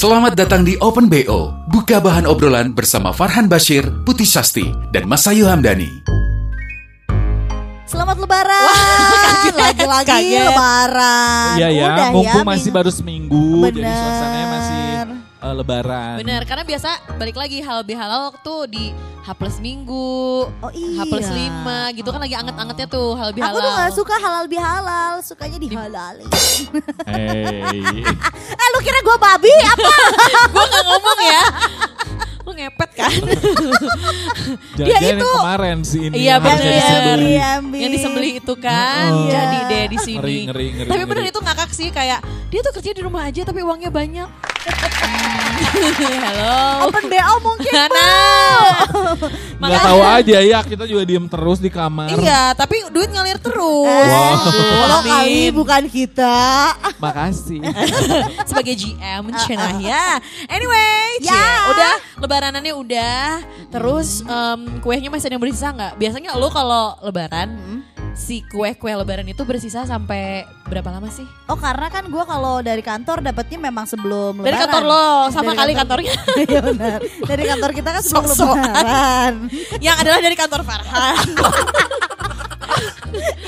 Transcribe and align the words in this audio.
Selamat 0.00 0.32
datang 0.32 0.64
di 0.64 0.80
Open 0.80 1.12
BO. 1.12 1.52
Buka 1.68 2.00
bahan 2.00 2.24
obrolan 2.24 2.72
bersama 2.72 3.12
Farhan 3.12 3.52
Bashir, 3.52 3.84
Putih 4.00 4.24
Sasti, 4.24 4.64
dan 4.96 5.04
Masayu 5.04 5.44
Hamdani. 5.44 5.92
Selamat 7.84 8.16
lebaran. 8.16 8.64
Lagi-lagi 9.60 10.40
lebaran. 10.40 11.52
Iya 11.60 11.68
ya, 11.68 11.84
Udah 11.92 12.06
mumpung 12.16 12.24
ya, 12.24 12.48
masih 12.48 12.72
minggu- 12.72 12.78
baru 12.80 12.90
seminggu, 12.96 13.44
jadi 13.68 13.76
Bener. 13.76 13.92
suasananya 13.92 14.48
masih 14.48 14.80
eh, 15.42 15.54
lebaran. 15.54 16.16
Bener, 16.18 16.42
karena 16.44 16.62
biasa 16.62 16.88
balik 17.16 17.34
lagi 17.34 17.58
halal 17.60 17.82
bihalal 17.82 18.32
tuh 18.40 18.64
di 18.64 18.92
H 19.20 19.36
plus 19.36 19.56
minggu, 19.58 20.48
Oh 20.48 20.72
iya. 20.72 20.96
H 20.96 21.06
plus 21.06 21.28
lima 21.28 21.92
gitu 21.92 22.08
kan 22.08 22.18
lagi 22.18 22.32
anget-angetnya 22.32 22.88
tuh 22.88 23.12
halal 23.14 23.30
Aku 23.30 23.36
bihalal. 23.36 23.60
tuh 23.60 23.72
gak 23.76 23.92
suka 23.92 24.14
halal 24.16 24.44
bihalal, 24.46 25.14
sukanya 25.20 25.58
dihalalin. 25.60 26.28
Hey. 27.04 28.00
eh 28.60 28.68
lu 28.72 28.78
kira 28.80 28.98
gue 28.98 29.16
babi 29.16 29.52
apa? 29.62 29.92
Gue 30.52 30.64
gak 30.66 30.84
ngomong 30.84 31.18
ya. 31.20 31.42
Lu 32.50 32.58
ngepet 32.58 32.90
kan? 32.98 33.14
Yang 34.74 35.22
itu. 35.22 35.28
kemarin 35.30 35.78
sih 35.86 36.00
ini 36.10 36.14
Iya. 36.18 36.42
Diambil. 36.42 37.78
Yang 37.78 37.90
disembelih 37.94 38.32
itu 38.42 38.54
kan. 38.58 39.10
Oh. 39.14 39.30
Jadi 39.30 39.58
deh 39.70 39.84
di 39.86 39.98
sini. 40.02 40.18
Ngeri, 40.18 40.36
ngeri, 40.50 40.66
ngeri, 40.74 40.88
tapi 40.90 41.02
bener 41.06 41.22
ngeri. 41.22 41.30
itu 41.30 41.38
ngakak 41.38 41.70
sih 41.70 41.88
kayak 41.94 42.18
dia 42.50 42.60
tuh 42.60 42.74
kerja 42.74 42.90
di 42.90 43.02
rumah 43.06 43.30
aja 43.30 43.46
tapi 43.46 43.62
uangnya 43.62 43.94
banyak. 43.94 44.26
Halo. 46.20 46.90
Open 46.90 47.06
BO 47.06 47.34
mungkin. 47.38 47.70
Nah. 47.70 48.82
Nggak 49.60 49.82
tahu 49.84 50.00
aja 50.00 50.38
ya, 50.40 50.58
kita 50.64 50.84
juga 50.84 51.02
diem 51.04 51.26
terus 51.28 51.60
di 51.60 51.68
kamar. 51.68 52.10
Iya, 52.10 52.56
tapi 52.56 52.80
duit 52.88 53.12
ngalir 53.12 53.36
terus. 53.36 53.86
Eh, 53.86 54.34
Kalau 54.80 55.00
kali 55.04 55.52
bukan 55.52 55.82
kita. 55.86 56.74
Makasih. 56.96 57.60
sebagai 58.48 58.74
GM 58.74 59.24
cenah 59.38 59.76
ya. 59.78 60.16
Anyway, 60.48 61.20
Ya. 61.20 61.28
cie, 61.30 61.52
udah 61.70 61.92
lebaranannya 62.20 62.72
udah. 62.72 63.24
Terus 63.68 64.20
em, 64.22 64.60
kuenya 64.78 65.08
masih 65.08 65.26
ada 65.26 65.34
yang 65.34 65.42
bersisa 65.42 65.68
nggak? 65.70 65.92
Biasanya 65.96 66.30
lo 66.34 66.48
kalau 66.48 66.96
lebaran 67.02 67.80
si 68.10 68.42
kue-kue 68.44 68.90
lebaran 68.92 69.24
itu 69.24 69.40
bersisa 69.42 69.82
sampai 69.82 70.42
berapa 70.66 70.90
lama 70.90 71.08
sih? 71.08 71.24
Oh 71.46 71.54
karena 71.54 71.88
kan 71.88 72.04
gue 72.04 72.24
kalau 72.24 72.60
dari 72.60 72.80
kantor 72.80 73.22
dapetnya 73.22 73.58
memang 73.62 73.84
sebelum 73.84 74.38
Dari 74.38 74.50
lebaran. 74.50 74.62
kantor 74.66 74.82
lo 74.84 75.06
sama 75.30 75.50
Dari 75.50 75.58
kali 75.58 75.72
kantor- 75.72 76.00
kantornya. 76.04 76.14
Iya 76.44 76.60
benar. 76.60 76.98
Dari 77.00 77.44
kantor 77.46 77.70
kita 77.72 77.88
kan 77.90 78.02
sebelum 78.02 78.24
Sok-sokan. 78.26 78.60
lebaran. 78.60 79.34
yang 79.78 79.96
adalah 79.96 80.18
dari 80.18 80.36
kantor 80.36 80.60
Farhan. 80.62 81.26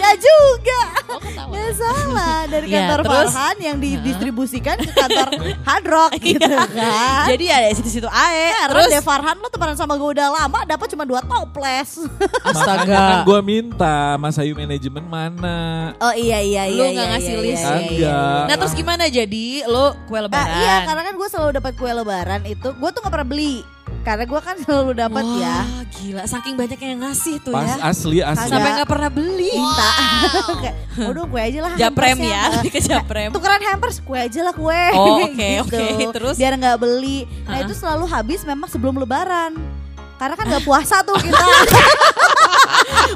ya 0.03 0.13
juga. 0.19 0.81
Oh. 1.13 1.55
Ya 1.55 1.71
salah 1.73 2.39
dari 2.47 2.67
Iya, 2.67 2.75
kantor 2.83 3.01
terus? 3.01 3.13
Farhan 3.31 3.57
yang 3.61 3.77
didistribusikan 3.79 4.77
ke 4.77 4.91
kantor 4.91 5.29
Hard 5.69 5.87
Rock 5.87 6.13
gitu 6.19 6.43
kan. 6.49 7.27
Jadi 7.29 7.45
ya 7.47 7.57
dari 7.61 7.75
situ-situ 7.75 8.09
ae. 8.09 8.51
Karena 8.53 8.73
Terus 8.73 8.91
De 8.91 9.01
Farhan 9.01 9.37
lo 9.39 9.49
temenan 9.49 9.77
sama 9.77 9.95
gue 9.95 10.11
udah 10.13 10.29
lama 10.29 10.59
dapat 10.65 10.87
cuma 10.91 11.05
dua 11.05 11.21
toples. 11.23 12.03
Kan 12.83 13.23
gue 13.23 13.41
minta 13.43 14.17
Mas 14.17 14.37
Ayu 14.37 14.53
manajemen 14.53 15.05
mana. 15.05 15.93
Oh 15.99 16.13
iya 16.13 16.41
iya 16.41 16.67
iya. 16.67 16.75
lu 16.75 16.83
iya, 16.83 16.93
nggak 16.93 17.09
ngasih 17.15 17.33
iya, 17.33 17.41
list. 17.41 17.63
iya, 17.63 17.71
iya, 17.71 17.79
Enggak. 17.83 18.43
Nah 18.49 18.57
terus 18.59 18.75
gimana 18.75 19.05
jadi 19.07 19.47
lo 19.67 19.95
kue 20.07 20.19
Nah, 20.19 20.27
lebaran? 20.27 20.55
iya 20.57 20.75
karena 20.85 21.03
kan 21.03 21.15
gue 21.15 21.29
selalu 21.29 21.51
dapat 21.57 21.73
kue 21.75 21.91
lebaran 21.91 22.43
itu 22.45 22.69
gue 22.71 22.89
tuh 22.91 23.01
nggak 23.01 23.13
pernah 23.13 23.29
beli 23.29 23.55
karena 24.03 24.25
gue 24.25 24.41
kan 24.41 24.57
selalu 24.59 24.93
dapat 24.97 25.25
ya 25.39 25.57
Wah, 25.59 25.83
gila 25.89 26.23
saking 26.25 26.55
banyaknya 26.55 26.89
yang 26.89 27.03
ngasih 27.03 27.39
tuh 27.39 27.51
Pas 27.51 27.71
ya. 27.71 27.77
asli 27.85 28.19
asli. 28.19 28.51
Sampai 28.51 28.71
nggak 28.75 28.89
pernah 28.89 29.09
beli. 29.09 29.51
minta 29.53 29.89
kayak 30.61 30.75
udah 31.07 31.25
kue 31.25 31.41
aja 31.41 31.59
lah 31.61 31.71
Japrem 31.73 32.17
hampersnya." 32.17 32.35
ya, 32.35 32.43
lebih 32.57 32.71
ke 32.71 32.81
japrem. 32.83 33.31
tukeran 33.31 33.63
hampers 33.65 33.97
kue 33.99 34.19
aja 34.19 34.41
lah 34.43 34.53
kue 34.53 34.83
Oh, 34.93 35.23
oke, 35.23 35.39
Gitu. 35.61 35.79
oke. 35.79 36.05
Terus? 36.13 36.35
biar 36.37 36.53
nggak 36.53 36.77
beli 36.77 37.19
nah 37.43 37.57
Uh-uh. 37.57 37.65
itu 37.65 37.75
selalu 37.75 38.05
habis 38.07 38.41
memang 38.43 38.67
sebelum 38.67 38.95
lebaran 38.97 39.55
karena 40.15 40.35
kan 40.35 40.47
nggak 40.49 40.63
puasa 40.63 41.03
tuh 41.03 41.15
kita 41.17 41.39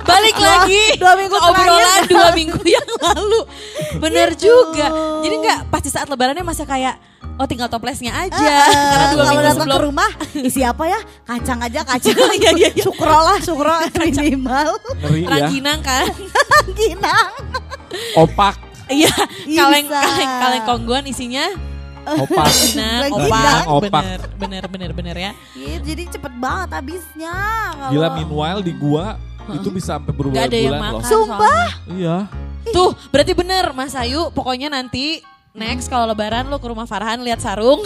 Balik 0.03 0.35
Dua- 0.35 0.47
lagi 0.63 0.83
dua 0.97 1.13
minggu 1.15 1.35
ke 1.35 1.43
obrolan 1.45 1.67
terakhir. 2.01 2.09
dua 2.09 2.29
minggu 2.33 2.61
yang 2.63 2.89
lalu. 2.97 3.41
Bener 3.99 4.29
Gitu. 4.33 4.47
juga. 4.47 4.87
Jadi 5.21 5.35
nggak 5.37 5.59
pasti 5.67 5.89
saat 5.89 6.07
lebarannya 6.07 6.43
masih 6.43 6.63
kayak 6.65 6.95
oh 7.37 7.47
tinggal 7.47 7.69
toplesnya 7.69 8.13
aja. 8.17 8.37
Karena 8.37 9.07
dua 9.13 9.17
kalau 9.17 9.31
minggu 9.31 9.43
datang 9.43 9.57
sebelum 9.61 9.77
ke 9.77 9.87
rumah 9.87 10.11
isi 10.37 10.61
apa 10.61 10.85
ya 10.87 11.01
kacang 11.25 11.59
aja 11.61 11.81
kacang 11.85 12.17
Iya, 12.41 12.51
iya, 12.57 12.69
iya. 12.73 12.83
sukro 12.83 13.13
lah 13.13 13.39
sukro 13.39 13.73
minimal 14.01 14.71
Ngeri 14.99 15.21
ya. 15.23 15.29
rangginang 15.29 15.81
kan. 15.81 16.07
ginang 16.73 17.31
Opak. 18.15 18.55
Iya, 18.87 19.11
kaleng 19.45 19.87
kaleng 19.87 20.31
kaleng 20.43 20.65
kongguan 20.65 21.05
isinya 21.05 21.47
Opak. 22.07 22.47
Rangginang. 22.47 23.11
opak, 23.11 23.63
Opak. 23.67 24.03
bener 24.39 24.65
bener 24.71 24.91
bener 24.95 25.17
ya. 25.19 25.31
Gitu, 25.53 25.83
jadi 25.83 26.03
cepet 26.09 26.33
banget 26.39 26.71
habisnya 26.73 27.35
kalau 27.75 27.91
Gila 27.91 28.09
meanwhile 28.15 28.61
di 28.63 28.73
gua 28.73 29.19
itu 29.47 29.69
bisa 29.71 29.99
sampai 29.99 30.11
Gak 30.11 30.51
ada 30.51 30.59
yang 30.59 30.79
berbulan-bulan 30.79 30.81
makan. 30.81 30.95
loh. 30.95 31.03
Sumpah? 31.03 31.67
soalnya. 31.67 31.95
Iya. 31.95 32.17
Tuh, 32.67 32.91
berarti 33.11 33.33
bener 33.35 33.65
Mas 33.73 33.95
Ayu. 33.95 34.31
Pokoknya 34.31 34.67
nanti 34.67 35.23
next 35.57 35.89
kalau 35.89 36.05
lebaran 36.13 36.47
lu 36.53 36.61
ke 36.61 36.69
rumah 36.69 36.85
Farhan 36.85 37.25
lihat 37.25 37.41
sarung 37.41 37.81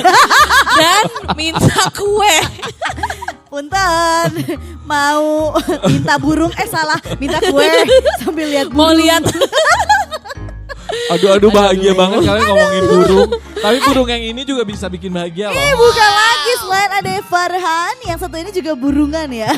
dan 0.80 1.04
minta 1.36 1.92
kue. 1.92 2.36
Punten 3.46 4.30
mau 4.82 5.54
minta 5.86 6.18
burung 6.18 6.50
eh 6.56 6.66
salah 6.66 6.98
minta 7.20 7.38
kue 7.44 7.68
sambil 8.24 8.48
lihat 8.48 8.72
burung. 8.72 8.80
Mau 8.80 8.92
lihat 8.96 9.22
Aduh 11.06 11.38
aduh 11.38 11.50
bahagia 11.54 11.92
banget 11.94 12.24
kalian 12.24 12.46
ngomongin 12.50 12.84
burung. 12.88 13.30
Tapi 13.60 13.76
burung 13.84 14.08
yang 14.10 14.22
ini 14.22 14.42
juga 14.42 14.66
bisa 14.66 14.90
bikin 14.90 15.12
bahagia 15.12 15.52
loh. 15.52 15.60
Eh 15.60 15.74
bukan 15.76 16.10
lagi 16.10 16.52
selain 16.64 16.90
ada 16.90 17.12
Farhan 17.26 17.96
yang 18.06 18.18
satu 18.18 18.36
ini 18.40 18.50
juga 18.50 18.72
burungan 18.74 19.28
ya. 19.30 19.50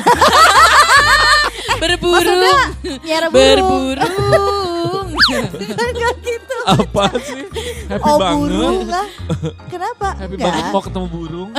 berburu. 1.81 2.53
Nyara 3.07 3.27
burung. 3.31 3.95
Berburung. 3.95 4.68
Enggak 5.37 6.15
gitu. 6.25 6.57
Apa 6.65 7.03
sih? 7.21 7.43
Happy 7.89 8.05
oh 8.05 8.17
banget. 8.17 8.37
burung 8.37 8.79
lah. 8.89 9.07
Kenapa? 9.69 10.07
Happy 10.17 10.35
Enggak. 10.37 10.49
banget 10.51 10.65
mau 10.73 10.81
ketemu 10.83 11.07
burung. 11.09 11.49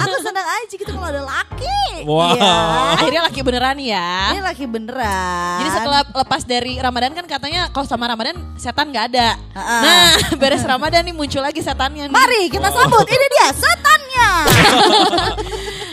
Aku 0.00 0.16
senang 0.24 0.46
aja 0.46 0.74
gitu 0.74 0.90
kalau 0.90 1.08
ada 1.08 1.22
laki. 1.24 1.82
Wow. 2.04 2.36
Iya. 2.36 2.56
Akhirnya 2.96 3.22
laki 3.28 3.40
beneran 3.44 3.76
ya. 3.80 4.10
Ini 4.36 4.40
laki 4.44 4.64
beneran. 4.68 5.56
Jadi 5.64 5.70
setelah 5.70 6.00
lepas 6.04 6.42
dari 6.44 6.72
Ramadan 6.80 7.12
kan 7.16 7.26
katanya 7.28 7.60
kalau 7.72 7.86
sama 7.86 8.08
Ramadan 8.08 8.36
setan 8.56 8.88
nggak 8.92 9.04
ada. 9.14 9.36
Ha-ha. 9.56 9.76
Nah, 9.80 10.10
beres 10.40 10.64
Ramadan 10.64 11.02
nih 11.04 11.14
muncul 11.14 11.42
lagi 11.44 11.60
setannya 11.60 12.08
nih. 12.08 12.14
Mari 12.14 12.42
kita 12.52 12.68
sambut. 12.72 13.06
Ini 13.06 13.26
dia 13.30 13.48
setannya. 13.54 14.30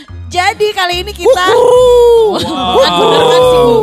Jadi 0.28 0.66
kali 0.76 0.94
ini 1.00 1.12
kita 1.16 1.44
Wow. 1.56 2.36
Bukan 2.76 2.92
bener 3.00 3.22
kan 3.24 3.40
si 3.40 3.58
Bu. 3.64 3.78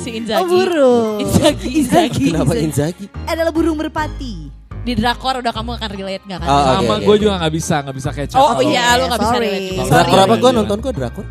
Si 0.00 0.10
Inzaghi. 0.16 0.40
Oh, 0.40 0.46
burung. 0.48 1.20
Inzaghi, 1.20 1.68
Inzaghi. 1.84 2.26
Kenapa 2.32 2.52
Inzaghi? 2.56 3.06
Adalah 3.28 3.52
burung 3.52 3.76
merpati. 3.76 4.48
Di 4.84 4.92
drakor 4.96 5.40
udah 5.40 5.52
kamu 5.52 5.80
akan 5.80 5.88
relate 5.96 6.24
gak 6.28 6.38
kan? 6.44 6.48
Oh, 6.48 6.60
Sama 6.80 6.96
gue 7.00 7.16
juga 7.16 7.40
gak 7.40 7.52
bisa, 7.52 7.74
gak 7.84 7.96
bisa 7.96 8.10
kecap. 8.12 8.36
Oh, 8.36 8.60
iya, 8.64 8.96
lu 9.00 9.08
gak 9.12 9.20
bisa 9.20 9.36
relate 9.36 9.68
juga. 9.76 9.82
Drakor 9.92 10.18
apa? 10.24 10.34
Gue 10.40 10.50
nonton 10.56 10.76
kok 10.80 10.92
drakor. 10.92 11.24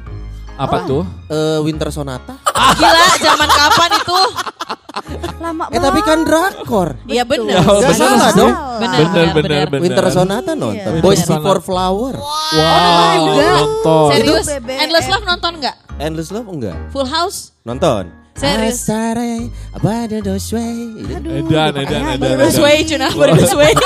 Apa 0.58 0.86
tuh? 0.86 1.04
Eh, 1.30 1.60
Winter 1.66 1.90
Sonata. 1.90 2.38
Gila, 2.78 3.06
zaman 3.20 3.50
kapan 3.50 3.92
itu? 3.98 4.20
Lama 5.42 5.68
Eh 5.74 5.80
tapi 5.82 6.00
kan 6.06 6.22
drakor. 6.24 6.96
Iya 7.10 7.26
bener. 7.26 7.60
Ya, 7.60 7.66
Gak 7.66 7.98
salah 7.98 8.30
dong. 8.32 8.54
Bener, 8.80 9.00
Bener, 9.04 9.28
bener, 9.34 9.66
bener. 9.68 9.82
Winter 9.82 10.06
Sonata 10.14 10.52
nonton. 10.54 10.94
Iya. 10.96 11.02
Boys 11.04 11.26
Before 11.26 11.60
Flower. 11.60 12.14
Wow, 12.16 13.14
juga. 13.18 13.44
nonton. 13.58 14.10
Serius? 14.14 14.46
Endless 14.54 15.08
Love 15.10 15.26
nonton 15.26 15.52
gak? 15.60 15.76
Endless 15.98 16.30
Love 16.30 16.48
enggak? 16.48 16.78
Full 16.94 17.10
House? 17.10 17.52
Nonton. 17.66 18.23
Serius? 18.34 18.82
Asare, 18.84 19.54
abada 19.72 20.18
dosway. 20.18 20.90
Edan, 21.06 21.70
edan, 21.78 22.04
edan. 22.18 22.50
Wayne, 22.58 22.84
cuna 22.84 23.08
Bruce 23.10 23.54
Wayne. 23.54 23.78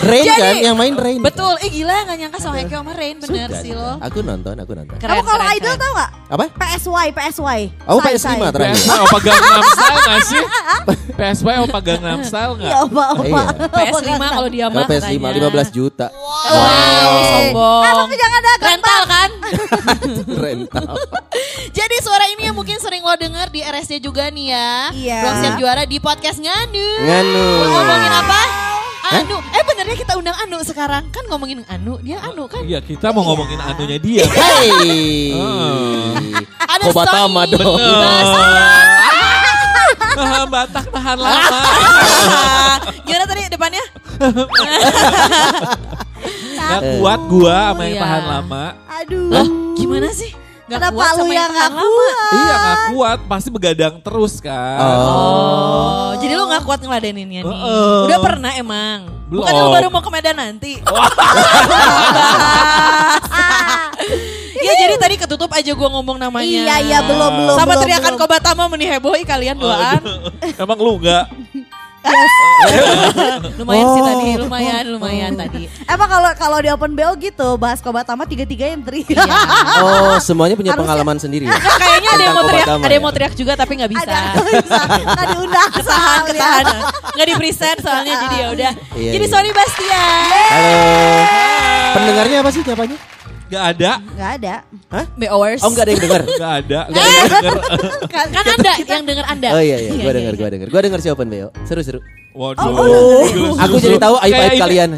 Rain 0.00 0.24
Jadi- 0.24 0.38
kan? 0.38 0.54
Yang 0.62 0.76
main 0.78 0.94
Rain. 0.94 1.18
Betul, 1.20 1.54
eh 1.58 1.68
gila 1.68 2.06
gak 2.06 2.16
nyangka 2.16 2.38
Song 2.38 2.54
Hye 2.54 2.64
Kyo 2.64 2.80
sama 2.80 2.94
Rain 2.94 3.18
bener 3.18 3.50
sih 3.58 3.74
lo. 3.74 3.98
Aku 3.98 4.22
nonton, 4.22 4.54
aku 4.54 4.72
nonton. 4.72 4.94
Keren, 4.96 5.10
Kamu 5.12 5.22
kalau 5.26 5.44
idol 5.50 5.66
keren. 5.68 5.82
tau 5.82 5.92
gak? 5.92 6.10
Apa? 6.30 6.44
PSY, 6.54 7.06
PSY. 7.10 7.60
Oh, 7.84 7.98
Sai, 7.98 8.14
PS5 8.14 8.22
Sai. 8.22 8.38
terakhir. 8.48 8.78
PSY 8.78 8.98
opa 9.02 9.18
Gangnam 9.20 9.62
Style 9.66 9.98
gak 10.00 10.20
sih? 10.22 10.42
PSY 11.18 11.54
opa 11.60 11.78
Gangnam 11.82 12.20
Style 12.22 12.52
gak? 12.56 12.70
Ya 12.70 12.78
opa, 12.80 13.04
opa. 13.12 13.26
Iya. 13.26 13.42
PS5 13.68 14.10
kalau 14.22 14.48
dia 14.48 14.66
mah 14.66 14.74
Kalau 14.78 14.88
PS5 14.88 15.12
katanya. 15.18 15.50
15 15.50 15.70
juta. 15.72 16.06
Wow, 16.14 17.10
sombong. 17.26 17.82
Ah, 17.82 17.92
tapi 17.98 18.14
jangan 18.14 18.40
ada 18.40 18.52
Rental 18.62 19.02
kan? 19.04 19.30
Rental. 20.42 20.94
Jadi 21.70 21.96
suara 22.02 22.24
ini 22.32 22.50
yang 22.50 22.56
mungkin 22.56 22.78
sering 22.78 23.02
lo 23.02 23.14
denger 23.14 23.48
di 23.50 23.60
RSC 23.62 24.02
juga 24.02 24.28
nih 24.30 24.46
ya. 24.54 24.70
Iya. 24.94 25.18
Ruang 25.24 25.36
siap 25.42 25.54
juara 25.60 25.82
di 25.86 25.96
podcast 25.98 26.38
Nganu. 26.38 26.88
Nganu. 27.06 27.46
Lo 27.62 27.66
ngomongin 27.70 28.12
apa? 28.12 28.40
Anu. 29.10 29.36
Eh 29.50 29.62
benernya 29.66 29.96
kita 29.98 30.12
undang 30.14 30.36
Anu 30.38 30.58
sekarang. 30.62 31.10
Kan 31.10 31.24
ngomongin 31.26 31.66
Anu. 31.66 31.98
Dia 31.98 32.22
Anu 32.22 32.46
kan? 32.46 32.62
Iya 32.62 32.78
kita 32.78 33.10
mau 33.10 33.26
ngomongin 33.26 33.58
anunya 33.58 33.98
dia. 33.98 34.24
Hey. 34.30 35.34
Ada 36.72 36.82
Kobatama 36.86 37.42
dong. 37.50 37.78
Ah, 37.82 39.19
Batak 40.50 40.84
tahan 40.88 41.18
lama. 41.22 41.58
Gimana 43.02 43.24
tadi 43.24 43.40
depannya? 43.46 43.84
Gak 46.52 46.80
kuat 46.96 47.20
gua 47.26 47.56
sama 47.70 47.82
yang 47.82 47.92
Iya. 47.92 48.02
tahan 48.02 48.24
lama. 48.26 48.64
Aduh. 49.00 49.28
Lah, 49.30 49.46
gimana 49.74 50.08
sih? 50.10 50.30
Gak 50.66 50.78
Kenapa 50.78 50.94
kuat 50.94 51.08
lu 51.08 51.16
sama 51.20 51.32
yang 51.32 51.44
tahan 51.44 51.50
gak 51.50 51.68
lama? 51.72 51.82
kuat? 51.82 52.14
Iya 52.30 52.54
gak 52.56 52.78
kuat, 52.88 53.18
pasti 53.26 53.48
begadang 53.48 53.94
terus 54.00 54.34
kan. 54.38 54.78
Oh, 54.78 56.08
jadi 56.16 56.32
lu 56.32 56.42
gak 56.46 56.62
kuat 56.62 56.78
ngeladeninnya 56.78 57.40
nih? 57.42 57.58
Udah 58.06 58.18
pernah 58.20 58.50
emang? 58.54 58.98
Belum. 59.26 59.42
Bukan 59.42 59.52
lu 59.52 59.66
baru 59.68 59.86
mau 59.88 59.98
ke 59.98 60.10
Medan 60.10 60.36
nanti? 60.36 60.78
Iya 64.70 64.78
jadi 64.80 64.94
tadi 64.96 65.14
ketutup 65.18 65.50
aja 65.50 65.72
gua 65.74 65.88
ngomong 65.90 66.16
namanya. 66.16 66.46
Iya, 66.46 66.76
iya, 66.80 66.98
belum, 67.02 67.32
belum, 67.42 67.56
Sama 67.58 67.74
belum, 67.74 67.82
teriakan 67.82 68.12
belum. 68.14 68.22
Kobatama 68.22 68.64
menihebohi 68.70 69.22
kalian 69.26 69.58
duaan. 69.58 69.98
Emang 70.62 70.78
lu 70.78 70.94
enggak? 70.96 71.26
lumayan 73.60 73.86
sih 73.86 74.00
Oh. 74.00 74.06
tadi, 74.06 74.28
lumayan, 74.40 74.84
lumayan 74.88 75.32
tadi. 75.36 75.68
Emang 75.84 76.08
kalau 76.08 76.30
kalau 76.32 76.56
di 76.56 76.72
open 76.72 76.96
BO 76.96 77.12
gitu 77.18 77.60
bahas 77.60 77.84
Kobatama 77.84 78.24
tiga-tiga 78.24 78.64
yang 78.66 78.80
teri. 78.80 79.04
Iya. 79.04 79.20
Oh, 79.80 80.16
semuanya 80.16 80.56
punya 80.56 80.72
Harusnya- 80.72 80.80
pengalaman 80.86 81.16
sendiri 81.16 81.44
ya? 81.44 81.56
Kayaknya 81.56 82.10
ada 82.10 82.22
yang 82.22 82.36
mau 82.36 82.44
teriak, 82.44 82.66
ada 82.68 82.80
yang 82.86 82.92
ya? 82.94 83.00
mau 83.00 83.12
teriak 83.12 83.34
juga 83.34 83.52
tapi 83.52 83.72
nggak 83.76 83.90
bisa. 83.90 84.04
Ada 84.06 84.20
nggak 84.32 84.64
bisa, 84.64 84.82
nggak 85.08 85.26
diundang. 85.28 85.68
Ketahan, 85.70 86.20
soalnya. 86.20 86.32
ketahan. 86.32 86.64
Nggak 87.10 87.26
di 87.26 87.34
present 87.36 87.78
soalnya 87.80 88.14
jadi 88.18 88.36
ya 88.36 88.46
udah. 88.48 88.72
Iya, 88.96 89.10
jadi 89.12 89.26
iya. 89.26 89.32
sorry 89.32 89.50
Bastian. 89.52 90.28
Halo. 90.48 90.80
Pendengarnya 91.90 92.36
apa 92.40 92.50
sih 92.50 92.60
nyapanya? 92.62 92.96
Gak 93.50 93.64
ada. 93.74 93.90
Nggak 94.14 94.30
ada. 94.38 94.54
BOers. 95.18 95.60
Oh, 95.66 95.74
enggak 95.74 95.84
ada 95.84 95.90
yang 95.90 96.02
dengar. 96.06 96.22
Gak 96.38 96.52
ada. 96.62 96.80
Enggak 96.86 97.02
ada 97.02 97.10
yang 97.10 97.26
denger. 97.34 97.54
Kan, 98.14 98.26
kan 98.30 98.44
Anda 98.46 98.72
yang 98.78 99.04
denger 99.06 99.24
Anda. 99.26 99.48
Oh 99.50 99.62
iya 99.62 99.76
iya, 99.82 99.90
gua 99.98 100.12
denger, 100.14 100.34
gua 100.38 100.48
denger. 100.54 100.68
Gua 100.70 100.80
denger 100.86 101.00
si 101.02 101.08
Open 101.10 101.26
BO. 101.26 101.48
Seru-seru. 101.66 101.98
Waduh. 102.30 102.62
Oh, 102.62 103.26
Gila, 103.26 103.58
Aku 103.66 103.74
seru-seru. 103.74 103.86
jadi 103.90 103.98
tahu 103.98 104.14
aib-aib 104.22 104.54
kalian. 104.54 104.90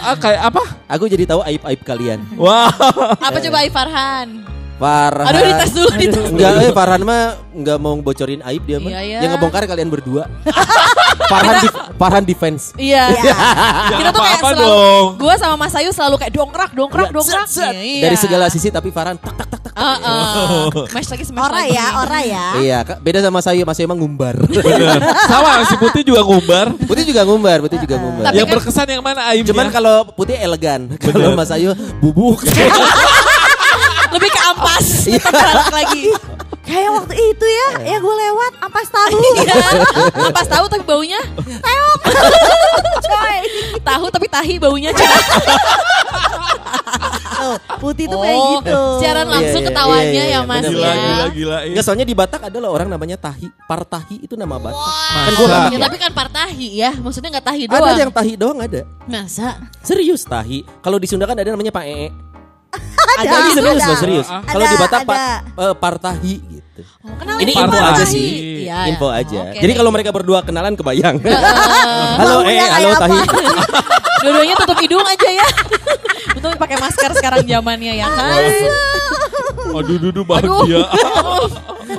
Ah, 0.00 0.14
kayak 0.14 0.40
apa? 0.54 0.62
Aku 0.86 1.04
jadi 1.10 1.24
tahu 1.26 1.40
aib-aib 1.42 1.80
kalian. 1.82 2.18
Wah. 2.38 2.70
Apa 3.18 3.42
coba 3.42 3.56
Aif 3.60 3.74
Farhan? 3.74 4.28
Farhan. 4.80 5.26
Aduh 5.28 5.42
dites 5.44 5.70
dulu, 5.76 5.88
dites 5.92 6.16
dulu. 6.16 6.28
Enggak, 6.32 6.50
eh 6.64 6.72
Farhan 6.72 7.02
mah 7.04 7.22
enggak 7.52 7.76
mau 7.76 7.92
bocorin 8.00 8.40
aib 8.48 8.62
dia 8.64 8.80
mah. 8.80 8.88
Iya, 8.88 9.00
iya. 9.04 9.18
Yang 9.20 9.30
ngebongkar 9.36 9.68
kalian 9.68 9.92
berdua. 9.92 10.24
Farhan 11.30 11.54
di, 11.60 11.68
Farhan 12.00 12.24
defense. 12.24 12.72
Iya. 12.80 13.12
Kita 13.92 14.10
tuh 14.10 14.22
kayak 14.24 14.40
apa-apa 14.40 14.48
selalu, 14.56 14.64
dong. 14.64 15.06
gue 15.20 15.34
sama 15.36 15.54
Mas 15.60 15.74
Ayu 15.76 15.90
selalu 15.92 16.16
kayak 16.16 16.32
dongkrak, 16.32 16.70
dongkrak, 16.72 17.08
dongkrak. 17.12 17.46
Iya. 17.76 18.02
Dari 18.08 18.16
segala 18.16 18.48
sisi 18.48 18.72
tapi 18.72 18.88
Farhan 18.88 19.20
tak 19.20 19.36
tak 19.36 19.46
tak 19.52 19.60
tak. 19.68 19.72
Uh, 19.76 19.84
uh. 19.84 20.64
Smash 20.90 21.08
lagi, 21.12 21.24
smash 21.28 21.44
Ora 21.46 21.60
lagi. 21.62 21.76
ya, 21.76 21.86
ora 21.94 22.18
ya. 22.24 22.46
Iya, 22.58 22.78
beda 22.98 23.20
sama 23.22 23.38
saya, 23.44 23.62
Mas 23.62 23.78
Ayu 23.78 23.86
emang 23.86 24.00
ngumbar. 24.00 24.34
Sama 25.28 25.62
si 25.68 25.76
Putih 25.76 26.02
juga 26.02 26.24
ngumbar. 26.24 26.66
Putih 26.88 27.04
juga 27.06 27.22
ngumbar, 27.28 27.58
Putih 27.62 27.78
juga 27.84 27.96
ngumbar. 28.00 28.32
Yang 28.32 28.48
kan- 28.48 28.54
berkesan 28.58 28.86
yang 28.88 29.02
mana 29.04 29.20
aibnya? 29.30 29.52
Cuman 29.52 29.68
kalau 29.68 30.08
Putih 30.16 30.40
elegan, 30.40 30.88
kalau 30.98 31.36
Mas 31.36 31.52
Ayu 31.52 31.76
bubuk. 32.00 32.40
Ampas. 34.50 34.86
Iya. 35.10 35.22
Tetap 35.22 35.70
lagi. 35.70 36.02
Kayak 36.60 36.90
waktu 36.94 37.14
itu 37.16 37.46
ya, 37.48 37.68
ya 37.82 37.96
gue 37.98 38.14
lewat 38.16 38.52
ampas 38.60 38.86
tahu. 38.86 39.18
Iya. 39.40 39.54
Ampas 40.22 40.46
tahu 40.46 40.64
tapi 40.66 40.84
baunya 40.84 41.18
Coy. 43.00 43.38
tahu 43.80 44.04
tapi 44.08 44.26
tahi 44.28 44.54
baunya. 44.56 44.90
Coy. 44.92 45.08
Tuh, 47.40 47.56
putih 47.80 48.04
tuh 48.04 48.20
kayak 48.20 48.36
Oh, 48.36 48.60
gitu. 48.60 48.80
siaran 49.00 49.24
langsung 49.24 49.64
Iya, 49.64 49.64
iya, 49.64 49.72
ketawanya 49.72 50.12
iya, 50.12 50.24
ya 50.28 50.40
Mas 50.44 50.60
bener, 50.60 50.70
Gila, 50.70 50.84
ya. 50.84 50.92
gila, 50.92 51.24
gila. 51.32 51.56
iya. 51.56 51.68
Enggak, 51.72 51.84
soalnya 51.88 52.04
di 52.04 52.12
Batak 52.12 52.40
ada 52.44 52.58
loh 52.60 52.70
orang 52.70 52.88
namanya 52.92 53.16
Tahi. 53.16 53.48
Partahi 53.64 54.16
itu 54.20 54.34
nama 54.36 54.60
Batak. 54.60 54.76
Kan 55.08 55.32
gua 55.32 55.46
Batak 55.48 55.64
Ya, 55.64 55.72
ya. 55.72 55.80
tapi 55.80 55.96
kan 55.96 56.12
partahi 56.12 56.68
ya, 56.76 56.90
maksudnya 56.94 57.28
nggak 57.32 57.46
tahi 57.48 57.62
doang. 57.64 57.80
Ada 57.80 57.92
yang 57.98 58.12
Tahi 58.12 58.32
doang 58.36 58.58
ada. 58.60 58.80
Masa? 59.08 59.48
Serius 59.80 60.22
Tahi. 60.22 60.68
Kalau 60.84 61.00
di 61.00 61.08
Sunda 61.08 61.24
kan 61.24 61.32
ada 61.34 61.48
namanya 61.48 61.72
Pak 61.72 61.84
Ee. 61.88 62.12
Ada, 63.20 63.36
Ini 63.36 63.50
serius 63.52 63.82
ada. 63.82 63.88
loh 63.90 63.98
serius. 63.98 64.26
Kalau 64.30 64.64
di 64.64 64.76
Ada, 64.76 64.82
Batak 64.86 65.02
ada. 65.02 65.08
Pak 65.10 65.18
eh, 65.58 65.74
Partahi 65.76 66.34
gitu. 66.40 66.82
Oh, 67.00 67.16
Ini 67.40 67.48
nih 67.48 67.54
info 67.56 67.72
partahi. 67.72 67.96
aja 67.96 68.04
sih. 68.04 68.28
Iya, 68.60 68.78
Info 68.92 69.08
iya. 69.08 69.24
aja. 69.24 69.40
Oke 69.48 69.58
Jadi 69.58 69.72
kalau 69.72 69.88
mereka 69.88 70.10
berdua 70.12 70.44
kenalan 70.44 70.76
kebayang. 70.76 71.16
halo 72.20 72.44
Baunya 72.44 72.60
Eh, 72.60 72.68
halo 72.68 72.88
kayak 72.90 73.00
Tahi. 73.00 73.16
apa? 73.16 73.38
Dua-duanya 74.20 74.54
tutup 74.60 74.78
hidung 74.78 75.00
aja 75.00 75.28
ya. 75.32 75.46
Untung 76.36 76.52
pakai 76.60 76.76
masker 76.76 77.10
sekarang 77.16 77.40
zamannya 77.42 77.96
ya 77.96 78.06
kan. 78.06 78.44
Aduh, 79.72 79.96
dudu 79.96 80.20
bahagia. 80.22 80.84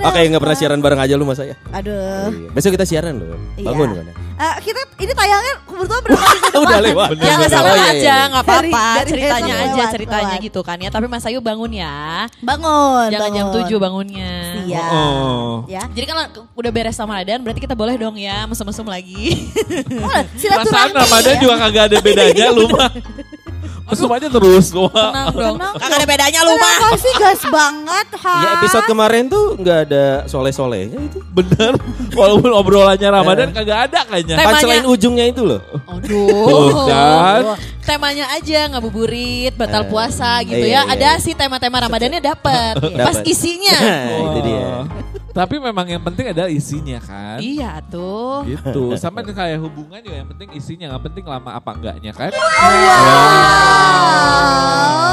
Oke, 0.02 0.20
nggak 0.24 0.38
pernah 0.40 0.54
siaran 0.56 0.80
bareng 0.80 1.02
aja 1.02 1.18
lu 1.18 1.26
mas 1.26 1.42
saya. 1.42 1.58
Aduh. 1.72 2.30
Iya. 2.30 2.54
Besok 2.54 2.78
kita 2.78 2.86
siaran 2.86 3.18
loh. 3.18 3.42
Iya. 3.58 3.66
Bangun 3.66 3.90
kan. 3.98 4.06
Eh, 4.42 4.56
kita 4.66 4.82
ini 4.98 5.14
tayangnya 5.14 5.54
kebetulan 5.62 6.02
berapa 6.02 6.18
minggu 6.24 6.42
depan? 6.50 6.62
Udah 6.64 6.80
lewat. 6.82 7.10
Bener, 7.12 7.22
Ya 7.22 7.34
nggak 7.36 7.52
salah 7.52 7.62
Oh, 7.64 7.76
iya, 7.76 7.78
iya, 7.78 7.92
aja, 7.92 8.02
iya. 8.02 8.18
nggak 8.28 8.44
apa-apa. 8.44 8.84
Ceritanya 9.04 9.54
besok 9.54 9.62
aja, 9.62 9.70
lewat, 9.78 9.92
ceritanya 9.94 10.26
lewat. 10.34 10.46
gitu 10.46 10.60
kan 10.62 10.78
ya. 10.78 10.90
Tapi 10.90 11.06
Mas 11.06 11.26
Ayu 11.26 11.40
bangun 11.40 11.72
ya. 11.72 11.96
Bangun. 12.40 13.08
Jangan 13.10 13.30
jam 13.30 13.46
bangun. 13.50 13.70
7 13.70 13.78
bangunnya. 13.78 14.32
Iya. 14.64 14.86
Oh. 14.92 15.64
Ya. 15.72 15.88
Jadi 15.88 16.04
kalau 16.04 16.24
udah 16.52 16.72
beres 16.72 17.00
Ramadan 17.00 17.40
berarti 17.40 17.64
kita 17.64 17.72
boleh 17.72 17.96
dong 17.96 18.20
ya 18.20 18.44
mesum-mesum 18.44 18.84
lagi. 18.84 19.48
Oh, 20.04 20.12
Perasaan 20.12 20.28
silaturahmi 20.36 21.00
Ramadan 21.00 21.34
ya. 21.34 21.40
juga 21.40 21.56
kagak 21.64 21.84
ada 21.88 21.98
bedanya 22.04 22.46
lu 22.56 22.68
mah. 22.68 22.92
Mesum 23.84 24.08
aja 24.08 24.28
terus 24.28 24.70
gua. 24.70 24.88
Tenang 24.88 25.28
dong. 25.32 25.56
Tenang 25.58 25.74
Kagak 25.76 25.98
ada 25.98 26.06
bedanya 26.06 26.40
lu 26.42 26.54
mah. 26.54 26.76
Kenapa 26.78 26.98
sih 26.98 27.14
gas 27.16 27.42
banget, 27.44 28.08
ha? 28.18 28.36
Ya 28.38 28.50
episode 28.56 28.86
kemarin 28.86 29.24
tuh 29.26 29.46
nggak 29.56 29.80
ada 29.86 30.06
soleh-solehnya 30.26 31.00
itu. 31.02 31.20
Bener. 31.28 31.76
Walaupun 32.12 32.52
obrolannya 32.52 33.10
Ramadan 33.10 33.50
kagak 33.50 33.80
ada 33.90 34.00
kayaknya. 34.06 34.36
Temanya- 34.36 34.48
Punchline 34.54 34.86
ujungnya 34.86 35.26
itu 35.28 35.42
loh. 35.42 35.60
Aduh. 35.88 36.28
Tuh, 36.48 36.88
kan? 36.88 37.42
Temanya 37.82 38.26
aja 38.32 38.70
ngabuburit, 38.70 39.54
batal 39.56 39.84
Eh, 39.84 39.90
puasa 39.90 40.40
gitu 40.42 40.62
iya, 40.62 40.82
ya. 40.82 40.82
iya, 40.86 40.94
Ada 40.94 41.10
iya. 41.12 41.24
sih 41.24 41.34
tema-tema 41.34 41.82
Ramadannya 41.82 42.22
dapat. 42.22 42.78
Pas 43.08 43.18
isinya. 43.24 43.76
Nah, 43.76 44.20
itu 44.22 44.40
dia. 44.46 44.70
Tapi 45.32 45.56
memang 45.58 45.88
yang 45.88 46.04
penting 46.04 46.36
adalah 46.36 46.52
isinya 46.52 47.00
kan. 47.00 47.40
iya 47.40 47.80
tuh. 47.80 48.44
Gitu. 48.44 49.00
Sama 49.00 49.24
kayak 49.24 49.64
hubungan 49.64 50.04
juga 50.04 50.16
yang 50.20 50.30
penting 50.36 50.50
isinya, 50.54 50.92
nggak 50.92 51.04
penting 51.08 51.24
lama 51.24 51.56
apa 51.56 51.72
enggaknya 51.72 52.12
kan. 52.12 52.30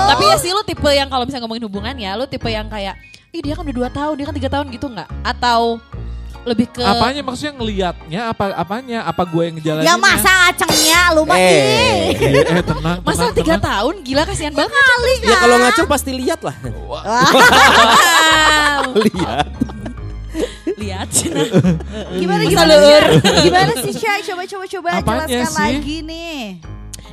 Tapi 0.08 0.24
ya 0.26 0.36
sih 0.40 0.50
lu 0.50 0.62
tipe 0.66 0.90
yang 0.90 1.06
kalau 1.06 1.22
misalnya 1.22 1.46
ngomongin 1.46 1.64
hubungan 1.70 1.94
ya, 1.94 2.18
lu 2.18 2.26
tipe 2.26 2.50
yang 2.50 2.66
kayak, 2.66 2.98
ih 3.30 3.38
dia 3.38 3.54
kan 3.54 3.62
udah 3.62 3.76
dua 3.76 3.88
tahun, 3.88 4.14
dia 4.18 4.26
kan 4.26 4.34
tiga 4.34 4.50
tahun 4.50 4.66
gitu 4.74 4.86
nggak? 4.90 5.08
Atau 5.22 5.78
lebih 6.46 6.66
ke 6.72 6.80
Apanya 6.80 7.20
maksudnya 7.20 7.52
ngelihatnya 7.60 8.20
apa 8.32 8.44
apanya? 8.56 8.98
Apa 9.04 9.22
gue 9.28 9.42
yang 9.44 9.54
ngejalanin? 9.60 9.84
Ya 9.84 9.94
masa 10.00 10.32
acengnya 10.48 11.12
lu 11.12 11.28
mah 11.28 11.36
Eh. 11.36 12.16
ih. 12.16 12.56
eh 12.56 12.64
tenang. 12.64 13.04
masa 13.04 13.28
tenang, 13.28 13.36
tiga 13.36 13.54
tenang. 13.60 13.68
tahun? 13.68 13.94
Gila 14.00 14.22
kasihan 14.24 14.54
banget. 14.56 14.72
Ya 15.28 15.36
kalau 15.36 15.56
ngaco 15.60 15.82
pasti 15.86 16.10
lihat 16.16 16.40
lah. 16.40 16.56
Wow. 16.88 17.04
lihat. 20.78 21.08
Lihat. 21.10 21.50
Gimana 22.22 22.42
gimana. 22.46 22.74
Syah? 22.78 23.04
Gimana 23.46 23.72
sih 23.82 23.94
Syah? 23.94 24.18
Coba 24.22 24.42
coba 24.46 24.64
coba 24.66 24.88
Apanya 25.02 25.26
jelaskan 25.26 25.50
sih? 25.50 25.58
lagi 25.58 25.96
nih. 26.06 26.38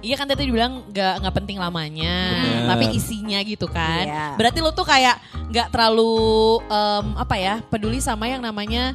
Iya 0.05 0.15
kan 0.21 0.29
tadi 0.29 0.45
dibilang 0.45 0.85
nggak 0.93 1.13
nggak 1.25 1.33
penting 1.33 1.57
lamanya, 1.57 2.15
Bener. 2.29 2.69
tapi 2.69 2.85
isinya 2.93 3.41
gitu 3.41 3.65
kan. 3.65 4.05
Iya. 4.05 4.25
Berarti 4.37 4.59
lu 4.61 4.69
tuh 4.69 4.85
kayak 4.85 5.17
nggak 5.49 5.73
terlalu 5.73 6.13
em, 6.69 7.05
apa 7.17 7.35
ya 7.41 7.55
peduli 7.73 7.97
sama 7.97 8.29
yang 8.29 8.45
namanya 8.45 8.93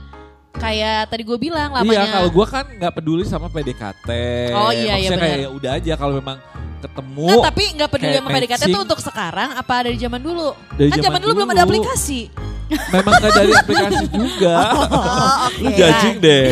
kayak 0.53 1.09
tadi 1.09 1.23
gue 1.23 1.39
bilang 1.39 1.71
Iya, 1.71 1.79
lamanya. 1.81 2.11
kalau 2.13 2.31
gue 2.31 2.47
kan 2.47 2.65
nggak 2.69 2.93
peduli 2.93 3.23
sama 3.23 3.47
PDKT. 3.47 4.09
Oh, 4.53 4.71
iya, 4.71 4.97
iya, 4.97 5.09
Maksudnya 5.09 5.19
kayak 5.19 5.37
benar. 5.37 5.45
ya 5.45 5.51
udah 5.51 5.71
aja 5.73 5.93
kalau 5.95 6.15
memang 6.17 6.39
ketemu. 6.81 7.25
Nggak, 7.27 7.45
tapi 7.45 7.65
nggak 7.77 7.91
peduli 7.91 8.09
kayak 8.09 8.21
sama 8.21 8.31
PDKT 8.31 8.53
matching. 8.57 8.73
tuh 8.73 8.83
untuk 8.83 9.01
sekarang 9.01 9.49
apa 9.53 9.75
dari 9.83 9.97
zaman 9.97 10.21
dulu? 10.21 10.49
Dari 10.75 10.89
kan 10.89 10.97
zaman 10.97 11.05
zaman 11.07 11.21
dulu, 11.21 11.33
belum 11.37 11.49
ada 11.49 11.57
dulu. 11.59 11.69
aplikasi. 11.71 12.21
Memang 12.71 13.13
nggak 13.17 13.33
dari 13.35 13.53
aplikasi 13.53 14.05
juga. 14.09 14.55
Oh, 14.71 15.49
Lu 15.59 15.69
oke. 15.69 15.77
judging 15.77 16.17
deh. 16.19 16.45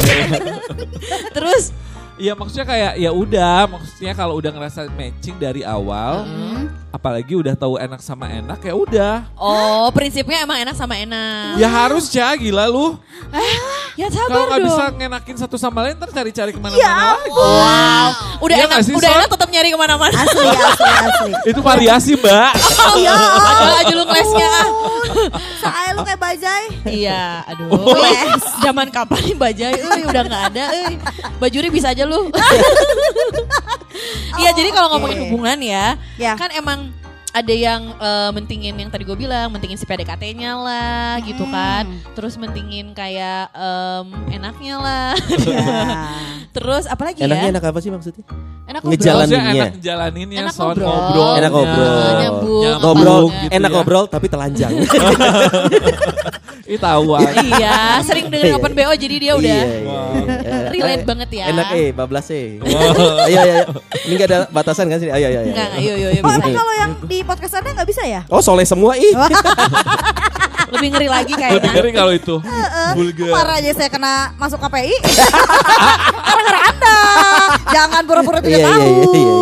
Terus 1.37 1.63
Iya 2.19 2.35
maksudnya 2.35 2.67
kayak 2.67 2.93
ya 2.99 3.11
udah, 3.15 3.71
maksudnya 3.71 4.11
kalau 4.11 4.35
udah 4.43 4.51
ngerasa 4.51 4.91
matching 4.91 5.39
dari 5.39 5.63
awal, 5.63 6.27
apalagi 6.91 7.39
udah 7.39 7.55
tahu 7.55 7.79
enak 7.79 8.03
sama 8.03 8.27
enak 8.27 8.59
ya 8.59 8.75
udah. 8.75 9.15
oh 9.39 9.87
prinsipnya 9.95 10.43
emang 10.43 10.59
enak 10.67 10.75
sama 10.75 10.99
enak. 10.99 11.63
Ya 11.63 11.71
harus 11.71 12.11
ya 12.11 12.35
gila 12.35 12.67
lu. 12.67 12.99
Ya 13.95 14.11
Kalau 14.11 14.31
sabar 14.31 14.47
nggak 14.47 14.61
dong. 14.63 14.67
bisa 14.67 14.85
ngenakin 14.95 15.37
satu 15.39 15.57
sama 15.59 15.79
lain, 15.87 15.95
ntar 15.95 16.11
cari-cari 16.11 16.51
Ya 16.51 16.55
ke 16.55 16.61
mana-mana 16.63 17.19
lagi. 17.19 17.31
Wow. 17.31 18.09
Udah 18.43 18.55
Iya 18.55 18.65
enak, 18.67 18.71
nggak 18.71 18.83
sih, 18.87 18.95
udah 18.95 19.11
Son? 19.11 19.19
enak 19.19 19.29
tetap 19.35 19.49
nyari 19.51 19.69
ke 19.71 19.79
mana-mana. 19.79 20.15
Asli, 20.15 20.47
asli, 20.47 20.91
asli. 20.91 21.33
Itu 21.51 21.61
variasi, 21.63 22.11
Mbak. 22.15 22.51
Iya. 22.99 23.15
Ada 23.15 23.75
aja 23.83 23.95
lu 23.95 24.05
ngelesnya. 24.07 24.51
Saya 25.63 25.89
lu 25.95 26.03
kayak 26.03 26.21
bajai. 26.23 26.65
Iya, 26.87 27.43
aduh. 27.47 27.67
Oh. 27.75 27.99
Les. 27.99 28.43
Zaman 28.63 28.87
kapan 28.95 29.21
nih 29.27 29.37
bajai? 29.37 29.75
Euy, 29.83 30.03
udah 30.07 30.23
nggak 30.23 30.43
ada. 30.55 30.65
euy. 30.79 30.95
Bajuri 31.43 31.69
bisa 31.69 31.91
aja 31.91 32.07
lu. 32.09 32.21
Iya, 34.39 34.55
jadi 34.55 34.71
kalau 34.71 34.95
ngomongin 34.95 35.19
Oke. 35.19 35.23
hubungan 35.27 35.59
ya, 35.59 35.99
Ya. 36.15 36.39
kan 36.39 36.47
emang 36.55 36.95
ada 37.39 37.51
yang 37.51 37.83
eh, 37.93 38.31
mentingin 38.31 38.75
yang 38.75 38.89
tadi 38.89 39.03
gue 39.03 39.15
bilang, 39.15 39.49
mentingin 39.49 39.75
si 39.75 39.85
PDKT-nya 39.85 40.53
lah 40.55 41.19
gitu 41.21 41.45
kan. 41.45 41.87
Terus 42.13 42.35
mentingin 42.35 42.91
kayak 42.93 43.49
em, 43.51 44.07
enaknya 44.33 44.75
lah. 44.77 45.13
Iya. 45.39 45.67
Terus 46.57 46.85
apalagi 46.85 47.21
Enaknya 47.21 47.45
ya? 47.45 47.53
enak 47.53 47.65
apa 47.65 47.79
sih 47.79 47.89
maksudnya? 47.89 48.25
Enak 48.65 48.83
Ngejalan- 48.83 48.91
ngobrol. 49.25 49.39
Maksudnya 49.39 49.39
Jalaninnya. 49.39 49.65
enak 49.65 49.81
jalaninnya, 49.81 50.39
Enak 50.41 50.55
ngobrol. 50.55 50.89
ngobrol. 50.89 51.33
Enak 51.35 51.51
ngobrol. 51.51 51.95
Nyambung, 52.19 52.63
Ngobrol, 52.79 53.23
gitu 53.29 53.55
enak 53.55 53.69
ya. 53.69 53.75
ngobrol 53.75 54.05
tapi 54.07 54.27
telanjang. 54.27 54.73
Ih 56.69 56.77
tahuan. 56.77 57.25
Iya, 57.49 57.77
sering 58.05 58.29
dengerin 58.29 58.55
open 58.55 58.77
BO 58.77 58.93
jadi 58.93 59.17
dia 59.17 59.33
udah 59.33 59.49
Iya, 59.49 59.65
iya. 59.81 60.69
Relate 60.69 61.05
banget 61.07 61.29
ya. 61.33 61.45
Enak 61.49 61.67
eh, 61.73 61.89
bablas 61.91 62.29
eh. 62.29 62.61
Ayo, 62.61 62.79
ayo, 63.25 63.39
ayo. 63.41 63.57
Ini 64.05 64.13
gak 64.15 64.29
ada 64.29 64.39
batasan 64.53 64.85
kan 64.87 65.01
sini? 65.01 65.09
Ayo, 65.09 65.27
ayo, 65.27 65.39
ayo. 65.41 65.49
Enggak, 65.49 65.69
Oh, 66.19 66.29
bisa. 66.29 66.37
emang 66.45 66.53
kalau 66.55 66.75
yang 66.75 66.91
di 67.03 67.19
podcast 67.29 67.55
Anda 67.55 67.77
nggak 67.77 67.89
bisa 67.89 68.03
ya? 68.03 68.21
Oh, 68.27 68.41
soleh 68.41 68.65
semua 68.65 68.97
ih. 68.97 69.13
Lebih 70.69 70.89
ngeri 70.93 71.09
lagi 71.09 71.33
Lebih 71.33 71.43
kayaknya. 71.61 71.71
ngeri 71.71 71.91
kalau 71.93 72.13
itu. 72.13 72.35
Vulgar. 72.93 73.29
Parah 73.31 73.57
aja 73.57 73.71
saya 73.73 73.89
kena 73.89 74.13
masuk 74.37 74.57
KPI. 74.59 74.95
Gara-gara 76.25 76.61
Anda. 76.67 76.97
Jangan 77.69 78.03
pura-pura 78.05 78.39
tidak 78.39 78.59
Iya, 78.59 78.65
iya, 78.65 78.73
tahu. 78.73 78.93
iya, 79.13 79.37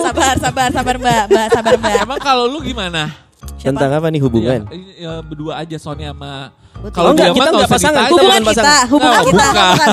Sabar, 0.00 0.34
sabar, 0.38 0.68
sabar 0.70 0.94
Mbak, 0.96 1.22
Mbak, 1.28 1.46
sabar 1.52 1.74
Mbak. 1.78 1.94
Emang 2.02 2.18
kalau 2.18 2.44
lu 2.46 2.58
gimana? 2.60 3.10
Tentang 3.58 3.90
apa 3.90 4.06
nih 4.06 4.22
hubungan? 4.22 4.60
Ya, 4.70 4.78
ya, 4.98 5.12
berdua 5.20 5.62
aja 5.62 5.76
Sonya 5.78 6.10
sama 6.10 6.50
Oh, 6.78 7.10
enggak, 7.10 7.34
kita 7.34 7.50
enggak 7.50 7.70
pasangan, 7.74 8.06
Hubungan 8.06 8.38
bukan 8.38 8.38
kita, 8.38 8.50
pasangan. 8.54 8.84
hubungan 8.86 9.20
kita. 9.26 9.46
bukan. 9.50 9.88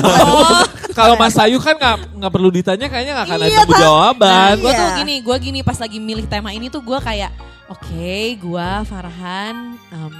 Kalau 0.95 1.15
Mas 1.15 1.35
Ayu 1.35 1.59
kan 1.59 1.75
nggak 1.75 1.95
nggak 2.15 2.31
perlu 2.31 2.49
ditanya 2.49 2.87
kayaknya 2.87 3.11
nggak 3.13 3.27
akan 3.27 3.37
ada 3.37 3.45
Iya, 3.45 3.61
Pak. 3.61 3.77
jawaban. 3.77 4.53
Gue 4.57 4.71
Iya. 4.71 4.79
tuh 4.79 4.89
gini, 4.97 5.15
gue 5.19 5.35
gini 5.37 5.59
pas 5.59 5.75
lagi 5.75 5.97
milih 5.99 6.25
tema 6.25 6.49
ini 6.49 6.67
tuh 6.67 6.79
gue 6.79 6.95
kayak, 6.97 7.35
oke, 7.67 8.11
gue 8.37 8.67
Farhan, 8.85 9.55
em, 9.85 10.13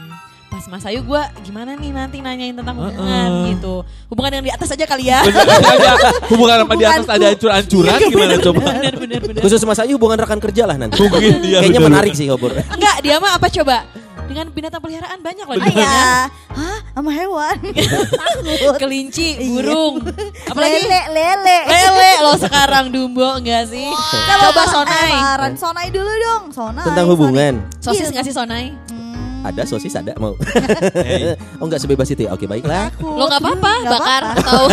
pas 0.46 0.64
Mas 0.66 0.84
Ayu 0.84 1.00
gue 1.02 1.22
gimana 1.42 1.74
nih 1.74 1.92
nanti 1.92 2.20
nanyain 2.20 2.52
tentang 2.52 2.76
hubungan 2.78 3.30
gitu. 3.50 3.84
Hubungan 4.08 4.32
yang 4.34 4.44
di 4.44 4.52
atas 4.52 4.70
aja 4.70 4.84
kali 4.84 5.08
ya. 5.08 5.20
Bener, 5.22 5.48
ada 5.48 5.92
hubungan 6.28 6.56
sama 6.62 6.74
di 6.74 6.86
atas 6.86 7.08
ada 7.10 7.26
ancur-ancuran 7.30 7.98
gimana 8.06 8.34
coba? 8.38 8.60
bener, 8.62 8.94
bener, 8.96 9.20
bener. 9.22 9.42
Khusus 9.42 9.62
Mas 9.62 9.80
Ayu 9.80 9.96
hubungan 9.96 10.16
rekan 10.18 10.40
kerja 10.40 10.64
lah 10.66 10.76
nanti. 10.76 11.00
Mungkin 11.02 11.40
dia 11.42 11.60
Kayaknya 11.60 11.80
bener. 11.80 11.90
menarik 11.90 12.14
sih 12.14 12.28
ngobrol. 12.28 12.52
Enggak, 12.52 12.96
dia 13.00 13.16
mah 13.18 13.32
apa 13.34 13.48
coba? 13.50 13.78
Dengan 14.26 14.46
binatang 14.50 14.82
peliharaan 14.82 15.20
banyak 15.20 15.46
loh. 15.46 15.56
Ah, 15.56 15.66
dia. 15.66 15.80
ya. 15.80 16.10
Hah? 16.52 16.78
Sama 16.92 17.12
hewan. 17.12 17.58
Kelinci, 18.82 19.36
Iya. 19.36 19.48
burung. 19.48 19.96
Apalagi 20.50 20.82
lele, 20.82 21.02
lele. 21.10 21.58
lele 21.64 22.12
lo 22.20 22.34
sekarang 22.42 22.90
dumbo 22.90 23.36
enggak 23.36 23.68
sih? 23.68 23.86
Coba 24.42 24.64
sonai. 24.66 25.08
Eh, 25.08 25.14
Farhan, 25.14 25.54
sonai 25.54 25.88
dulu 25.90 26.10
dong. 26.10 26.44
Sonai. 26.50 26.84
Tentang 26.84 27.06
sonai. 27.06 27.14
hubungan. 27.14 27.54
Sosis 27.78 28.02
Iya. 28.02 28.12
nggak 28.12 28.26
sih 28.26 28.34
sonai? 28.34 28.66
Hmm, 28.90 29.46
Ada 29.46 29.62
sosis 29.64 29.94
ada 29.94 30.16
mau. 30.16 30.34
oh 31.56 31.64
enggak 31.64 31.80
sebebas 31.80 32.08
itu 32.08 32.24
ya. 32.24 32.32
Oke, 32.32 32.46
baiklah. 32.46 32.90
takut. 32.90 33.06
Lo 33.12 33.24
nggak 33.26 33.40
apa-apa, 33.40 33.72
Nggak 33.78 33.92
bakar 33.94 34.22
apa-apa. 34.26 34.42
atau 34.42 34.64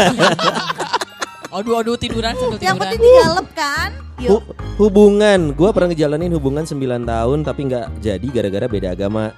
aduh 1.52 1.76
aduh 1.76 1.96
tiduran 1.96 2.32
sambil 2.32 2.56
Yang 2.56 2.64
tiduran. 2.64 2.80
penting 2.80 3.00
digalep 3.02 3.48
kan? 3.52 3.90
Hu- 4.28 4.46
hubungan, 4.78 5.50
gua 5.52 5.70
pernah 5.70 5.88
ngejalanin 5.88 6.30
hubungan 6.30 6.62
9 6.62 6.78
tahun 7.02 7.38
tapi 7.40 7.60
nggak 7.64 7.86
jadi 7.98 8.26
gara-gara 8.28 8.66
beda 8.66 8.88
agama. 8.90 9.34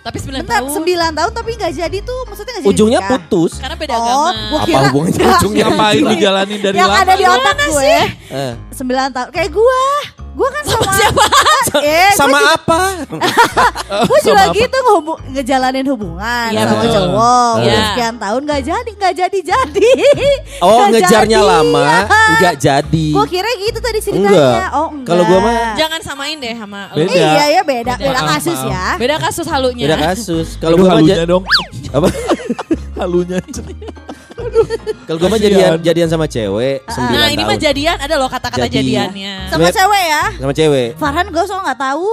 Tapi 0.00 0.18
9 0.18 0.36
Bentar, 0.38 0.60
tahun. 0.60 0.84
9 0.84 0.84
tahun 1.14 1.32
tapi 1.32 1.50
nggak 1.54 1.72
jadi 1.74 1.98
tuh 2.00 2.18
maksudnya 2.26 2.52
nggak 2.52 2.62
jadi 2.62 2.70
Ujungnya 2.70 3.00
nikah? 3.00 3.10
putus. 3.16 3.52
Karena 3.56 3.76
beda 3.78 3.94
Oh, 3.94 4.02
agama. 4.02 4.28
gua 4.28 4.58
Apa 4.58 4.66
kira 4.66 4.80
hubungannya 4.84 5.16
Nggak, 5.16 5.38
ujungnya? 5.38 5.64
Ngapain 5.64 5.96
gini. 5.96 6.10
dijalanin 6.12 6.58
dari 6.60 6.76
Yang 6.76 6.90
lama? 6.90 7.00
ada 7.00 7.12
di 7.14 7.24
otak 7.26 7.56
gue 7.62 7.94
Eh, 8.30 8.52
9 8.70 8.84
tahun 9.10 9.28
Kayak 9.30 9.50
gue 9.50 9.80
Gue 10.34 10.48
kan 10.50 10.64
sama, 10.72 10.90
siapa? 10.92 11.24
Eh, 11.74 12.10
sama 12.14 12.38
gue 12.38 12.54
apa? 12.54 12.78
Gue 14.06 14.18
juga 14.22 14.46
gitu 14.52 14.76
ngehubu- 14.76 15.18
ngejalanin 15.28 15.86
hubungan 15.86 16.48
Iya, 16.48 16.62
sama 16.62 16.74
betul. 16.78 16.94
cowok. 16.94 17.52
Iya. 17.54 17.66
Udah 17.66 17.80
sekian 17.88 18.14
tahun 18.16 18.40
gak 18.44 18.62
jadi, 18.62 18.90
gak 18.94 19.14
jadi 19.16 19.38
jadi. 19.44 19.90
Oh, 20.60 20.86
Nggak 20.86 21.02
ngejarnya 21.02 21.40
jadi. 21.40 21.50
lama, 21.50 21.88
nggak 22.38 22.54
jadi. 22.56 23.06
Gue 23.10 23.26
kira 23.26 23.50
gitu 23.58 23.78
tadi 23.80 23.98
ceritanya. 23.98 24.30
Enggak. 24.30 24.68
Oh 24.72 24.88
enggak. 24.88 25.08
Kalau 25.08 25.22
gua 25.24 25.38
mah 25.40 25.54
Jangan 25.74 26.00
samain 26.00 26.36
deh 26.36 26.54
sama. 26.54 26.80
Beda. 26.92 27.10
Iya 27.10 27.44
ya 27.50 27.62
beda, 27.64 27.92
beda 27.96 28.20
Maaf, 28.20 28.30
kasus 28.38 28.58
maaf. 28.60 28.70
ya. 28.70 28.86
Beda 28.94 29.16
kasus 29.18 29.46
halunya. 29.46 29.84
beda 29.84 29.96
kasus. 30.04 30.48
Kalau 30.58 30.74
gua 30.78 30.88
mah 30.94 31.26
dong. 31.26 31.44
apa? 31.90 32.08
Halunya. 32.94 33.38
Kalau 35.04 35.18
gua 35.18 35.28
mah 35.28 35.38
jadian 35.38 35.76
jadian 35.78 36.08
sama 36.08 36.24
cewek 36.24 36.80
9 36.86 36.96
Nah 37.10 37.28
ini 37.28 37.42
mah 37.42 37.54
jadian 37.54 37.96
ada 37.96 38.14
loh 38.14 38.26
kata-kata 38.26 38.64
Jadi. 38.64 38.94
jadiannya. 38.94 39.34
Sama 39.48 39.68
cewek 39.68 40.04
ya. 40.04 40.22
Sama 40.36 40.52
cewek. 40.52 40.88
Farhan 40.96 41.26
gue 41.28 41.44
soal 41.44 41.60
nggak 41.62 41.80
tahu. 41.80 42.10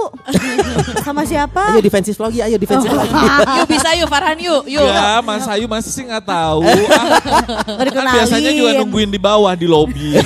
sama 1.06 1.22
siapa? 1.22 1.62
Ayo 1.72 1.80
defensif 1.80 2.16
lagi, 2.16 2.38
ayo 2.38 2.56
defensif 2.56 2.88
Oh. 2.88 2.98
lagi. 2.98 3.14
Yuk 3.58 3.66
bisa 3.68 3.88
yuk 3.94 4.08
Farhan 4.08 4.38
yuk. 4.38 4.62
Yuk. 4.66 4.84
Ya, 4.84 5.20
Mas 5.20 5.46
Ayu 5.46 5.66
masih 5.66 5.90
sih 5.90 6.04
nggak 6.04 6.24
tahu. 6.24 6.62
Ah, 6.88 7.86
kan 7.94 8.04
biasanya 8.12 8.50
juga 8.50 8.70
nungguin 8.78 9.08
di 9.08 9.20
bawah 9.20 9.52
di 9.52 9.66
lobi. 9.66 10.18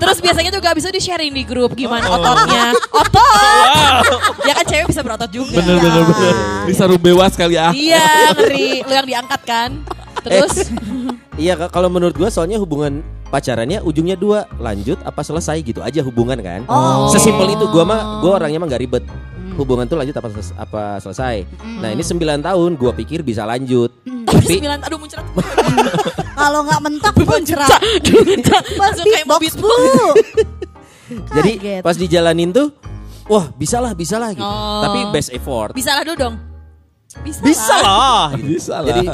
Terus 0.00 0.18
biasanya 0.18 0.50
juga 0.50 0.72
itu 0.72 0.88
di 0.88 0.98
sharing 0.98 1.32
di 1.32 1.44
grup 1.44 1.76
gimana 1.76 2.08
ototnya. 2.08 2.72
Otot. 2.90 4.02
Ya 4.42 4.52
kan 4.56 4.64
cewek 4.64 4.86
bisa 4.88 5.00
berotot 5.04 5.28
juga. 5.28 5.60
Bener 5.60 5.76
bener 5.76 6.02
bener. 6.02 6.34
Bisa 6.64 6.88
rumbewas 6.88 7.36
kali 7.36 7.54
ya. 7.54 7.68
Iya 7.70 8.32
ngeri. 8.34 8.82
Lu 8.82 8.92
yang 8.92 9.06
diangkat 9.06 9.40
kan. 9.44 9.70
Terus 10.20 10.72
Iya, 11.40 11.56
ka- 11.56 11.72
kalau 11.72 11.88
menurut 11.88 12.12
gua 12.12 12.28
soalnya 12.28 12.60
hubungan 12.60 13.00
pacarannya 13.30 13.78
ujungnya 13.80 14.14
dua, 14.14 14.44
lanjut 14.58 14.98
apa 15.00 15.22
selesai 15.22 15.62
gitu 15.62 15.80
aja 15.80 16.02
hubungan 16.02 16.36
kan. 16.36 16.66
Oh. 16.66 17.06
Sesimpel 17.08 17.54
itu 17.54 17.64
gua 17.70 17.82
mah 17.82 18.00
gua 18.18 18.36
orangnya 18.36 18.58
mah 18.58 18.68
nggak 18.68 18.82
ribet. 18.82 19.04
Hubungan 19.54 19.84
tuh 19.84 19.94
lanjut 19.94 20.14
apa 20.14 20.28
seles- 20.30 20.56
apa 20.56 20.82
selesai. 20.98 21.44
Nah, 21.78 21.90
ini 21.90 22.00
9 22.00 22.16
tahun 22.40 22.70
gua 22.74 22.90
pikir 22.90 23.20
bisa 23.20 23.44
lanjut. 23.44 23.92
tapi 24.24 24.46
Tapi 24.46 24.54
9 24.58 24.82
aduh 24.82 24.98
muncrat. 24.98 25.24
Kalau 26.40 26.60
nggak 26.64 26.80
mentok 26.80 27.14
muncrat. 27.20 27.70
Kayak 28.00 29.26
mau 29.26 29.36
Beatbox 29.36 29.60
beatbox. 29.60 29.60
bu. 29.60 30.06
jadi 31.36 31.52
Kaget. 31.58 31.82
pas 31.82 31.96
dijalanin 31.98 32.50
tuh 32.50 32.70
wah, 33.26 33.50
bisa 33.52 33.78
lah, 33.78 33.92
bisa 33.92 34.16
lah 34.16 34.30
gitu. 34.32 34.42
Oh. 34.42 34.82
Tapi 34.82 34.98
best 35.10 35.30
effort. 35.30 35.70
Bisa 35.70 35.94
lah 35.94 36.02
dulu 36.02 36.16
dong. 36.16 36.34
Bisa, 37.20 37.42
Bisa 37.42 37.74
lah. 37.82 38.30
gitu. 38.38 38.46
Bisa 38.46 38.74
lah. 38.80 38.86
Jadi 38.86 39.06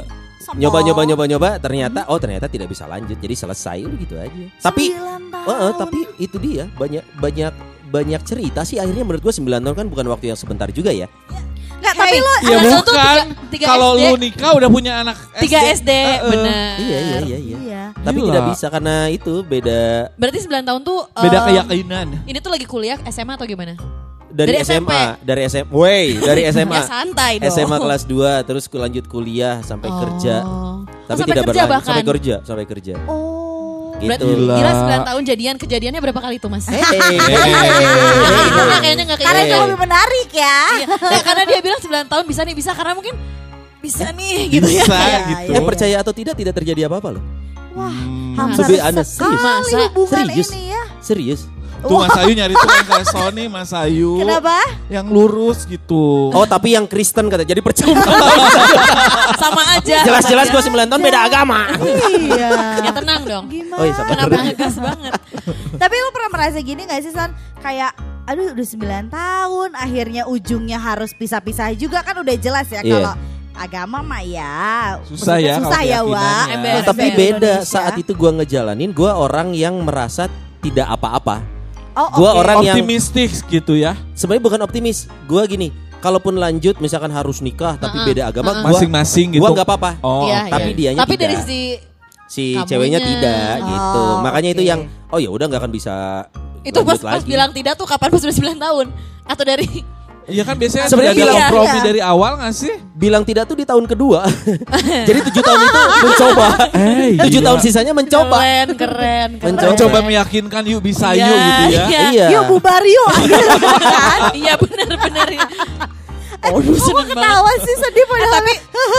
Nyoba 0.54 0.78
nyoba 0.80 1.02
nyoba 1.02 1.24
nyoba 1.26 1.48
ternyata 1.58 2.06
oh 2.06 2.18
ternyata 2.18 2.46
tidak 2.46 2.70
bisa 2.70 2.86
lanjut. 2.86 3.16
Jadi 3.16 3.34
selesai 3.34 3.78
udah 3.82 3.98
gitu 3.98 4.14
aja. 4.14 4.44
Tapi. 4.62 4.94
Oh, 5.46 5.50
oh, 5.52 5.72
tapi 5.74 6.06
itu 6.16 6.36
dia 6.36 6.66
banyak 6.72 7.02
banyak 7.16 7.54
banyak 7.86 8.20
cerita 8.22 8.62
sih 8.62 8.76
akhirnya 8.76 9.02
menurut 9.02 9.22
gua 9.22 9.30
9 9.30 9.46
tahun 9.62 9.76
kan 9.76 9.86
bukan 9.86 10.06
waktu 10.08 10.26
yang 10.28 10.38
sebentar 10.38 10.66
juga 10.68 10.90
ya. 10.90 11.06
Nggak, 11.76 11.94
tapi 11.94 12.16
lo 12.18 12.34
Ya 12.42 12.56
Anak 12.56 12.72
bukan. 12.82 12.88
tiga- 12.88 13.26
tiga 13.46 13.64
Kalau 13.68 13.90
SD. 13.94 14.02
lu 14.02 14.14
nikah 14.18 14.50
udah 14.52 14.68
punya 14.68 14.92
anak 14.98 15.16
3 15.38 15.58
SD, 15.70 15.90
Eh, 15.90 16.02
eh. 16.08 16.18
bener. 16.24 16.72
Iya 16.76 16.98
iya 16.98 17.18
iya 17.20 17.38
iya. 17.38 17.56
Iya. 17.58 17.82
Tapi 17.94 18.18
Gila. 18.18 18.26
tidak 18.26 18.42
bisa 18.50 18.66
karena 18.66 18.96
itu 19.06 19.34
beda 19.42 19.80
Berarti 20.14 20.38
9 20.40 20.64
tahun 20.64 20.80
tuh 20.82 20.98
Beda 21.12 21.38
eh, 21.38 21.44
keyakinan. 21.46 22.06
Ini 22.24 22.38
tuh 22.40 22.50
lagi 22.50 22.66
kuliah 22.66 22.98
SMA 23.06 23.34
atau 23.34 23.46
gimana? 23.46 23.78
Dari, 24.36 24.52
Dari 24.52 24.60
SMA, 24.60 24.76
SMP. 24.76 24.92
dari 25.24 25.40
SMA. 25.46 25.72
Wey, 25.72 26.06
dari 26.20 26.42
SMA. 26.52 26.76
Ya 26.76 26.84
santai 26.84 27.32
dong. 27.40 27.48
SMA 27.50 27.76
kelas 27.78 28.02
2 28.04 28.44
terus 28.44 28.64
ku 28.66 28.76
lanjut 28.76 29.04
kuliah 29.06 29.58
sampai 29.60 29.88
Oh. 29.88 29.96
kerja. 29.98 30.34
Tapi 31.02 31.16
sampai 31.16 31.32
tidak 31.32 31.44
kerja 31.46 31.52
berlanjut 31.56 31.72
bahkan. 31.72 31.88
sampai 31.88 32.04
kerja, 32.06 32.34
sampai 32.44 32.64
kerja. 32.66 32.94
Oh. 33.06 33.96
Gitu. 33.96 34.12
Berarti 34.12 34.24
Gila. 34.28 34.54
gila 34.54 34.72
9 34.76 35.08
tahun 35.08 35.22
jadian 35.24 35.54
kejadiannya 35.56 36.00
berapa 36.02 36.20
kali 36.20 36.36
tuh 36.36 36.52
mas? 36.52 36.68
Kayaknya 38.76 39.02
enggak 39.04 39.18
Karena 39.18 39.40
itu 39.42 39.56
lebih 39.58 39.78
menarik 39.80 40.28
ya. 40.30 40.58
Iya. 40.76 40.86
Nah, 40.92 41.22
karena 41.24 41.42
dia 41.44 41.58
bilang 41.60 41.80
9 41.80 42.04
tahun 42.06 42.24
bisa 42.24 42.40
nih 42.44 42.54
bisa 42.54 42.70
karena 42.72 42.92
mungkin 42.92 43.14
bisa 43.78 44.12
nih 44.12 44.52
gitu 44.52 44.68
ya. 44.68 44.84
Bisa 44.84 44.96
Iya, 44.98 45.18
gitu. 45.26 45.50
Ya 45.50 45.60
percaya 45.62 45.96
atau 46.00 46.12
tidak 46.12 46.34
tidak 46.34 46.52
terjadi 46.54 46.80
apa-apa 46.86 47.16
loh. 47.16 47.22
Wah, 47.72 47.88
Hmm. 47.88 48.32
hampir 48.36 48.64
sekali 48.68 48.80
serius. 48.84 49.88
hubungan 49.90 50.12
Serius. 50.22 50.48
ini 50.50 50.62
ya. 50.66 50.82
Serius. 50.98 51.40
Tuh 51.82 51.98
Mas 52.00 52.16
Ayu 52.16 52.32
nyari 52.32 52.54
tuh 52.54 52.68
yang 52.68 52.86
kayak 52.86 53.06
Sony, 53.06 53.44
Mas 53.46 53.70
Ayu. 53.70 54.18
Kenapa? 54.18 54.56
Yang 54.88 55.06
lurus 55.08 55.58
gitu. 55.64 56.30
Oh, 56.30 56.44
tapi 56.44 56.72
yang 56.72 56.88
Kristen 56.88 57.28
kata. 57.28 57.42
Jadi 57.42 57.60
percuma. 57.60 58.00
Sama 59.42 59.62
aja. 59.76 60.00
Jelas-jelas 60.02 60.48
sama 60.48 60.54
gua 60.72 60.86
9 60.86 60.90
tahun 60.90 61.02
beda 61.02 61.20
agama. 61.22 61.60
Iya. 62.08 62.50
Ya 62.82 62.90
tenang 62.94 63.22
dong. 63.22 63.44
Gimana? 63.50 63.78
Oh, 63.78 63.84
iya. 63.84 63.94
Kenapa 63.98 64.34
ngegas 64.40 64.76
banget? 64.78 65.12
Tapi 65.76 65.94
lu 65.94 66.08
pernah 66.10 66.30
merasa 66.32 66.58
gini 66.58 66.80
gak 66.84 67.00
sih 67.02 67.12
San? 67.12 67.30
Kayak 67.60 67.92
aduh 68.26 68.50
udah 68.50 68.66
9 68.66 69.06
tahun 69.06 69.70
akhirnya 69.72 70.22
ujungnya 70.26 70.82
harus 70.82 71.14
pisah-pisah 71.14 71.70
juga 71.78 72.02
kan 72.02 72.18
udah 72.18 72.34
jelas 72.34 72.66
ya 72.66 72.82
Iya. 72.82 72.94
kalau 72.98 73.14
agama 73.54 73.98
mah 74.02 74.22
ya. 74.22 74.98
Susah 75.06 75.38
ya 75.38 75.62
Susah 75.62 75.80
ya. 75.80 76.02
Nah, 76.02 76.82
tapi 76.82 77.14
beda 77.14 77.62
Indonesia. 77.62 77.70
saat 77.70 77.94
itu 77.96 78.12
gua 78.12 78.34
ngejalanin 78.34 78.90
gua 78.90 79.14
orang 79.14 79.54
yang 79.54 79.78
merasa 79.80 80.26
tidak 80.58 80.90
apa-apa. 80.90 81.55
Oh, 81.96 82.12
Gua 82.14 82.30
oke. 82.30 82.38
orang 82.38 82.56
yang 82.62 82.76
Optimistis 82.76 83.40
gitu 83.42 83.72
ya. 83.72 83.96
sebenarnya 84.12 84.44
bukan 84.44 84.60
optimis. 84.60 85.08
Gua 85.24 85.42
gini, 85.44 85.72
kalaupun 85.98 86.36
lanjut 86.36 86.76
misalkan 86.76 87.08
harus 87.08 87.40
nikah 87.40 87.74
tapi 87.74 87.96
Uh-uh. 87.96 88.06
beda 88.06 88.22
agama, 88.26 88.52
gua 88.54 88.68
Masing-masing 88.70 89.32
gitu. 89.32 89.40
gua 89.40 89.50
nggak 89.50 89.64
apa-apa. 89.64 89.90
Oh, 90.00 90.28
Iya, 90.28 90.44
tapi 90.46 90.70
iya. 90.70 90.76
dianya 90.76 91.00
Tapi 91.00 91.14
tidak. 91.14 91.24
dari 91.24 91.36
si 91.40 91.58
Si 92.26 92.44
Kamunya. 92.52 92.66
ceweknya 92.66 93.00
tidak 93.00 93.52
gitu. 93.64 94.00
Oh, 94.02 94.18
Makanya 94.20 94.50
itu 94.50 94.60
oke. 94.60 94.68
yang 94.68 94.80
oh 95.08 95.16
ya 95.16 95.30
udah 95.30 95.46
nggak 95.46 95.60
akan 95.62 95.72
bisa 95.72 95.94
itu 96.60 96.78
pas, 96.82 96.98
pas 96.98 97.22
bilang 97.22 97.50
tidak 97.50 97.74
tuh 97.74 97.86
kapan 97.86 98.10
pas 98.10 98.18
udah 98.18 98.34
9 98.34 98.58
tahun 98.58 98.86
atau 99.24 99.44
dari 99.46 99.86
Iya 100.26 100.42
kan 100.42 100.54
biasanya 100.54 100.86
Sebenarnya 100.86 101.12
sudah 101.12 101.22
ada 101.22 101.30
bilang- 101.30 101.38
kompromi 101.46 101.70
iya. 101.72 101.84
dari 101.84 102.00
awal 102.00 102.32
gak 102.36 102.50
sih? 102.52 102.74
bilang 102.92 103.22
tidak 103.22 103.44
tuh 103.44 103.54
di 103.54 103.62
tahun 103.62 103.84
kedua. 103.84 104.26
Jadi 105.08 105.18
tujuh 105.22 105.38
tahun 105.40 105.60
itu 105.60 105.80
mencoba. 106.04 106.46
Eh, 106.72 107.10
Tujuh 107.20 107.40
tahun 107.40 107.58
sisanya 107.60 107.92
mencoba. 107.92 108.36
keren 108.36 108.68
keren 108.72 109.30
keren. 109.36 109.52
Mencoba. 109.52 109.76
Coba 109.76 109.98
meyakinkan 110.02 110.62
yuk 110.64 110.80
bisa 110.80 111.12
Iya, 111.12 111.24
yuk 111.24 111.38
gitu 111.38 111.62
ya. 111.62 111.84
iya. 111.86 112.00
Iya. 112.10 112.26
Yuk 112.32 112.44
bubar 112.50 112.82
yuk. 112.82 113.10
kan? 113.86 114.20
iya 114.34 114.54
benar 114.56 114.90
benar 114.98 115.28
Oh, 116.44 116.58
Kok 116.58 116.78
seneng 116.78 117.08
ketawa 117.08 117.50
sih 117.58 117.74
sedih 117.76 118.04
padahal. 118.04 118.32
tapi 118.36 118.52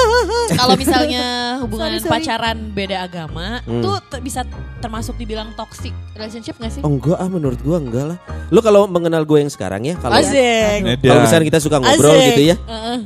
kalau 0.60 0.76
misalnya 0.76 1.24
hubungan 1.60 1.90
Sorry, 1.90 2.02
sorry. 2.02 2.12
pacaran 2.20 2.58
beda 2.72 2.98
agama 3.02 3.62
Hmm. 3.64 3.80
tuh 3.80 3.96
te- 4.04 4.20
bisa 4.20 4.42
termasuk 4.78 5.16
dibilang 5.16 5.54
toxic 5.54 5.90
relationship 6.14 6.58
gak 6.58 6.72
sih? 6.72 6.82
Oh 6.82 6.92
enggak 6.92 7.16
ah 7.16 7.28
menurut 7.28 7.60
gua 7.62 7.78
enggak 7.78 8.06
lah. 8.06 8.18
Lu 8.48 8.60
kalau 8.60 8.86
mengenal 8.86 9.24
gue 9.24 9.38
yang 9.38 9.48
sekarang 9.48 9.84
ya 9.84 9.96
kalau 9.96 10.18
kalau 10.98 11.20
misalnya 11.22 11.46
kita 11.46 11.60
suka 11.60 11.78
ngobrol 11.78 12.12
Asik. 12.12 12.28
gitu 12.32 12.42
ya. 12.48 12.56
Heeh. 12.60 13.00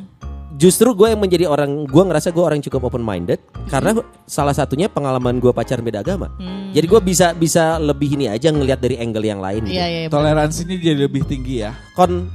Justru 0.61 0.93
gue 0.93 1.09
yang 1.09 1.17
menjadi 1.17 1.49
orang 1.49 1.89
gue 1.89 2.03
ngerasa 2.05 2.29
gue 2.29 2.43
orang 2.45 2.61
yang 2.61 2.69
cukup 2.69 2.93
open 2.93 3.01
minded 3.01 3.41
karena 3.65 3.97
salah 4.29 4.53
satunya 4.53 4.85
pengalaman 4.85 5.41
gue 5.41 5.49
pacaran 5.49 5.81
beda 5.81 6.05
agama. 6.05 6.29
Jadi 6.69 6.85
gue 6.85 7.01
bisa 7.01 7.33
bisa 7.33 7.81
lebih 7.81 8.13
ini 8.13 8.29
aja 8.29 8.53
ngelihat 8.53 8.77
dari 8.77 9.01
angle 9.01 9.25
yang 9.25 9.41
lain. 9.41 9.65
Gitu. 9.65 9.73
Iya 9.73 9.85
iya. 9.89 10.01
bener. 10.05 10.13
Toleransinya 10.13 10.75
jadi 10.77 10.99
lebih 11.09 11.25
tinggi 11.25 11.65
ya. 11.65 11.73
Kon. 11.97 12.29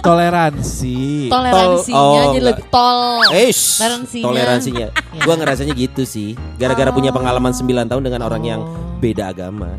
Toleransi. 0.00 1.28
Toleransinya 1.28 2.00
oh, 2.00 2.14
jadi 2.16 2.28
enggak. 2.32 2.48
lebih 2.48 2.64
tol. 2.72 3.20
Eish, 3.36 3.76
Toleransinya. 3.76 4.24
toleransinya. 4.24 4.86
gue 5.28 5.34
ngerasanya 5.36 5.74
gitu 5.76 6.02
sih. 6.08 6.32
Gara-gara 6.56 6.88
punya 6.96 7.12
pengalaman 7.12 7.52
9 7.52 7.92
tahun 7.92 8.02
dengan 8.08 8.24
orang 8.24 8.40
yang 8.40 8.60
beda 9.04 9.36
agama. 9.36 9.76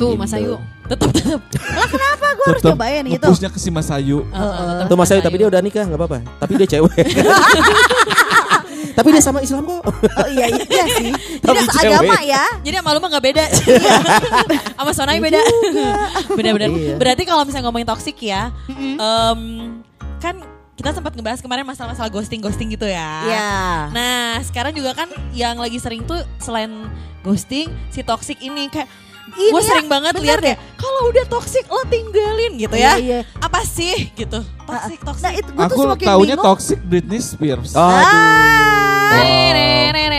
Tuh 0.00 0.16
Gitu. 0.16 0.20
Mas 0.20 0.32
Ayu. 0.34 0.56
Tetap 0.84 1.10
tetap. 1.16 1.40
Lah 1.78 1.88
kenapa 1.88 2.23
gue 2.44 2.52
harus 2.52 2.60
Tetep 2.60 2.76
cobain 2.76 3.02
gitu? 3.08 3.24
ngepusnya 3.24 3.48
ke 3.48 3.56
si 3.56 3.68
Mas 3.68 3.88
Ayu. 3.88 4.20
Heeh, 4.22 4.84
Tuh 4.84 4.96
Mas 4.96 5.08
Ayu 5.08 5.20
tapi 5.20 5.36
dia 5.40 5.48
udah 5.48 5.60
nikah 5.60 5.80
nggak 5.82 5.96
apa-apa. 5.96 6.18
Tapi 6.38 6.52
dia 6.54 6.68
cewek. 6.68 7.04
tapi 8.94 9.08
dia 9.10 9.22
sama 9.24 9.40
Islam 9.40 9.64
kok. 9.64 9.80
Oh 9.82 10.28
iya 10.28 10.46
iya, 10.46 10.64
iya 10.64 10.84
sih. 10.92 11.10
Tapi 11.44 11.58
Tidak 11.60 11.82
agama 11.82 12.20
ya. 12.20 12.44
Jadi 12.62 12.74
sama 12.78 12.90
lu 12.92 13.00
mah 13.00 13.10
gak 13.10 13.24
beda 13.24 13.44
Sama 14.78 14.92
Sonai 14.94 15.18
beda 15.18 15.40
Bener-bener 16.30 16.68
Iya. 16.70 16.94
Berarti 16.96 17.22
kalau 17.24 17.42
misalnya 17.44 17.68
ngomongin 17.68 17.84
toxic 17.84 18.16
ya 18.18 18.48
em, 18.70 19.40
Kan 20.18 20.40
kita 20.74 20.90
sempat 20.90 21.12
ngebahas 21.12 21.38
kemarin 21.38 21.62
masalah-masalah 21.62 22.08
ghosting-ghosting 22.08 22.72
gitu 22.72 22.86
ya 22.86 23.10
Iya. 23.26 23.52
Nah 23.92 24.22
sekarang 24.40 24.72
juga 24.72 24.94
kan 24.94 25.10
yang 25.32 25.58
lagi 25.58 25.76
sering 25.76 26.06
tuh 26.06 26.16
selain 26.38 26.70
ghosting 27.20 27.68
Si 27.90 28.00
toxic 28.00 28.38
ini 28.40 28.70
kayak 28.70 28.88
Gue 29.32 29.60
ya, 29.60 29.66
sering 29.66 29.88
banget 29.88 30.14
lihat 30.20 30.40
ya 30.44 30.54
Kalau 30.76 31.08
udah 31.08 31.24
toxic 31.26 31.64
lo 31.66 31.80
tinggalin 31.88 32.60
gitu 32.60 32.76
ya 32.76 33.00
Iya, 33.00 33.00
iya. 33.00 33.18
Apa 33.40 33.64
sih 33.64 34.12
gitu 34.12 34.44
Toxic, 34.68 35.00
toxic 35.00 35.24
Nah 35.24 35.32
itu 35.32 35.50
gue 35.50 35.64
tuh 35.64 35.74
Aku 35.74 35.80
semakin 35.88 36.06
taunya 36.06 36.34
bingung. 36.36 36.46
toxic 36.46 36.78
Britney 36.84 37.20
Spears. 37.24 37.72
Aduh. 37.72 38.54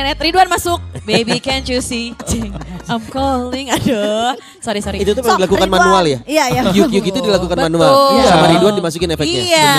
Nenet, 0.05 0.17
Ridwan 0.21 0.47
masuk 0.47 0.79
Baby 1.05 1.37
can't 1.37 1.63
you 1.63 1.79
see 1.79 2.11
Cing, 2.29 2.49
I'm 2.85 3.01
calling 3.07 3.69
Aduh 3.69 4.33
Sorry 4.59 4.81
sorry 4.81 4.99
Itu 4.99 5.13
tuh 5.13 5.21
memang 5.21 5.45
dilakukan 5.45 5.65
Ridwan. 5.65 5.77
manual 5.79 6.03
ya? 6.03 6.19
Iya 6.25 6.43
iya. 6.49 6.61
Yuk 6.73 6.89
yuk 6.89 7.05
itu 7.05 7.19
dilakukan 7.19 7.53
Betul. 7.53 7.67
manual. 7.69 7.91
Iya. 8.11 8.25
Sama 8.27 8.45
Ridwan 8.49 8.73
dimasukin 8.73 9.09
efeknya. 9.13 9.39
Iya 9.39 9.71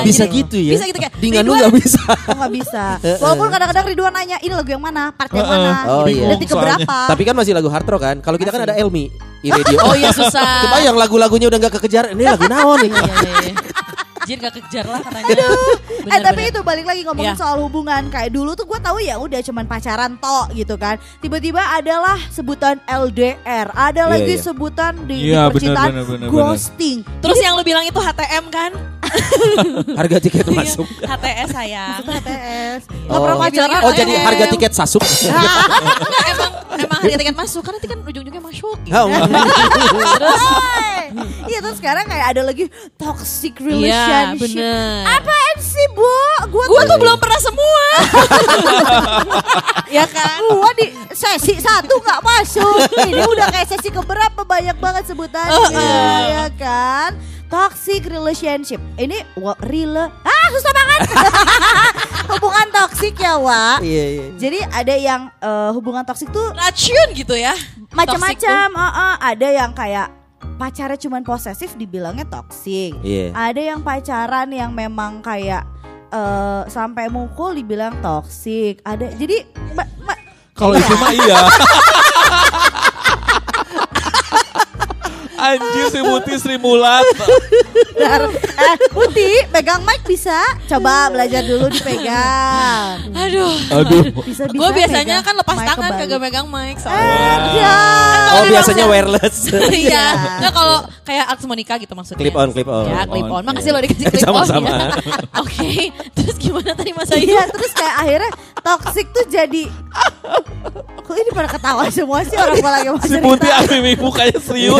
Bisa 0.00 0.24
Jadi- 0.24 0.36
gitu 0.38 0.56
ya? 0.56 0.72
Bisa 0.78 0.84
gitu 0.86 0.98
kayak 0.98 1.14
Dengan 1.18 1.42
lu 1.42 1.52
nggak 1.52 1.74
bisa. 1.74 2.02
Oh 2.30 2.36
nggak 2.38 2.52
bisa. 2.54 2.84
Walaupun 3.22 3.46
kadang-kadang 3.48 3.84
Ridwan 3.84 4.12
nanya 4.12 4.36
ini 4.38 4.54
lagu 4.54 4.70
yang 4.70 4.80
mana, 4.80 5.10
part 5.10 5.30
yang 5.30 5.44
mana, 5.44 5.70
Oh, 5.84 6.06
Jadi 6.06 6.12
iya. 6.14 6.26
detik 6.30 6.48
keberapa. 6.48 6.96
Tapi 7.10 7.22
kan 7.24 7.34
masih 7.34 7.52
lagu 7.52 7.68
hard 7.68 7.84
rock 7.84 8.00
kan. 8.00 8.16
Kalau 8.22 8.38
kita 8.38 8.50
kan 8.50 8.62
ada 8.62 8.74
Elmi 8.78 9.10
di 9.40 9.48
radio. 9.50 9.78
Oh 9.82 9.94
iya 9.94 10.12
susah 10.12 10.68
Coba 10.68 10.78
yang 10.80 10.94
lagu-lagunya 10.94 11.50
udah 11.50 11.58
nggak 11.58 11.74
kekejar. 11.76 12.14
Ini 12.14 12.22
lagu 12.24 12.46
naon 12.46 12.78
nih? 12.80 12.92
Iya 14.30 14.38
iya 14.38 14.38
iya 14.38 14.38
Jin 14.38 14.38
gak 14.40 14.54
kejar 14.56 14.86
lah 14.86 15.00
katanya. 15.02 15.36
Eh 16.06 16.20
tapi 16.22 16.42
itu 16.46 16.60
balik 16.62 16.86
lagi 16.86 17.02
ngomongin 17.02 17.34
Iya. 17.34 17.40
soal 17.40 17.58
hubungan. 17.60 18.02
Kayak 18.08 18.30
dulu 18.30 18.54
tuh 18.54 18.64
gue 18.64 18.78
tahu 18.78 18.98
ya 19.00 19.18
udah 19.18 19.40
cuman 19.42 19.64
pacaran 19.66 20.14
tok 20.16 20.54
gitu 20.54 20.74
kan. 20.76 20.96
Tiba-tiba 21.18 21.58
adalah 21.60 22.14
sebutan 22.28 22.78
LDR 22.86 23.66
ada 23.72 24.02
Iya, 24.02 24.04
lagi 24.08 24.34
iya. 24.34 24.42
sebutan 24.42 24.92
di, 25.04 25.16
Iya, 25.28 25.42
di 25.44 25.52
percintaan 25.52 25.88
bener, 25.90 26.04
bener, 26.04 26.28
bener, 26.28 26.28
ghosting. 26.30 26.98
Terus 27.18 27.38
yang 27.38 27.54
lu 27.54 27.62
bilang 27.62 27.82
itu 27.82 27.98
HTM 27.98 28.44
kan? 28.48 28.70
Harga 29.98 30.22
tiket 30.22 30.46
masuk. 30.46 30.86
HTS 31.10 31.48
sayang. 31.50 31.98
HTS 32.00 32.80
Oh. 33.10 33.18
pernah 33.20 33.42
pacaran 33.42 33.80
Oh 33.82 33.90
jadi 33.90 34.22
harga 34.22 34.46
tiket 34.48 34.70
sasuk. 34.70 35.02
Emang 36.22 36.52
emang 36.78 36.98
harga 37.02 37.16
tiket 37.18 37.34
masuk. 37.34 37.62
Karena 37.66 37.78
tiket 37.78 37.98
ujung-ujungnya 38.00 38.38
masuk 38.38 38.78
gitu. 38.86 38.94
Oh, 38.94 39.10
Terus 40.22 40.42
iya 41.50 41.58
terus 41.62 41.78
sekarang 41.78 42.04
kayak 42.06 42.26
ada 42.36 42.42
lagi 42.46 42.66
toxic 42.96 43.58
Iya 43.60 43.66
relationship 44.36 44.40
bener 44.40 45.04
apaan 45.06 45.56
sih 45.60 45.86
bu 45.94 46.14
gue 46.50 46.64
Gue 46.70 46.82
tuh 46.86 46.98
belum 46.98 47.18
pernah 47.20 47.40
semua 47.40 47.84
Ya 49.96 50.04
kan 50.06 50.38
Gua 50.46 50.70
di 50.78 50.86
sesi 51.10 51.58
satu 51.58 51.98
nggak 52.00 52.20
masuk. 52.22 52.78
Ini 53.06 53.22
udah 53.26 53.46
kayak 53.50 53.68
sesi 53.70 53.90
keberapa 53.90 54.42
banyak 54.46 54.76
banget 54.78 55.04
sebutannya 55.10 55.90
ya 56.30 56.46
kan. 56.54 57.18
Toxic 57.50 58.06
relationship. 58.06 58.78
Ini 58.94 59.26
wa, 59.34 59.58
real 59.66 59.98
ah 60.06 60.46
susah 60.54 60.70
banget. 60.70 61.00
hubungan 62.38 62.66
toxic 62.70 63.14
ya 63.18 63.34
Wak. 63.42 63.82
Iya 63.82 64.04
iya. 64.06 64.26
Jadi 64.38 64.58
ada 64.70 64.94
yang 64.94 65.20
eh, 65.42 65.70
hubungan 65.74 66.06
toxic 66.06 66.30
tuh 66.30 66.54
Racun 66.54 67.08
gitu 67.14 67.34
ya 67.34 67.54
macam-macam. 67.90 68.70
Ah, 68.78 68.86
ah. 68.86 69.14
Ada 69.18 69.48
yang 69.50 69.74
kayak 69.74 70.19
pacarnya 70.60 71.00
cuman 71.00 71.24
posesif 71.24 71.72
dibilangnya 71.80 72.28
toxic. 72.28 72.92
Iya. 73.00 73.32
Ada 73.32 73.72
yang 73.72 73.80
pacaran 73.80 74.52
yang 74.52 74.76
memang 74.76 75.24
kayak 75.24 75.64
eh, 76.12 76.62
sampai 76.68 77.08
mukul 77.08 77.56
dibilang 77.56 77.96
toxic. 78.04 78.84
Ada 78.84 79.16
jadi 79.16 79.48
Kalau 80.52 80.76
itu 80.76 80.92
mah 81.00 81.12
iya. 81.16 81.40
Anjir 85.32 85.86
si 85.88 86.00
Muti 86.00 86.34
Sri 86.36 86.56
Mulat. 86.56 87.06
Bentar. 87.12 88.22
eh, 88.32 88.76
Putih, 88.88 89.46
pegang 89.48 89.80
mic 89.82 90.02
bisa? 90.02 90.36
Coba 90.66 91.08
belajar 91.08 91.40
dulu 91.40 91.68
dipegang. 91.68 92.98
Aduh 93.10 93.54
Aduh. 93.72 94.02
Bisa 94.20 94.44
bisa. 94.46 94.56
Gue 94.56 94.70
biasanya 94.72 95.20
kan 95.20 95.34
lepas 95.34 95.56
tangan 95.56 95.76
kebalik. 95.90 96.00
kagak 96.02 96.20
megang 96.20 96.46
mic 96.46 96.74
Eh, 96.74 96.80
soalnya. 96.80 97.52
ya. 97.52 97.78
Oh 98.30 98.42
biasanya 98.46 98.84
wireless. 98.86 99.36
Iya. 99.80 100.06
Nah 100.38 100.50
kalau 100.50 100.76
kayak 101.02 101.24
Alex 101.26 101.40
Monica 101.44 101.74
gitu 101.76 101.92
maksudnya. 101.94 102.20
Clip 102.20 102.36
on, 102.36 102.48
clip 102.50 102.68
on. 102.68 102.84
Ya 102.86 103.02
clip 103.04 103.24
on. 103.24 103.32
On, 103.32 103.42
Makasih 103.44 103.70
iya. 103.70 103.76
lo 103.76 103.80
dikasih 103.80 104.06
clip 104.12 104.22
on 104.22 104.26
Sama-sama. 104.26 104.68
ya. 104.68 104.88
Oke. 105.42 105.70
Terus 106.12 106.36
gimana 106.36 106.70
tadi 106.72 106.90
Mas 106.90 107.10
Ayu? 107.10 107.24
Iya, 107.26 107.42
terus 107.48 107.72
kayak 107.72 107.94
akhirnya 107.98 108.30
toxic 108.60 109.06
tuh 109.10 109.24
jadi 109.26 109.64
Kok 111.00 111.16
ini 111.16 111.30
pada 111.32 111.48
ketawa 111.48 111.90
semua 111.90 112.22
sih 112.22 112.38
orang 112.38 112.60
gua 112.60 112.72
lagi 112.72 112.88
mau 112.88 113.00
Si. 113.02 113.18
Muti 113.18 113.48
aktif 113.48 113.98
mukanya 113.98 114.38
serius. 114.38 114.78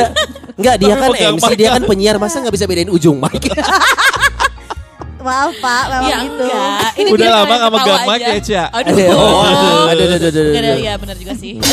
Enggak, 0.60 0.76
dia 0.76 0.92
Tapi 0.92 1.00
kan 1.16 1.32
MC, 1.34 1.48
dia 1.56 1.68
kan. 1.72 1.82
penyiar, 1.82 2.16
masa 2.16 2.36
nggak 2.38 2.52
bisa 2.52 2.68
bedain 2.68 2.92
ujung 2.92 3.16
mic? 3.16 3.40
Maaf 5.20 5.52
Pak, 5.54 5.84
memang 5.86 6.08
Ya 6.08 6.18
gitu. 6.22 6.44
enggak. 6.44 6.90
Ini 6.96 7.08
Udah 7.12 7.28
lama 7.30 7.44
ketawa 7.50 7.68
megang 7.70 8.00
mic 8.06 8.20
ya, 8.20 8.36
Cia? 8.40 8.64
Aduh. 8.70 8.92
Aduh, 8.92 9.08
oh, 9.10 9.40
aduh, 9.42 9.68
aduh, 9.88 10.06
aduh, 10.06 10.28
aduh, 10.28 10.44
Nggak 10.46 10.60
ada, 10.60 10.70
aduh. 10.70 10.80
ya 10.80 10.94
benar 10.96 11.16
juga 11.16 11.32
sih. 11.34 11.52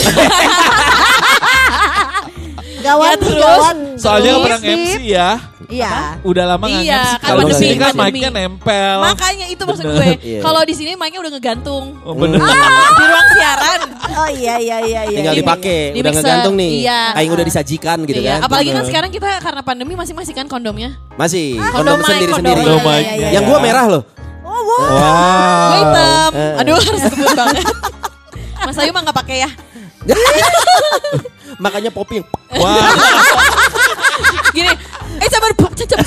Gawat, 2.78 3.10
Ya, 3.10 3.16
terus? 3.20 3.42
gawat. 3.42 3.76
Soalnya 3.98 4.32
Terus, 4.32 4.44
pernah. 4.46 4.60
MC 4.78 4.94
ya. 5.04 5.30
Iya. 5.68 5.92
Udah 6.22 6.44
lama 6.46 6.64
nggak 6.64 6.80
Iya, 6.80 6.96
MC. 6.96 7.12
kan 7.12 7.28
Kalau 7.28 7.42
di 7.42 7.54
sini 7.54 7.74
kan 7.76 7.92
mic-nya 7.92 8.30
nempel. 8.30 8.98
Makanya 9.02 9.46
itu 9.48 9.64
maksud 9.64 9.84
Bener. 9.84 9.98
gue. 9.98 10.10
Iya. 10.22 10.40
Kalau 10.40 10.62
di 10.62 10.74
sini 10.74 10.92
mic-nya 10.94 11.20
udah 11.20 11.32
ngegantung. 11.34 11.86
Oh, 12.02 12.14
bener. 12.14 12.38
Di 12.38 13.04
ruang 13.04 13.28
siaran. 13.32 13.80
Oh 14.08 14.30
iya 14.32 14.56
iya 14.58 14.78
iya 14.80 15.02
iya. 15.04 15.18
Tinggal 15.18 15.34
Di- 15.34 15.42
dipakai, 15.42 15.80
di 15.90 16.00
udah 16.00 16.12
mixer. 16.12 16.22
ngegantung 16.24 16.54
nih. 16.56 16.72
Iya. 16.80 17.02
Kayak 17.14 17.30
udah 17.30 17.46
disajikan 17.46 17.98
gitu 18.04 18.20
Iya, 18.20 18.32
kan. 18.32 18.40
apalagi 18.46 18.70
kan 18.72 18.84
sekarang 18.86 19.10
kita 19.10 19.30
karena 19.38 19.62
pandemi 19.62 19.94
masing-masing 19.94 20.36
kan 20.36 20.48
kondomnya. 20.48 20.90
Masih, 21.16 21.58
Kondom 21.58 21.74
kondom 21.74 21.98
mic, 22.00 22.08
sendiri-sendiri. 22.08 22.62
kondom 22.64 22.80
mic. 22.84 23.02
Iya, 23.02 23.14
iya, 23.14 23.28
Yang 23.34 23.44
gua 23.46 23.60
merah 23.60 23.86
loh. 23.88 24.04
Oh, 24.40 24.62
wow. 24.64 24.86
Wow. 24.88 25.68
Gue 25.68 25.80
hitam. 25.82 26.30
Eh. 26.32 26.60
Aduh 26.62 26.76
harus 26.78 27.02
sebut 27.04 27.30
banget. 27.36 27.66
Mas 28.58 28.78
Ayu 28.78 28.92
mah 28.92 29.02
gak 29.02 29.18
pakai 29.18 29.38
ya. 29.44 29.50
Makanya 31.64 31.90
popping. 31.90 32.24
Wah. 32.62 32.92
Gini, 34.54 34.72
eh 35.22 35.30
sabar, 35.30 35.52
cecep, 35.78 36.00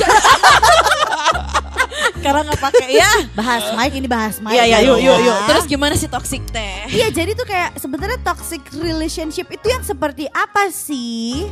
sekarang 2.20 2.42
nggak 2.46 2.60
pakai 2.60 2.88
ya. 3.00 3.10
Bahas 3.32 3.64
Mike 3.72 3.94
ini 3.96 4.06
bahas 4.06 4.36
Mike. 4.44 4.52
Iya 4.54 4.64
iya 4.68 4.78
ya. 4.84 4.88
yuk 4.92 4.98
yuk 5.00 5.18
yuk. 5.24 5.36
Terus 5.48 5.64
gimana 5.64 5.94
sih 5.96 6.06
toxic 6.06 6.44
teh? 6.52 6.86
Iya 6.92 7.08
jadi 7.08 7.32
tuh 7.32 7.48
kayak 7.48 7.80
sebenarnya 7.80 8.20
toxic 8.20 8.60
relationship 8.76 9.48
itu 9.48 9.66
yang 9.72 9.80
seperti 9.80 10.28
apa 10.28 10.68
sih? 10.68 11.48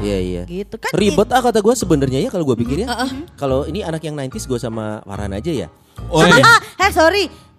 Iya 0.00 0.18
iya. 0.20 0.42
Gitu 0.44 0.76
kan. 0.76 0.92
Ribet 0.92 1.28
ah 1.32 1.40
kata 1.40 1.64
gue 1.64 1.74
sebenarnya 1.74 2.20
ya 2.20 2.28
kalau 2.28 2.44
gue 2.44 2.56
pikir 2.60 2.84
ya. 2.84 2.88
Kalau 3.40 3.64
ini 3.64 3.80
anak 3.80 4.04
yang 4.04 4.14
90s 4.14 4.44
gue 4.44 4.58
sama 4.60 5.00
Farhan 5.08 5.32
aja 5.32 5.52
ya. 5.52 5.68
Oh 6.12 6.20
iya. 6.24 6.44
Ah, 6.44 6.60
eh 6.84 6.90
sorry. 6.92 7.49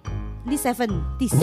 Di 0.42 0.58
70s. 0.58 1.38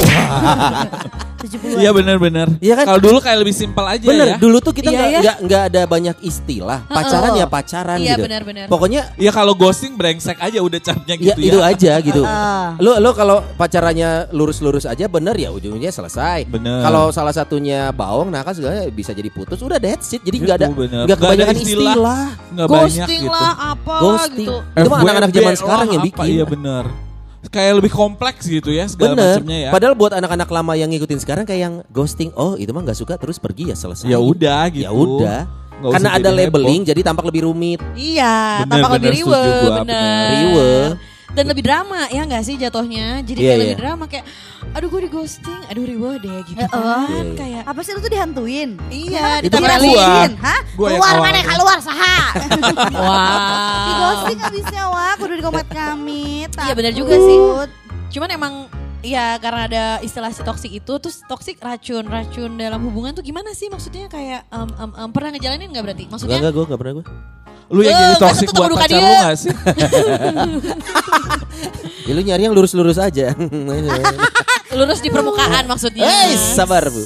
70 1.38 1.78
Iya 1.82 1.90
benar-benar. 1.90 2.50
Iya 2.58 2.74
kan? 2.74 2.84
Kalau 2.84 2.98
dulu 3.00 3.18
kayak 3.18 3.38
lebih 3.38 3.54
simpel 3.54 3.86
aja 3.86 4.02
Bener, 4.02 4.26
ya. 4.26 4.36
dulu 4.36 4.58
tuh 4.58 4.74
kita 4.74 4.90
Iya, 4.90 4.98
nggak 4.98 5.08
iya. 5.08 5.20
nggak 5.20 5.36
nggak 5.40 5.62
ada 5.64 5.82
banyak 5.86 6.16
istilah. 6.20 6.82
Pacaran 6.84 7.30
ya 7.32 7.46
pacaran 7.46 7.96
Iya, 7.96 8.10
gitu. 8.12 8.22
benar-benar. 8.26 8.66
Pokoknya 8.66 9.02
Ya 9.14 9.30
kalau 9.30 9.54
ghosting 9.54 9.94
brengsek 9.94 10.34
aja 10.36 10.58
udah 10.58 10.80
capnya 10.80 11.14
ya 11.14 11.22
gitu 11.30 11.38
ya. 11.38 11.46
itu 11.46 11.58
aja 11.60 11.92
gitu. 12.00 12.22
Ah. 12.22 12.74
Lo 12.76 12.98
lo 12.98 13.14
kalau 13.14 13.38
pacarannya 13.54 14.30
lurus-lurus 14.32 14.82
aja 14.82 15.06
bener 15.06 15.34
ya 15.36 15.50
ujungnya 15.50 15.88
selesai. 15.88 16.50
Bener. 16.50 16.82
Kalau 16.82 17.08
salah 17.08 17.30
satunya 17.30 17.90
baong 17.90 18.28
nakal 18.28 18.50
segala 18.52 18.90
bisa 18.90 19.14
jadi 19.14 19.30
putus 19.30 19.62
udah 19.62 19.78
that's 19.78 20.10
it. 20.12 20.20
Jadi 20.20 20.36
nggak 20.38 20.56
ada 20.56 20.66
Itu 20.66 20.74
bener. 20.76 21.02
nggak 21.04 21.14
Nggak 21.14 21.22
ada 21.22 21.22
kebanyakan 21.38 21.54
istilah. 21.56 21.94
istilah. 21.94 22.22
Banyak 22.50 22.66
Ghosting 22.68 23.22
gitu. 23.22 23.30
lah 23.30 23.52
apa 23.70 23.94
Ghosting. 23.96 24.34
gitu. 24.42 24.54
Itu 24.74 24.90
anak-anak 24.90 25.30
zaman 25.30 25.54
sekarang 25.54 25.86
yang 25.88 26.02
bikin. 26.02 26.26
Iya 26.28 26.44
bener. 26.44 26.84
Kayak 27.48 27.78
lebih 27.78 27.92
kompleks 27.94 28.50
gitu 28.50 28.74
ya 28.74 28.90
segala 28.90 29.14
Bener. 29.14 29.38
macamnya 29.38 29.58
ya. 29.62 29.70
Padahal 29.70 29.94
buat 29.94 30.10
anak-anak 30.10 30.48
lama 30.50 30.72
yang 30.74 30.90
ngikutin 30.90 31.22
sekarang 31.22 31.44
kayak 31.46 31.62
yang 31.70 31.74
ghosting, 31.94 32.34
oh 32.34 32.58
itu 32.58 32.74
mah 32.74 32.82
nggak 32.82 32.98
suka 32.98 33.14
terus 33.14 33.38
pergi 33.38 33.70
ya 33.70 33.76
selesai. 33.78 34.10
Ya 34.10 34.18
udah 34.18 34.66
gitu. 34.74 34.82
Ya 34.82 34.90
udah. 34.90 35.40
Nggak 35.78 35.92
Karena 35.94 36.10
ada 36.18 36.30
labeling 36.34 36.82
jadi 36.82 37.00
tampak 37.06 37.30
lebih 37.30 37.46
rumit. 37.46 37.78
Iya, 37.94 38.66
Bener, 38.66 38.70
tampak 38.74 38.90
lebih 38.98 39.10
bener, 39.14 39.18
riwe, 39.22 39.30
setuju 39.30 39.54
gua, 39.62 39.76
bener. 39.86 40.28
Riwe. 40.34 40.72
Dan 41.28 41.44
lebih 41.44 41.60
drama 41.60 42.08
ya 42.08 42.24
nggak 42.24 42.42
sih 42.42 42.56
jatuhnya? 42.56 43.20
Jadi 43.20 43.38
Iya, 43.38 43.46
kayak 43.46 43.54
iya. 43.54 43.62
lebih 43.62 43.78
drama 43.78 44.04
kayak, 44.04 44.24
aduh 44.72 44.88
gue 44.88 45.00
di 45.06 45.10
ghosting, 45.10 45.60
aduh 45.68 45.84
riwe 45.84 46.12
deh 46.18 46.38
gitu 46.44 46.56
kan. 46.58 46.70
oh. 46.72 47.04
Iya, 47.04 47.20
iya. 47.20 47.34
Kayak 47.36 47.62
Apa 47.68 47.80
sih 47.84 47.92
lu 47.92 48.00
tuh 48.00 48.10
dihantuin? 48.10 48.70
iya, 48.88 49.38
Itu 49.38 49.54
kan 49.54 49.78
gua. 49.78 50.08
Hah? 50.40 50.60
Keluar 50.72 51.14
mana 51.20 51.40
keluar 51.42 51.78
saha? 51.78 52.16
Wow. 52.98 53.84
Di 53.84 53.92
ghosting 53.94 54.38
abisnya 54.40 54.84
wah, 54.88 55.14
kudu 55.14 55.34
di 55.36 55.42
komat 55.42 55.68
kami. 55.68 56.48
Iya, 56.48 56.72
bener 56.74 56.92
juga 56.92 57.14
sih. 57.16 57.36
Cuman 58.08 58.28
emang 58.30 58.54
ya 59.00 59.36
karena 59.36 59.60
ada 59.64 59.84
istilah 60.00 60.28
si 60.28 60.42
toksik 60.42 60.72
itu 60.74 60.92
terus 60.98 61.22
toksik 61.22 61.58
racun 61.58 62.04
racun 62.04 62.50
dalam 62.54 62.82
hubungan 62.82 63.12
tuh 63.12 63.22
gimana 63.22 63.50
sih 63.52 63.66
maksudnya 63.66 64.06
kayak 64.06 64.42
em, 64.44 64.66
em, 64.68 64.90
em, 64.92 65.08
pernah 65.08 65.30
ngejalanin 65.30 65.68
nggak 65.68 65.84
berarti 65.84 66.02
Enggak 66.02 66.12
maksudnya 66.12 66.38
enggak 66.38 66.52
gue 66.52 66.64
enggak 66.64 66.78
pernah 66.78 66.94
gue. 66.94 67.06
Lu 67.68 67.80
yang 67.80 67.92
Eh, 67.92 68.00
jadi 68.00 68.16
toxic 68.18 68.48
tutup 68.48 68.62
buat 68.64 68.80
pacar 68.80 68.88
dia. 68.88 68.98
lu 68.98 69.12
gak 69.20 69.36
sih? 69.36 69.52
Ya 72.00 72.12
lu 72.12 72.22
nyari 72.22 72.42
yang 72.42 72.54
lurus-lurus 72.54 72.96
aja. 72.96 73.36
lurus 74.70 74.98
di 74.98 75.08
permukaan 75.08 75.64
maksudnya 75.66 76.04
Eh, 76.04 76.32
sabar 76.36 76.88
Bu. 76.88 77.04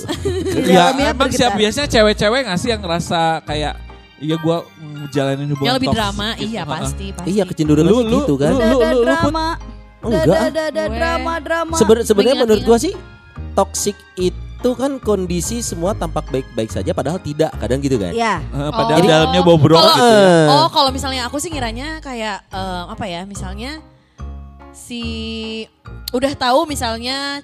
ya 0.62 0.90
emang 0.92 1.14
bergetar. 1.18 1.34
siap 1.40 1.52
biasanya 1.56 1.88
cewek-cewek 1.88 2.40
gak 2.44 2.54
sih 2.56 2.70
yang 2.70 2.78
ngerasa 2.78 3.42
kayak 3.42 3.74
Iya 4.16 4.38
gua 4.38 4.62
jalanin 5.10 5.50
hubungan 5.50 5.66
yang 5.66 5.76
lebih 5.76 5.88
toxic 5.90 5.98
drama 5.98 6.28
gitu. 6.32 6.46
iya 6.46 6.62
pasti 6.62 7.06
pasti 7.10 7.28
Iya 7.28 7.42
kecenderungan 7.42 7.90
Lu- 7.90 8.06
lu- 8.06 8.22
gitu 8.22 8.34
kan. 8.36 8.54
lu- 8.54 8.60
Ada 8.60 8.70
lu- 8.70 8.78
lu 8.78 8.86
put- 8.94 9.02
drama. 9.02 9.46
Enggak. 10.02 10.24
Ada 10.24 10.38
ada 10.44 10.62
ada 10.68 10.82
Gue- 10.84 10.96
drama 10.96 11.32
drama. 11.38 11.74
Seben- 11.74 12.02
Sebenarnya 12.02 12.42
menurut 12.42 12.62
gua 12.62 12.76
sih 12.76 12.94
toxic 13.52 13.94
itu 14.14 14.38
kan 14.72 14.98
kondisi 14.98 15.58
semua 15.58 15.92
tampak 15.92 16.26
baik-baik 16.28 16.68
saja 16.68 16.90
padahal 16.90 17.18
tidak 17.18 17.50
kadang 17.56 17.78
gitu 17.78 17.96
kan. 17.96 18.10
Iya. 18.10 18.38
Heeh, 18.40 18.70
padahal 18.70 18.98
Oh. 18.98 19.08
dalamnya 19.08 19.42
bobrok 19.42 19.76
Kalau- 19.76 19.94
gitu 19.96 20.06
ya. 20.08 20.26
Eh. 20.26 20.46
Oh, 20.52 20.68
kalau 20.68 20.90
misalnya 20.90 21.22
aku 21.24 21.36
sih 21.36 21.48
ngiranya 21.48 21.98
kayak 21.98 22.46
em, 22.48 22.84
apa 22.88 23.04
ya? 23.04 23.22
Misalnya 23.22 23.78
si 24.70 25.02
udah 26.10 26.32
tahu 26.32 26.64
misalnya 26.64 27.40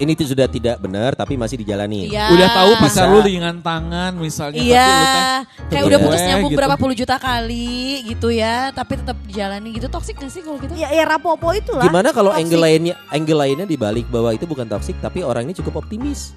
Ini 0.00 0.16
tuh 0.16 0.32
sudah 0.32 0.48
tidak 0.48 0.80
benar 0.80 1.12
tapi 1.12 1.36
masih 1.36 1.60
dijalani. 1.60 2.08
iya 2.08 2.32
Udah 2.32 2.48
tahu 2.56 2.70
bisa 2.88 3.04
Bisa. 3.04 3.12
lu 3.12 3.18
ringan 3.20 3.60
tangan 3.60 4.16
misalnya 4.16 4.56
Iya, 4.56 4.80
tapi 4.80 4.96
lu 4.96 5.04
teh 5.04 5.68
kayak 5.68 5.84
udah 5.84 5.98
putus 6.00 6.20
nyambung 6.24 6.50
gitu. 6.50 6.58
berapa 6.58 6.76
puluh 6.80 6.94
juta 6.96 7.16
kali 7.20 7.78
gitu 8.08 8.28
ya, 8.32 8.72
tapi 8.72 8.96
tetap 8.96 9.20
dijalani 9.28 9.68
gitu 9.76 9.92
toksik 9.92 10.16
gak 10.16 10.32
sih 10.32 10.40
kalau 10.40 10.56
gitu? 10.56 10.72
Ya, 10.72 10.88
ya 10.88 11.04
rapopo 11.04 11.52
itulah. 11.52 11.84
Gimana 11.84 12.16
kalau 12.16 12.32
angle 12.32 12.64
lainnya 12.64 12.96
angle 13.12 13.36
lainnya 13.36 13.68
dibalik 13.68 14.08
bahwa 14.08 14.32
itu 14.32 14.48
bukan 14.48 14.64
toxic 14.64 14.96
tapi 15.04 15.20
orang 15.20 15.44
ini 15.44 15.52
cukup 15.52 15.84
optimis. 15.84 16.32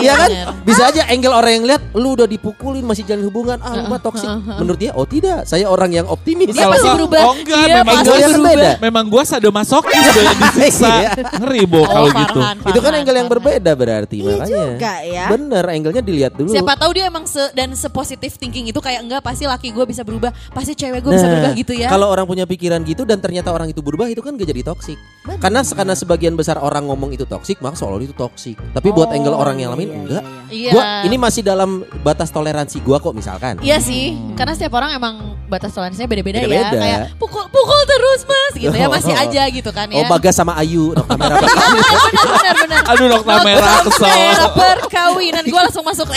Iya 0.00 0.12
kan? 0.16 0.28
Bisa 0.62 0.82
aja 0.86 1.02
angle 1.06 1.34
orang 1.34 1.52
yang 1.54 1.64
lihat 1.66 1.82
lu 1.92 2.14
udah 2.14 2.24
dipukulin 2.24 2.80
masih 2.82 3.04
jalan 3.04 3.20
hubungan 3.22 3.58
ah 3.60 3.74
lu 3.74 3.84
mah 3.86 3.98
toxic. 3.98 4.24
Menurut 4.56 4.78
dia 4.78 4.92
oh 4.92 5.04
tidak, 5.04 5.44
saya 5.44 5.66
orang 5.66 5.92
yang 5.92 6.06
optimis. 6.06 6.50
Dia 6.50 6.64
Kalau 6.64 6.72
pasti 6.74 6.86
gua- 6.86 6.96
berubah. 6.96 7.20
Oh 7.22 7.34
enggak, 7.34 7.58
Iya, 7.60 7.74
memang 7.76 7.94
Angle-nya 7.94 8.20
kan 8.20 8.30
berubah. 8.32 8.50
beda. 8.50 8.70
Memang 8.80 9.04
gua 9.06 9.22
sadomasokis 9.24 10.04
udah 10.10 10.34
disiksa. 10.38 10.88
Iya. 11.00 11.10
Ngeri 11.38 11.62
bo 11.64 11.80
Oh, 11.80 11.86
kalau 11.86 12.08
gitu. 12.10 12.38
Farhan, 12.38 12.56
Itu 12.66 12.78
kan 12.78 12.92
angle 12.92 13.14
yang 13.14 13.28
Farhan. 13.28 13.32
berbeda 13.32 13.70
berarti 13.74 14.16
Iya 14.16 14.32
makanya. 14.34 14.64
juga 14.66 14.94
ya. 15.02 15.24
Bener, 15.28 15.64
angle-nya 15.66 16.02
dilihat 16.02 16.32
dulu. 16.34 16.50
Siapa 16.50 16.72
tahu 16.74 16.90
dia 16.92 17.04
emang 17.06 17.24
se 17.24 17.42
dan 17.52 17.68
sepositif 17.74 18.36
thinking 18.36 18.66
itu 18.66 18.78
kayak 18.78 19.00
enggak 19.00 19.20
pasti 19.20 19.44
laki 19.44 19.70
gue 19.70 19.84
bisa 19.84 20.00
berubah, 20.00 20.32
pasti 20.50 20.72
cewek 20.72 21.00
gue 21.00 21.12
bisa 21.12 21.22
Nah, 21.22 21.32
berubah 21.34 21.52
gitu 21.54 21.72
ya. 21.74 21.88
Kalau 21.88 22.08
orang 22.08 22.24
punya 22.24 22.44
pikiran 22.44 22.80
gitu 22.82 23.02
dan 23.02 23.18
ternyata 23.18 23.50
orang 23.50 23.68
itu 23.68 23.80
berubah 23.80 24.06
itu 24.06 24.18
kan 24.18 24.34
gak 24.34 24.46
jadi 24.46 24.62
toksik. 24.64 24.98
Karena 25.38 25.60
karena 25.62 25.94
sebagian 25.94 26.32
besar 26.32 26.56
orang 26.58 26.84
ngomong 26.84 27.12
itu 27.12 27.22
toksik, 27.22 27.60
maka 27.60 27.76
seolah 27.76 28.00
itu 28.00 28.09
toksik. 28.12 28.56
Tapi 28.70 28.88
buat 28.90 29.10
angle 29.10 29.32
orang 29.32 29.56
yang 29.56 29.72
lain 29.72 29.90
enggak. 30.04 30.22
Iya. 30.50 30.70
Gua 30.70 30.82
ini 31.04 31.16
masih 31.16 31.40
dalam 31.40 31.82
batas 32.00 32.28
toleransi 32.28 32.80
gua 32.80 32.98
kok 32.98 33.14
misalkan. 33.14 33.58
Iya 33.60 33.78
sih, 33.78 34.18
karena 34.34 34.52
setiap 34.52 34.74
orang 34.74 34.94
emang 34.94 35.14
batas 35.46 35.70
toleransinya 35.70 36.06
beda-beda 36.06 36.42
ya. 36.42 36.70
Kayak 36.70 37.00
pukul 37.16 37.46
pukul 37.46 37.80
terus 37.84 38.20
mas, 38.24 38.52
gitu 38.54 38.72
ya 38.72 38.86
masih 38.96 39.10
Oh. 39.10 39.22
aja 39.22 39.42
gitu 39.46 39.70
kan 39.70 39.86
ya. 39.86 39.96
Oh 39.96 40.06
Bagas 40.08 40.34
sama 40.34 40.54
Ayu, 40.56 40.90
Nokta 40.92 41.14
Merah. 41.20 41.38
benar 41.38 42.26
benar 42.26 42.54
benar. 42.56 42.82
Aduh 42.88 43.06
nokta 43.06 43.34
merah 43.42 43.74
kesel. 43.82 44.06
Merah 44.06 44.50
perkawinan 44.50 45.44
gue 45.44 45.60
langsung 45.60 45.84
masuk. 45.84 46.06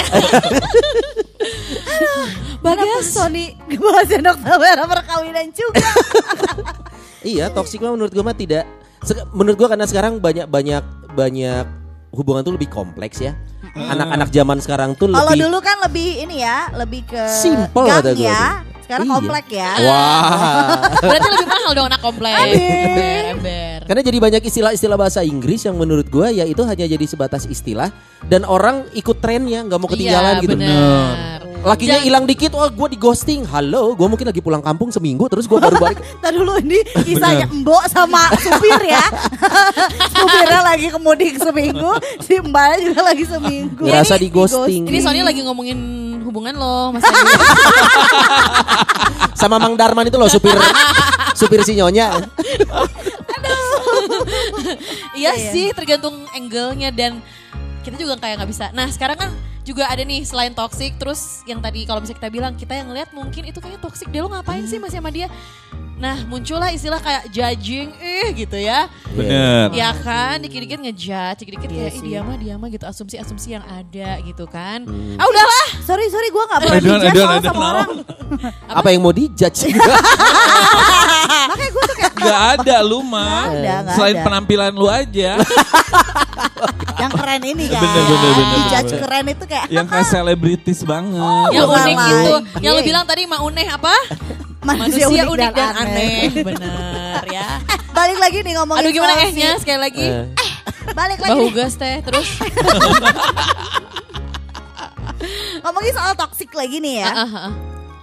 Kenapa 2.63 2.63
Bagas. 2.63 3.05
Sony 3.05 3.45
bahasa 3.75 4.15
dokter 4.17 4.55
merah 4.55 4.87
perkawinan 4.87 5.51
juga. 5.51 5.83
iya, 7.21 7.51
toksik 7.51 7.83
mah 7.83 7.91
menurut 7.91 8.09
gua 8.09 8.25
mah 8.25 8.37
tidak. 8.37 8.63
Menurut 9.35 9.57
gua 9.57 9.67
karena 9.67 9.83
sekarang 9.83 10.17
banyak 10.17 10.47
banyak 10.47 10.83
banyak 11.11 11.65
hubungan 12.13 12.45
tuh 12.45 12.53
lebih 12.55 12.69
kompleks 12.69 13.19
ya. 13.19 13.33
Anak-anak 13.73 14.29
zaman 14.29 14.61
sekarang 14.61 14.93
tuh 14.93 15.09
Kalau 15.09 15.33
lebih 15.33 15.49
dulu 15.49 15.57
kan 15.65 15.81
lebih 15.81 16.21
ini 16.21 16.45
ya, 16.45 16.69
lebih 16.77 17.01
ke 17.09 17.21
Simple 17.25 17.89
gang 17.89 18.05
gue 18.13 18.21
ya. 18.21 18.61
tuh. 18.61 18.71
Sekarang 18.83 19.07
Iya. 19.07 19.15
komplek 19.15 19.45
ya. 19.49 19.71
Wah. 19.81 20.75
Berarti 21.09 21.29
lebih 21.33 21.47
mahal 21.49 21.71
dong 21.73 21.87
anak 21.89 22.01
komplek. 22.03 22.35
Ember, 22.35 23.23
ember. 23.33 23.77
Karena 23.87 24.01
jadi 24.03 24.17
banyak 24.19 24.41
istilah-istilah 24.43 24.97
bahasa 24.99 25.19
Inggris 25.23 25.63
yang 25.65 25.75
menurut 25.79 26.07
gua 26.11 26.29
ya 26.29 26.43
itu 26.45 26.61
hanya 26.67 26.85
jadi 26.85 27.05
sebatas 27.07 27.47
istilah 27.47 27.89
dan 28.27 28.43
orang 28.45 28.85
ikut 28.93 29.17
trennya 29.23 29.65
nggak 29.65 29.79
mau 29.79 29.89
ketinggalan 29.89 30.33
iya, 30.37 30.43
gitu. 30.43 30.55
bener. 30.59 31.32
Lakinya 31.63 31.95
hilang 32.03 32.27
dikit, 32.27 32.51
wah 32.59 32.67
gue 32.67 32.87
di 32.91 32.99
ghosting. 32.99 33.47
Halo, 33.47 33.95
gue 33.95 34.07
mungkin 34.11 34.27
lagi 34.27 34.43
pulang 34.43 34.59
kampung 34.59 34.91
seminggu, 34.91 35.31
terus 35.31 35.47
gue 35.47 35.55
baru 35.55 35.79
balik. 35.79 35.95
Tadi 36.23 36.35
dulu 36.35 36.59
ini 36.59 36.83
kisahnya 37.07 37.47
Mbok 37.47 37.87
sama 37.87 38.27
supir 38.43 38.83
ya. 38.83 38.99
Supirnya 40.19 40.59
lagi 40.59 40.91
kemudik 40.91 41.39
seminggu, 41.39 41.95
si 42.19 42.35
Mbaknya 42.43 42.77
juga 42.83 43.01
lagi 43.07 43.23
seminggu. 43.23 43.83
Ngerasa 43.87 44.19
Ini 44.19 44.23
di 44.23 44.27
ghosting. 44.27 44.83
Ini 44.91 44.99
Sony 44.99 45.23
lagi 45.23 45.39
ngomongin 45.47 45.79
hubungan 46.27 46.53
lo, 46.59 46.99
Mas. 46.99 47.03
Sama 49.39 49.55
Mang 49.55 49.79
Darman 49.79 50.07
itu 50.07 50.19
loh 50.19 50.27
supir 50.27 50.55
supir 51.31 51.63
si 51.63 51.79
nyonya. 51.79 52.11
Iya 55.15 55.31
sih, 55.51 55.71
tergantung 55.71 56.27
angle-nya 56.35 56.91
dan 56.91 57.23
kita 57.87 57.95
juga 57.95 58.19
kayak 58.19 58.43
nggak 58.43 58.51
bisa. 58.51 58.65
Nah 58.75 58.87
sekarang 58.91 59.15
kan 59.15 59.31
juga 59.63 59.87
ada 59.87 60.03
nih 60.03 60.27
selain 60.27 60.51
toxic, 60.51 60.95
terus 60.99 61.39
yang 61.47 61.63
tadi 61.63 61.87
kalau 61.87 62.03
bisa 62.03 62.11
kita 62.11 62.27
bilang 62.27 62.53
kita 62.59 62.75
yang 62.75 62.91
ngeliat 62.91 63.09
mungkin 63.15 63.47
itu 63.47 63.57
kayaknya 63.63 63.79
toxic. 63.79 64.07
Dia 64.11 64.21
lo 64.23 64.29
ngapain 64.29 64.67
sih 64.67 64.77
masih 64.77 64.99
sama 64.99 65.09
dia? 65.09 65.31
Nah 65.93 66.19
muncullah 66.27 66.67
istilah 66.75 66.99
kayak 66.99 67.31
judging, 67.31 67.95
eh 67.95 68.35
gitu 68.35 68.59
ya. 68.59 68.91
Bener. 69.15 69.71
Ya 69.71 69.95
kan, 69.95 70.43
dikit-dikit 70.43 70.83
ngejudge, 70.83 71.39
dikit-dikit 71.39 71.69
Iya 71.71 71.87
kayak 71.95 72.03
dia 72.03 72.19
mah 72.19 72.35
dia 72.35 72.53
mah 72.59 72.67
gitu 72.67 72.83
asumsi-asumsi 72.83 73.55
yang 73.55 73.63
ada 73.63 74.19
gitu 74.27 74.43
kan. 74.51 74.83
Hmm. 74.83 75.15
Ah 75.15 75.25
udahlah. 75.31 75.65
Sorry 75.87 76.11
sorry 76.11 76.27
gue 76.27 76.43
gak 76.43 76.59
pernah 76.59 76.79
dijudge 76.83 77.47
sama 77.47 77.63
orang. 77.71 77.89
Apa 78.67 78.87
yang 78.91 78.99
mau 78.99 79.15
dijudge? 79.15 79.71
Makanya 81.49 81.71
gue 81.71 81.83
tuh 81.87 81.95
kayak 81.95 82.13
Gak 82.19 82.41
ada 82.59 82.75
lu 82.83 82.99
mah. 82.99 83.47
Nggak 83.47 83.59
ada, 83.63 83.73
nggak 83.83 83.95
Selain 83.95 84.15
ada. 84.19 84.25
penampilan 84.27 84.71
lu 84.75 84.87
aja. 84.91 85.31
yang 86.95 87.11
keren 87.11 87.41
ini 87.41 87.65
kan. 87.67 87.81
Bener, 87.81 88.03
bener, 88.03 88.31
bener, 88.31 88.47
Dijudge 88.55 88.83
bener. 88.85 89.01
keren 89.01 89.25
itu 89.27 89.43
kayak 89.45 89.65
yang 89.69 89.85
kayak 89.85 90.05
selebritis 90.05 90.79
banget. 90.83 91.47
yang 91.51 91.63
bukan 91.65 91.85
unik 91.85 91.97
gitu. 92.03 92.33
Yang 92.59 92.71
lo 92.71 92.79
Iya. 92.79 92.87
bilang 92.87 93.05
tadi 93.05 93.21
Mauneh 93.25 93.67
apa? 93.67 93.93
manusia, 94.63 95.05
Manusia 95.05 95.23
unik 95.27 95.51
dan, 95.51 95.73
aneh. 95.77 96.19
Bener 96.47 97.23
ya. 97.27 97.47
Balik 97.97 98.17
lagi 98.17 98.37
nih 98.41 98.53
ngomongin 98.55 98.81
Aduh 98.81 98.91
gimana 98.91 99.13
soal 99.13 99.27
ehnya 99.27 99.49
si- 99.49 99.61
sekali 99.61 99.79
lagi. 99.81 100.05
Eh, 100.05 100.25
Balik 100.89 101.19
lagi 101.19 101.31
Bahu 101.33 101.45
nih. 101.45 101.53
gas 101.53 101.73
teh 101.75 101.95
terus. 102.01 102.27
ngomongin 105.61 105.93
soal 105.93 106.13
toxic 106.13 106.49
lagi 106.51 106.77
nih 106.77 106.99
ya. 106.99 107.09
Ah, 107.09 107.19
ah, 107.21 107.35
ah. 107.47 107.53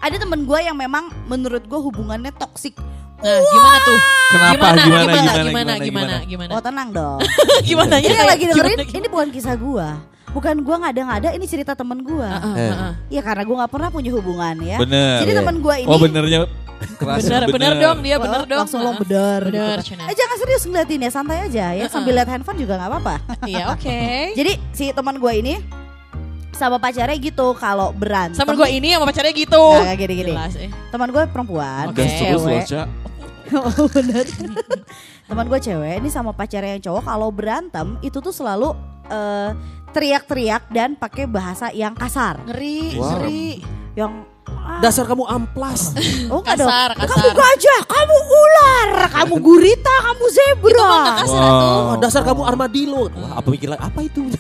Ada 0.01 0.17
temen 0.19 0.45
gue 0.45 0.59
yang 0.59 0.73
memang 0.75 1.13
menurut 1.27 1.61
gue 1.63 1.77
hubungannya 1.79 2.33
toxic 2.33 2.73
Nah, 3.21 3.41
gimana 3.53 3.77
tuh? 3.85 3.99
Kenapa? 4.31 4.55
Gimana? 4.55 4.81
Gimana? 4.81 4.81
Gimana? 4.81 5.13
Gimana? 5.13 5.43
Gimana? 5.45 5.75
Gimana? 5.85 6.17
gimana? 6.25 6.51
Oh 6.57 6.63
tenang 6.65 6.89
dong. 6.89 7.21
gimana? 7.69 7.95
Ini 8.01 8.15
yang 8.17 8.31
lagi 8.31 8.45
dengerin, 8.49 8.77
gimana, 8.77 8.85
gimana? 8.89 8.99
ini 9.05 9.09
bukan 9.13 9.29
kisah 9.29 9.55
gua. 9.61 9.89
Bukan 10.31 10.57
gua 10.63 10.77
nggak 10.81 10.93
ada 10.95 11.03
nggak 11.05 11.19
ada. 11.21 11.29
ini 11.37 11.45
cerita 11.45 11.73
temen 11.77 12.01
gua. 12.01 12.29
Ah, 12.31 12.39
ah, 12.41 12.41
eh. 12.41 12.47
ah, 12.47 12.57
iya 12.57 12.71
uh, 12.71 12.73
uh, 12.73 12.81
uh, 12.81 12.93
ya, 13.13 13.21
karena 13.21 13.43
gua 13.45 13.57
nggak 13.65 13.73
pernah 13.77 13.89
punya 13.93 14.11
hubungan 14.17 14.55
ya. 14.65 14.79
Bener. 14.81 15.17
Jadi 15.21 15.33
temen 15.37 15.57
gua 15.61 15.75
oh, 15.77 15.83
ini. 15.85 15.91
Oh 15.91 15.99
benernya 16.01 16.41
bener, 16.81 17.21
bener, 17.21 17.43
bener 17.53 17.73
dong 17.77 17.99
dia 18.01 18.17
oh, 18.17 18.25
bener 18.25 18.41
dong 18.49 18.61
langsung 18.65 18.81
lo 18.81 18.97
gitu. 18.97 19.05
bener 19.05 19.41
bener 19.53 19.79
gitu. 19.85 20.01
eh 20.01 20.17
jangan 20.17 20.37
serius 20.41 20.65
ngeliatin 20.65 21.01
ya 21.05 21.11
santai 21.13 21.39
aja 21.45 21.67
ya 21.77 21.85
uh 21.85 21.87
-uh. 21.87 21.93
sambil 21.93 22.13
lihat 22.17 22.29
handphone 22.33 22.57
juga 22.57 22.81
gak 22.81 22.89
apa-apa 22.89 23.15
iya 23.51 23.69
oke 23.69 23.85
okay. 23.85 24.33
jadi 24.33 24.57
si 24.73 24.89
teman 24.97 25.21
gue 25.21 25.33
ini 25.37 25.55
sama 26.61 26.77
pacarnya 26.77 27.17
gitu 27.17 27.57
kalau 27.57 27.89
berantem. 27.97 28.37
Sama 28.37 28.53
gue 28.53 28.69
ini 28.69 28.93
sama 28.93 29.09
pacarnya 29.09 29.33
gitu. 29.33 29.65
Nah, 29.81 29.97
gini 29.97 30.13
gini. 30.13 30.35
Eh. 30.37 30.69
Teman 30.93 31.09
gue 31.09 31.25
perempuan, 31.33 31.89
okay. 31.89 32.05
cewek. 32.21 32.69
Oh, 33.77 33.87
bener. 33.89 34.27
Teman 35.29 35.47
gue 35.47 35.61
cewek 35.61 35.95
ini 35.99 36.09
sama 36.09 36.31
pacarnya 36.31 36.75
yang 36.75 36.85
cowok 36.85 37.03
kalau 37.05 37.29
berantem 37.29 37.99
itu 38.01 38.19
tuh 38.19 38.31
selalu 38.31 38.75
eh, 39.07 39.51
teriak-teriak 39.91 40.69
dan 40.69 40.95
pakai 40.95 41.25
bahasa 41.25 41.71
yang 41.71 41.93
kasar. 41.93 42.39
Ngeri, 42.45 42.95
Wow. 42.95 43.07
ngeri. 43.17 43.47
Yang 43.93 44.13
ah, 44.47 44.79
Dasar 44.79 45.03
kamu 45.05 45.27
amplas. 45.27 45.91
oh 46.31 46.39
enggak 46.39 46.57
dong. 46.57 46.71
Kasar, 46.71 46.91
Kamu 46.95 47.11
kasar. 47.11 47.35
gajah, 47.35 47.81
kamu 47.85 48.17
ular, 48.25 48.89
kamu 49.11 49.35
gurita, 49.41 49.95
kamu 50.05 50.25
zebra. 50.31 50.71
Itu 50.71 50.83
mah 50.87 51.17
kasar 51.19 51.43
tuh. 51.43 51.67
Oh, 51.67 51.95
dasar 51.99 52.23
kamu 52.23 52.43
armadillo. 52.47 53.03
Wah, 53.11 53.33
apa 53.37 53.49
mikir 53.51 53.67
lagi? 53.67 53.83
Apa 53.83 53.99
itu? 54.01 54.23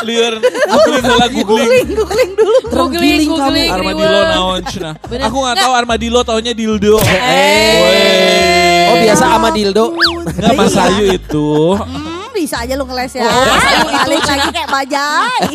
Liar, 0.00 0.34
aku 0.40 0.88
ini 0.90 1.12
lagi 1.12 1.40
googling. 1.40 1.68
Googling, 1.68 1.88
googling 1.92 2.30
dulu. 2.32 2.56
Googling, 2.66 3.28
googling, 3.28 3.70
Armadillo 3.70 4.20
naon 4.24 4.62
Cina. 4.64 4.90
Bener. 5.04 5.28
Aku 5.28 5.36
nggak 5.38 5.56
tahu 5.58 5.72
armadillo 5.76 6.20
taunya 6.22 6.52
dildo. 6.52 6.96
Eh. 7.04 8.88
Oh, 8.90 8.96
biasa 8.98 9.24
sama 9.28 9.48
dildo. 9.52 9.92
Enggak 10.24 10.52
Mas 10.56 10.74
Ayu 10.74 11.04
itu. 11.10 11.48
Hmm, 11.76 12.32
bisa 12.32 12.64
aja 12.64 12.74
lu 12.74 12.84
ngeles 12.84 13.12
ya. 13.12 13.28
Oh, 13.28 13.56
balik 14.00 14.24
lagi 14.24 14.48
kayak 14.50 14.68
bajai. 14.68 15.46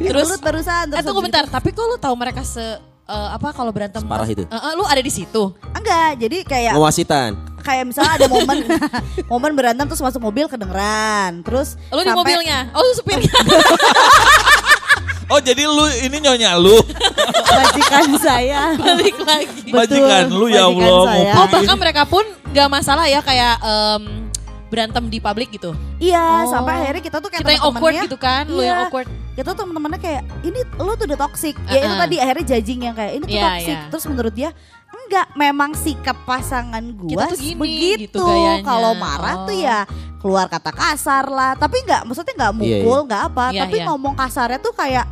Terus- 0.00 0.30
terus 0.32 0.40
terusan 0.40 0.84
Eh 0.90 1.02
tunggu 1.02 1.20
bentar, 1.20 1.44
tapi 1.46 1.70
kok 1.70 1.84
lu 1.84 1.96
tahu 1.96 2.14
mereka 2.16 2.40
se 2.42 2.91
eh, 3.04 3.28
apa 3.32 3.48
kalau 3.50 3.70
berantem 3.70 3.98
Separah 3.98 4.22
pas- 4.22 4.32
itu? 4.32 4.42
Eh, 4.42 4.54
eh, 4.54 4.72
lu 4.74 4.84
ada 4.84 4.98
di 4.98 5.08
situ. 5.08 5.42
Enggak, 5.72 6.16
jadi 6.18 6.36
kayak 6.42 6.72
Mewasitan. 6.72 7.30
kayak 7.58 7.84
misalnya 7.84 8.12
ada 8.16 8.26
momen 8.26 8.58
momen 9.32 9.52
berantem 9.52 9.86
terus 9.86 10.00
masuk 10.00 10.20
mobil 10.20 10.46
kedengeran. 10.46 11.42
Terus 11.42 11.78
Lu 11.88 11.98
di 11.98 12.04
sampai 12.04 12.18
mobilnya. 12.18 12.58
Oh, 12.70 12.80
lu 12.80 12.92
supirnya. 12.92 13.30
Oh 15.28 15.40
jadi 15.40 15.64
lu 15.64 15.80
ini 16.02 16.20
nyonya 16.20 16.60
lu. 16.60 16.76
Majikan 17.48 18.04
saya. 18.20 18.76
Balik 18.76 19.16
lagi. 19.18 19.64
Betul, 19.64 20.04
Majikan 20.04 20.24
lu 20.28 20.46
ya 20.46 20.68
Allah. 20.68 21.04
saya. 21.08 21.32
Oh, 21.34 21.46
bahkan 21.48 21.76
mereka 21.78 22.02
pun 22.04 22.20
nggak 22.52 22.68
masalah 22.68 23.08
ya 23.08 23.24
kayak 23.24 23.56
em, 23.58 24.21
berantem 24.72 25.04
di 25.06 25.20
publik 25.20 25.52
gitu. 25.52 25.76
Iya, 26.00 26.48
Oh. 26.48 26.50
sampai 26.50 26.72
akhirnya 26.80 27.04
kita 27.04 27.18
tuh 27.20 27.28
kayak 27.28 27.44
Kita 27.44 27.52
yang 27.52 27.64
awkward 27.68 27.94
gitu 28.00 28.16
kan, 28.16 28.44
lu 28.48 28.58
yang 28.58 28.72
Iya. 28.74 28.84
awkward. 28.88 29.08
Kita 29.32 29.48
tuh 29.48 29.58
temen-temennya 29.60 30.00
kayak 30.00 30.22
ini 30.42 30.60
lu 30.74 30.92
tuh 30.92 31.04
udah 31.04 31.18
toxic. 31.20 31.54
Ya 31.66 31.78
itu 31.78 31.86
Uh-uh. 31.86 32.00
tadi 32.00 32.16
akhirnya 32.16 32.44
judging 32.48 32.80
yang 32.82 32.96
kayak 32.96 33.12
ini 33.12 33.24
tuh 33.24 33.36
Iya, 33.36 33.44
toxic. 33.46 33.68
iya. 33.70 33.88
Terus 33.88 34.04
menurut 34.08 34.34
dia 34.34 34.50
enggak, 34.90 35.26
memang 35.34 35.70
sikap 35.74 36.16
pasangan 36.24 36.84
gua 36.94 37.10
Kita 37.10 37.24
tuh 37.28 37.38
gini, 37.38 37.56
begitu. 37.58 38.00
gitu 38.08 38.18
gayanya. 38.18 38.64
Kalau 38.64 38.92
marah 38.94 39.34
tuh 39.44 39.52
Oh. 39.52 39.60
ya 39.62 39.78
keluar 40.18 40.46
kata 40.46 40.70
kasar 40.70 41.24
lah. 41.26 41.52
Tapi 41.54 41.76
enggak 41.80 42.02
maksudnya 42.02 42.32
enggak 42.32 42.52
Iya, 42.54 42.60
mukul, 42.80 42.98
enggak 43.04 43.22
apa, 43.28 43.44
Iya, 43.50 43.60
tapi 43.62 43.76
iya. 43.76 43.84
ngomong 43.86 44.14
kasarnya 44.14 44.58
tuh 44.58 44.72
kayak 44.72 45.04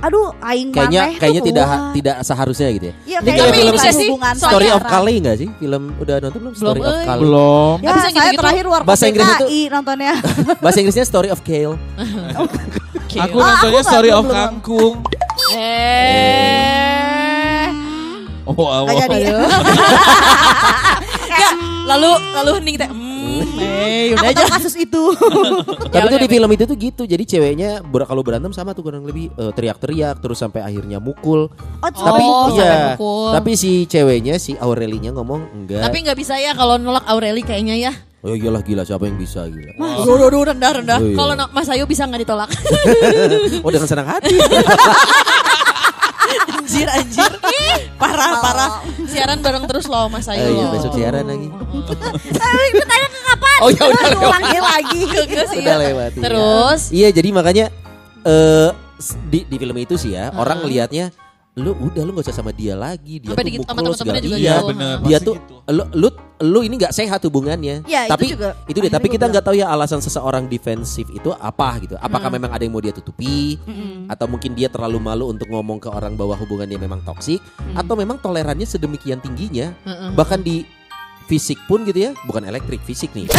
aduh 0.00 0.32
aing 0.40 0.70
Kayaknya 0.70 1.02
kayaknya 1.14 1.42
tidak 1.44 1.66
keluar. 1.66 1.92
tidak 1.92 2.16
seharusnya 2.22 2.68
gitu 2.70 2.84
ya. 2.86 2.94
Iya, 3.04 3.18
Ini 3.20 3.30
kayak 3.30 3.52
film 3.52 3.74
sih, 3.76 3.92
hubungan 4.06 4.34
Story 4.34 4.68
of. 4.70 4.82
Kali 4.82 5.16
enggak 5.16 5.36
sih? 5.36 5.48
Film 5.54 5.82
udah 5.94 6.14
nonton 6.18 6.40
belum? 6.40 6.54
Story 6.54 6.78
Belum, 6.78 6.86
of 6.86 6.94
euy. 6.94 7.06
Kali. 7.06 7.20
Belum. 7.20 7.74
Ya, 7.78 7.90
saya 7.92 8.10
gitu-gitu, 8.10 8.38
terakhir 8.38 8.64
war 8.66 8.82
bahasa 8.82 9.04
Inggrisnya 9.06 9.36
tuh- 9.36 9.48
nontonnya. 9.70 10.14
Bahasa 10.64 10.78
Inggrisnya 10.78 11.04
Story 11.04 11.28
of 11.28 11.40
Kale. 11.40 11.74
Aku 13.10 13.36
Ah, 13.36 13.54
nontonnya 13.54 13.76
aku 13.76 13.86
Story 13.86 14.08
nggak- 14.08 14.16
of. 14.16 14.24
Kangkung. 14.26 14.94
Eh. 15.50 17.66
Oh, 18.46 18.52
Nggak 18.56 18.66
Allah. 18.66 18.94
jadi. 19.04 19.20
Nggak, 21.30 21.52
lalu 21.86 22.10
lalu 22.34 22.50
hening 22.56 22.76
teh. 22.76 22.88
Hmm, 23.20 23.44
eh, 23.60 24.12
udah 24.12 24.30
aja. 24.32 24.44
kasus 24.50 24.74
itu. 24.74 25.02
Tapi 25.92 26.06
tuh 26.06 26.08
udah, 26.10 26.20
di 26.20 26.28
film 26.28 26.50
itu 26.50 26.64
tuh 26.64 26.76
gitu. 26.76 27.02
Jadi 27.04 27.24
ceweknya 27.26 27.70
ber- 27.80 28.04
kalau 28.04 28.20
berantem 28.20 28.50
sama 28.50 28.72
tuh 28.72 28.82
kurang 28.82 29.04
lebih 29.04 29.28
eh, 29.30 29.52
teriak-teriak 29.52 30.18
terus 30.18 30.38
sampai 30.38 30.60
akhirnya 30.60 30.96
mukul. 30.98 31.52
Oh, 31.78 31.90
Tapi 31.90 32.22
Oh, 32.22 32.48
iya. 32.52 32.94
mukul. 32.94 33.30
Tapi 33.32 33.52
si 33.54 33.84
ceweknya 33.84 34.36
si 34.36 34.56
Aurelinya 34.56 35.12
ngomong 35.12 35.52
enggak. 35.54 35.82
Tapi 35.82 35.96
nggak 36.00 36.16
bisa 36.16 36.34
ya 36.36 36.52
kalau 36.52 36.76
nolak 36.76 37.04
Aureli 37.04 37.40
kayaknya 37.40 37.76
ya. 37.76 37.92
Oh 38.20 38.36
iyalah 38.36 38.60
gila 38.60 38.84
siapa 38.84 39.04
yang 39.04 39.16
bisa 39.16 39.44
gila. 39.44 39.72
Duh, 40.04 40.16
duh, 40.18 40.28
duh, 40.28 40.42
rendah, 40.46 40.70
rendah. 40.74 40.98
Oh, 40.98 41.06
iya. 41.06 41.16
Kalau 41.16 41.32
no- 41.34 41.50
Mas 41.50 41.68
Ayu 41.68 41.84
bisa 41.84 42.04
nggak 42.04 42.20
ditolak? 42.20 42.50
Oh 43.64 43.70
dengan 43.70 43.88
senang 43.88 44.04
hati. 44.06 44.36
anjir, 46.88 47.28
anjir. 47.28 47.78
parah, 48.00 48.30
parah. 48.40 48.70
Siaran 49.04 49.38
bareng 49.40 49.64
terus 49.66 49.84
loh 49.84 50.08
Mas 50.08 50.24
Oh 50.24 50.32
Ayu. 50.32 50.48
iya 50.48 50.66
besok 50.72 50.92
siaran 50.94 51.26
lagi. 51.26 51.48
Itu 52.70 52.84
tanya 52.86 53.08
ke 53.08 53.20
kapan? 53.26 53.58
Oh 53.60 53.68
ya 53.74 53.82
udah 53.84 54.04
lewat. 54.08 54.40
Lagi. 54.72 55.00
Udah 55.60 55.76
lewat. 55.78 56.10
iya. 56.14 56.22
Terus 56.22 56.80
Iya 56.90 57.08
jadi 57.10 57.28
makanya 57.30 57.66
eh 58.22 58.70
di 59.28 59.48
di 59.48 59.56
film 59.56 59.76
itu 59.76 59.96
sih 59.96 60.12
ya 60.12 60.28
orang 60.32 60.60
Heeh. 60.60 60.68
Lu 61.60 61.72
udah 61.78 62.02
lu 62.02 62.10
gak 62.12 62.24
usah 62.24 62.34
sama 62.34 62.50
dia 62.50 62.74
lagi 62.74 63.20
dia 63.20 63.28
Sampai 63.28 63.44
tuh 63.46 63.62
sama 63.62 63.80
mukul 63.80 63.94
segala 63.94 64.18
juga 64.18 64.36
iya 64.36 64.54
gitu. 64.56 64.68
bener. 64.68 64.96
dia 65.02 65.18
tuh 65.18 65.34
gitu. 65.36 65.54
lu 65.68 65.84
lu 65.94 66.08
lu 66.40 66.60
ini 66.62 66.74
nggak 66.74 66.90
sehat 66.90 67.20
hubungannya 67.20 67.84
Ya, 67.84 68.04
itu 68.04 68.10
tapi 68.10 68.24
juga 68.28 68.48
itu 68.64 68.78
deh 68.78 68.88
tapi 68.88 69.06
kita 69.06 69.24
nggak 69.26 69.44
tahu 69.44 69.54
ya 69.54 69.68
alasan 69.68 70.00
seseorang 70.00 70.46
defensif 70.46 71.04
itu 71.06 71.28
apa 71.30 71.76
gitu 71.78 71.94
apakah 71.96 72.26
Hmm. 72.26 72.36
memang 72.36 72.50
ada 72.50 72.62
yang 72.62 72.72
mau 72.72 72.80
dia 72.80 72.90
tutupi 72.90 73.60
atau 74.06 74.24
mungkin 74.24 74.52
dia 74.52 74.66
terlalu 74.66 74.98
malu 74.98 75.28
untuk 75.28 75.46
ngomong 75.46 75.76
ke 75.78 75.86
orang 75.86 76.16
bahwa 76.16 76.32
hubungannya 76.34 76.76
memang 76.76 77.00
toksik 77.02 77.38
Hmm. 77.60 77.76
atau 77.76 77.92
memang 77.94 78.16
tolerannya 78.16 78.64
sedemikian 78.64 79.18
tingginya 79.18 79.76
Heeh. 79.82 80.10
bahkan 80.12 80.40
di 80.40 80.64
fisik 81.30 81.62
pun 81.64 81.86
gitu 81.86 82.02
ya 82.02 82.18
bukan 82.26 82.42
elektrik 82.42 82.82
fisik 82.82 83.14
nih 83.14 83.30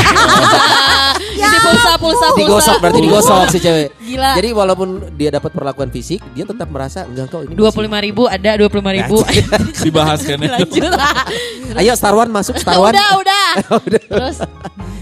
Isi 1.21 1.57
pulsa, 1.59 1.91
pulsa, 1.97 2.25
pulsa. 2.31 2.39
digosok 2.39 2.75
berarti 2.79 2.99
digosok 3.01 3.37
si 3.49 3.59
cewek 3.59 3.87
Gila. 3.99 4.31
jadi 4.33 4.49
walaupun 4.51 4.87
dia 5.13 5.29
dapat 5.29 5.51
perlakuan 5.51 5.91
fisik 5.91 6.23
dia 6.31 6.47
tetap 6.47 6.71
merasa 6.71 7.03
enggak 7.03 7.27
kok 7.27 7.43
ini 7.43 7.53
Dua 7.53 7.69
puluh 7.69 7.85
lima 7.85 7.99
ribu 7.99 8.25
ada 8.25 8.55
dua 8.55 8.67
puluh 8.67 8.79
lima 8.81 8.93
ribu. 8.95 9.19
Dibahas 9.85 10.23
kan 10.23 10.39
ya. 10.39 10.55
Lanjut 10.55 10.87
lah. 10.87 11.13
masih- 11.27 11.77
ayo 11.83 11.93
Star 11.93 12.13
One 12.13 12.31
masuk 12.31 12.55
Star 12.55 12.77
One 12.77 12.95
udah, 12.95 13.11
udah. 13.19 14.01
Terus 14.01 14.37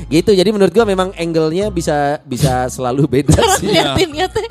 gitu 0.09 0.33
jadi 0.33 0.49
menurut 0.49 0.73
gua 0.73 0.83
memang 0.83 1.13
angle-nya 1.13 1.69
bisa 1.69 2.17
bisa 2.25 2.65
selalu 2.67 3.21
beda 3.21 3.37
sih 3.57 3.69
liatinnya 3.69 4.25
teh. 4.27 4.47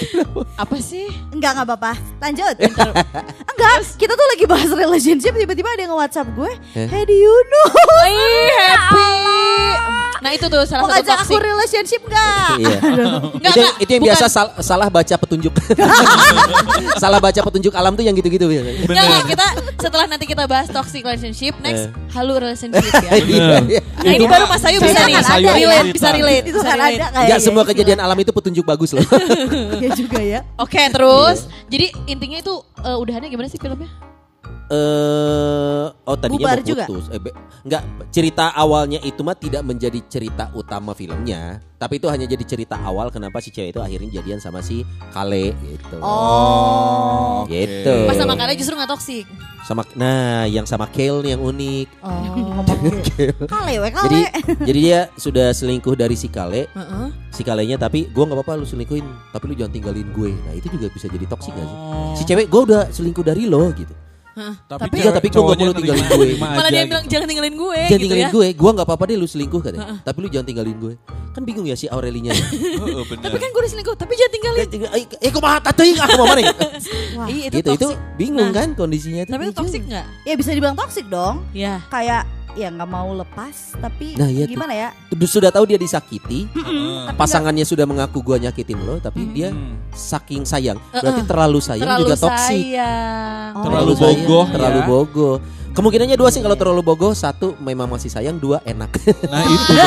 Apa 0.62 0.76
sih? 0.78 1.06
Enggak, 1.30 1.54
enggak 1.54 1.66
apa-apa. 1.66 1.92
Lanjut. 2.18 2.54
Enggak, 3.50 3.72
kita 3.96 4.12
tuh 4.12 4.26
lagi 4.28 4.44
bahas 4.44 4.70
relationship 4.70 5.32
tiba-tiba 5.32 5.68
ada 5.68 5.80
yang 5.80 5.92
nge-WhatsApp 5.92 6.28
gue. 6.30 6.52
Eh? 6.74 6.86
Hey, 6.86 7.02
do 7.04 7.14
you 7.14 7.34
know? 7.46 7.68
Ih, 8.02 8.52
happy. 8.66 9.10
Nah 10.16 10.30
itu 10.32 10.46
tuh 10.46 10.64
salah 10.64 10.82
Mau 10.82 10.90
satu 10.90 10.96
ngajak 11.02 11.18
aku 11.22 11.36
relationship 11.38 12.00
enggak? 12.02 12.56
Iya. 12.56 12.78
Enggak, 13.30 13.52
itu, 13.52 13.60
enggak, 13.62 13.72
itu 13.78 13.90
yang 13.90 14.02
bukan. 14.02 14.12
biasa 14.12 14.26
sal- 14.26 14.54
salah 14.58 14.88
baca 14.88 15.14
petunjuk. 15.14 15.52
salah 16.96 17.20
baca 17.20 17.40
petunjuk 17.42 17.72
alam 17.72 17.92
tuh 17.92 18.02
yang 18.02 18.14
gitu-gitu. 18.14 18.48
Enggak, 18.48 19.04
enggak, 19.04 19.24
kita 19.28 19.46
setelah 19.78 20.06
nanti 20.06 20.24
kita 20.24 20.44
bahas 20.44 20.66
toxic 20.66 21.00
relationship, 21.00 21.54
next 21.60 21.86
Eh. 21.86 21.88
halu 22.10 22.32
relationship 22.38 22.80
ya. 22.82 23.10
Iya, 23.14 23.48
iya. 23.68 23.80
Nah 23.96 24.12
ini 24.12 24.26
baru 24.26 24.44
Mas 24.46 24.64
Ayu 24.64 24.78
bisa 24.78 24.92
Kayaknya 24.94 25.06
nih, 25.06 25.14
kan 25.14 25.24
ada 25.26 25.40
ya. 25.42 25.54
relate, 25.54 25.88
bisa 25.92 26.08
relate. 26.10 26.44
Itu 26.44 26.58
bisa 26.58 26.68
kan 26.68 26.78
ada 26.78 27.06
kayak 27.06 27.26
Nggak 27.26 27.40
semua 27.40 27.62
kejadian 27.64 27.98
alam 28.00 28.16
itu 28.16 28.32
petunjuk 28.32 28.64
bagus 28.64 28.90
loh. 28.92 29.04
Iya 29.86 29.90
juga 29.94 30.18
ya. 30.18 30.40
Oke, 30.64 30.82
terus 30.90 31.46
jadi 31.70 31.94
intinya 32.10 32.42
itu 32.42 32.54
eh, 32.82 32.96
udahannya 32.98 33.30
gimana 33.30 33.46
sih 33.46 33.62
filmnya? 33.62 33.86
Eh, 34.66 35.86
oh 35.94 36.16
tadinya 36.18 36.42
Bubar 36.42 36.58
mau 36.58 36.66
juga? 36.66 36.84
putus. 36.90 37.06
Eh, 37.14 37.22
be- 37.22 37.34
enggak, 37.62 37.82
cerita 38.10 38.50
awalnya 38.50 38.98
itu 39.06 39.22
mah 39.22 39.38
tidak 39.38 39.62
menjadi 39.62 40.02
cerita 40.10 40.50
utama 40.58 40.90
filmnya, 40.90 41.62
tapi 41.78 42.02
itu 42.02 42.10
hanya 42.10 42.26
jadi 42.26 42.42
cerita 42.42 42.74
awal 42.82 43.14
kenapa 43.14 43.38
si 43.38 43.54
cewek 43.54 43.70
itu 43.70 43.78
akhirnya 43.78 44.10
jadian 44.18 44.42
sama 44.42 44.58
si 44.66 44.82
Kale 45.14 45.54
gitu. 45.62 46.02
Oh. 46.02 47.46
Gitu. 47.46 47.94
Pas 48.10 48.18
sama 48.18 48.34
kalian 48.34 48.58
justru 48.58 48.74
nggak 48.74 48.90
toxic. 48.90 49.22
Sama 49.66 49.82
nah, 49.98 50.46
yang 50.46 50.62
sama 50.62 50.86
Kale 50.86 51.26
yang 51.26 51.42
unik. 51.42 51.88
Oh. 51.98 52.62
Kale 53.50 53.74
we 53.82 53.90
kale. 53.90 54.06
Jadi 54.06 54.20
jadi 54.62 54.78
dia 54.78 55.00
sudah 55.18 55.50
selingkuh 55.50 55.98
dari 55.98 56.14
si 56.14 56.30
Kale, 56.30 56.70
Heeh. 56.70 57.06
si 57.34 57.42
Kalenya 57.42 57.74
tapi 57.74 58.06
gua 58.14 58.30
nggak 58.30 58.38
apa-apa 58.46 58.62
lu 58.62 58.66
selingkuhin, 58.66 59.02
tapi 59.34 59.50
lu 59.50 59.58
jangan 59.58 59.74
tinggalin 59.74 60.06
gue. 60.14 60.30
Nah, 60.46 60.54
itu 60.54 60.70
juga 60.70 60.86
bisa 60.94 61.10
jadi 61.10 61.26
toksik 61.26 61.50
gak 61.50 61.66
sih? 61.66 61.78
Oh. 61.82 62.14
Si 62.14 62.22
cewek 62.22 62.46
gue 62.46 62.62
udah 62.62 62.94
selingkuh 62.94 63.26
dari 63.26 63.50
lo 63.50 63.74
gitu. 63.74 64.05
Tapi, 64.36 64.80
Tapi 64.84 64.96
ya, 65.00 65.08
tapi 65.16 65.28
gua 65.32 65.32
nggak 65.32 65.32
cowoknya 65.32 65.64
mau 65.64 65.72
lu 65.72 65.74
tinggalin 65.80 66.04
gue. 66.04 66.26
Malah 66.36 66.68
dia 66.68 66.76
gitu. 66.84 66.90
bilang 66.92 67.04
jangan 67.08 67.26
tinggalin 67.26 67.54
gue 67.56 67.72
Jangan 67.72 67.88
gitu 67.88 68.04
tinggalin 68.04 68.20
ya. 68.20 68.30
gue, 68.36 68.46
gue 68.52 68.70
nggak 68.76 68.86
apa-apa 68.86 69.04
deh 69.08 69.16
lu 69.16 69.24
selingkuh 69.24 69.60
katanya. 69.64 69.88
Tapi 70.04 70.18
lu 70.20 70.28
jangan 70.28 70.46
tinggalin 70.46 70.76
gue. 70.76 70.92
Kan 71.32 71.42
bingung 71.48 71.64
ya 71.64 71.72
si 71.72 71.88
Aurelinya. 71.88 72.36
Heeh, 72.36 73.02
bener. 73.08 73.24
Tapi 73.24 73.36
kan 73.40 73.48
gue 73.48 73.60
udah 73.64 73.72
selingkuh, 73.72 73.96
tapi 73.96 74.12
jangan 74.12 74.32
tinggalin. 74.36 74.60
Eh, 74.92 75.04
eh, 75.08 75.30
kok 75.32 75.40
mah 75.40 75.56
tatuing 75.64 75.96
aku 75.96 76.12
mau 76.20 76.28
mana? 76.28 76.40
Iya, 77.26 77.48
itu 77.48 77.56
Gitu 77.64 77.70
itu 77.72 77.88
toxic. 77.88 77.98
bingung 78.20 78.52
Nah, 78.52 78.60
kan 78.60 78.68
kondisinya 78.76 79.24
itu. 79.24 79.32
Tapi 79.32 79.42
itu 79.48 79.56
toxic 79.56 79.82
juga. 79.82 80.04
nggak? 80.04 80.06
Ya 80.28 80.34
bisa 80.36 80.50
dibilang 80.52 80.76
toksik 80.76 81.06
dong. 81.08 81.40
Ya. 81.56 81.80
Kayak 81.88 82.28
ya 82.56 82.68
nggak 82.68 82.88
mau 82.88 83.12
lepas 83.12 83.76
tapi 83.76 84.16
Nah, 84.16 84.26
iya 84.26 84.44
tuh. 84.44 84.50
gimana 84.50 84.72
ya? 84.72 84.88
Sudah 85.22 85.48
tahu 85.48 85.64
dia 85.64 85.76
disakiti, 85.76 86.48
Heeh. 86.48 87.12
pasangannya 87.12 87.62
sudah 87.62 87.84
mengaku 87.84 88.18
gua 88.20 88.36
nyakitin 88.38 88.80
lo, 88.80 88.96
tapi 88.98 89.28
dia 89.28 89.48
Hmm. 89.48 89.76
saking 89.90 90.42
sayang. 90.42 90.80
Berarti 90.90 91.22
terlalu 91.22 91.58
sayang 91.58 91.84
Terlalu 91.86 92.02
juga 92.02 92.16
toksik. 92.18 92.56
sayang. 92.64 93.50
Oh. 93.52 93.62
Terlalu 93.62 93.92
sayang, 93.92 94.08
bogoh 94.18 94.44
terlalu 94.48 94.78
ya. 94.78 94.86
bogoh. 94.86 95.36
Kemungkinannya 95.68 96.16
dua 96.16 96.30
sih 96.30 96.40
kalau 96.40 96.56
terlalu 96.56 96.80
bogoh, 96.82 97.12
satu 97.12 97.52
memang 97.58 97.84
masih 97.86 98.08
sayang, 98.08 98.36
dua 98.36 98.64
enak. 98.64 98.88
Nah 99.28 99.44
itu 99.44 99.72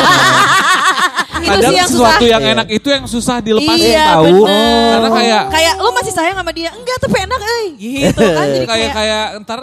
Kadang 1.39 1.71
sih 1.71 1.77
yang 1.77 1.87
sesuatu 1.87 2.19
susah. 2.19 2.29
yang 2.29 2.43
Iya. 2.43 2.53
enak 2.53 2.67
itu 2.69 2.87
yang 2.89 3.05
susah 3.05 3.37
dilepasin 3.39 3.89
Iya, 3.89 4.05
tahu. 4.11 4.25
bener. 4.43 4.89
Karena 4.91 5.09
kayak 5.09 5.43
Kayak 5.49 5.73
lu 5.79 5.89
masih 5.89 6.13
sayang 6.13 6.35
sama 6.35 6.51
dia, 6.51 6.69
enggak 6.69 6.97
tapi 6.99 7.17
enak 7.17 7.39
euy. 7.41 7.67
Gitu 7.79 8.25
kan 8.37 8.45
jadi 8.45 8.67
kayak 8.67 8.67
kayak 8.67 8.91
kayak 8.93 9.23
ntar 9.41 9.59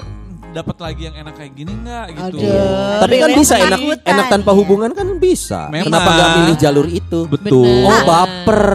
dapat 0.57 0.77
lagi 0.81 1.03
yang 1.13 1.17
enak 1.21 1.35
kayak 1.37 1.53
gini 1.53 1.73
enggak 1.77 2.07
gitu. 2.17 2.39
Aduh. 2.41 3.01
tapi 3.05 3.15
kan 3.21 3.29
Yang 3.29 3.41
bisa 3.45 3.55
enak, 3.61 3.79
enak 4.09 4.27
tanpa 4.33 4.51
hubungan 4.57 4.91
kan 4.97 5.09
bisa. 5.21 5.69
Memang. 5.69 5.93
Kenapa 5.93 6.09
nggak 6.17 6.31
milih 6.41 6.57
jalur 6.57 6.87
itu? 6.89 7.21
Betul. 7.29 7.65
Bener. 7.69 7.85
Oh 7.85 7.99
baper. 8.09 8.67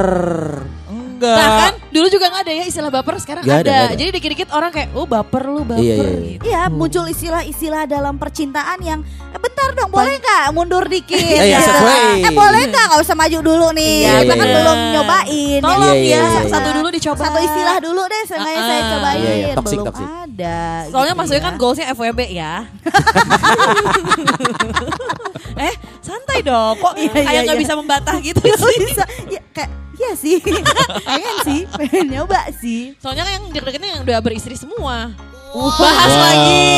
Enggak. 1.21 1.37
Nah 1.37 1.49
kan 1.61 1.73
dulu 1.87 2.05
juga 2.09 2.25
nggak 2.27 2.41
ada 2.41 2.51
ya 2.51 2.63
istilah 2.65 2.89
baper 2.89 3.13
sekarang 3.15 3.41
Nggak 3.41 3.55
ada. 3.55 3.61
ada, 3.61 3.71
nggak 3.71 3.85
ada. 3.85 3.95
Jadi 3.95 4.09
dikit-dikit 4.11 4.49
orang 4.49 4.69
kayak 4.71 4.87
oh 4.91 5.05
baper 5.05 5.43
lu 5.45 5.61
baper 5.61 5.79
Iya, 5.79 5.93
iya, 5.93 6.01
iya. 6.01 6.31
gitu. 6.31 6.43
Iya 6.43 6.61
muncul 6.67 7.03
istilah-istilah 7.05 7.83
dalam 7.85 8.15
percintaan 8.15 8.79
yang 8.81 8.99
eh, 9.05 9.37
bentar 9.37 9.67
dong 9.71 9.87
boleh 9.87 10.15
nggak 10.15 10.41
mundur 10.49 10.83
dikit 10.83 11.15
iya, 11.37 11.55
gitu. 11.55 11.69
sesuai. 11.69 12.21
Eh 12.21 12.31
boleh 12.31 12.61
nggak 12.65 12.83
nggak 12.87 12.99
usah 12.99 13.15
maju 13.15 13.37
dulu 13.39 13.67
nih 13.71 13.93
Iya, 14.01 14.11
kita 14.17 14.25
iya, 14.25 14.33
kan 14.33 14.41
iya. 14.41 14.55
belum 14.55 14.77
nyobain 14.91 15.59
Tolong 15.61 15.77
Iya, 15.77 15.93
iya, 15.93 15.93
ya 15.93 16.17
iya, 16.17 16.21
iya. 16.35 16.49
satu 16.49 16.69
dulu 16.73 16.87
dicoba. 16.89 17.21
satu 17.21 17.37
istilah 17.39 17.77
dulu 17.79 18.01
deh 18.03 18.23
sengaja 18.25 18.49
Ah, 18.51 18.63
saya 18.63 18.79
ah. 18.79 18.89
cobain 18.91 19.19
Iya, 19.21 19.33
iya. 19.37 19.53
Toxic, 19.53 19.75
belum 19.75 19.85
toxic. 19.87 20.07
ada 20.09 20.59
Soalnya 20.87 21.07
gitu 21.07 21.19
maksudnya 21.19 21.37
ya. 21.37 21.43
kan 21.43 21.53
goalsnya 21.55 21.85
FWB 21.91 22.19
ya. 22.31 22.53
eh 25.61 25.73
santai 26.01 26.39
dong. 26.41 26.73
Kok 26.77 26.93
Iya, 26.97 27.09
kayak 27.11 27.27
iya, 27.27 27.39
nggak 27.43 27.55
iya. 27.55 27.61
bisa 27.61 27.73
membantah 27.75 28.15
gitu 28.19 28.39
sih. 28.41 28.77
bisa 28.81 29.03
ya, 29.27 29.41
kayak 29.51 29.69
iya 30.01 30.11
sih 30.13 30.41
pengen 31.05 31.35
sih 31.45 31.59
pengen 31.69 32.05
nyoba 32.09 32.49
sih 32.57 32.97
Soalnya 32.97 33.21
kan 33.21 33.31
yang 33.31 33.45
deket-deketnya 33.49 33.89
yang 33.93 34.01
udah 34.01 34.17
beristri 34.19 34.57
semua. 34.57 35.13
Bahas 35.51 36.13
lagi. 36.15 36.71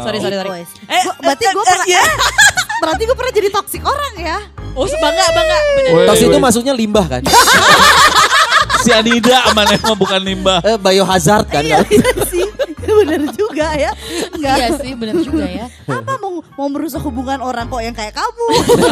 Sorry 0.00 0.18
sorry 0.18 0.36
sorry. 0.38 0.50
Boys. 0.54 0.70
Eh, 0.86 1.02
Gua- 1.02 1.18
berarti 1.20 1.44
gue 1.44 1.64
pernah 1.66 1.86
eh, 1.88 2.08
berarti 2.82 3.02
gue 3.04 3.16
pernah 3.16 3.32
jadi 3.32 3.48
toksik 3.50 3.82
orang 3.82 4.14
ya 4.16 4.38
Oh 4.72 4.86
bangga 4.88 5.24
bangga. 5.28 5.58
Bener. 5.76 5.90
Woi, 5.92 6.06
Toks 6.06 6.22
itu 6.22 6.38
maksudnya 6.38 6.72
limbah 6.72 7.04
kan? 7.04 7.22
si 8.82 8.90
Anida 8.90 9.46
aman 9.46 9.66
emang 9.68 9.94
bukan 9.94 10.18
limbah. 10.18 10.58
Eh, 10.64 10.74
biohazard 10.74 11.46
kan? 11.46 11.62
iya 11.62 11.82
iya 11.86 12.10
sih 12.26 12.46
bener 13.00 13.20
juga 13.32 13.66
ya 13.72 13.90
Enggak 14.32 14.56
Iya 14.56 14.68
sih 14.78 14.92
bener 14.92 15.16
juga 15.18 15.44
ya. 15.44 15.66
apa 15.88 16.12
mau 16.18 16.40
mau 16.54 16.68
merusak 16.68 17.02
hubungan 17.02 17.38
orang 17.38 17.66
kok 17.66 17.80
yang 17.80 17.92
kayak 17.92 18.12
kamu 18.12 18.46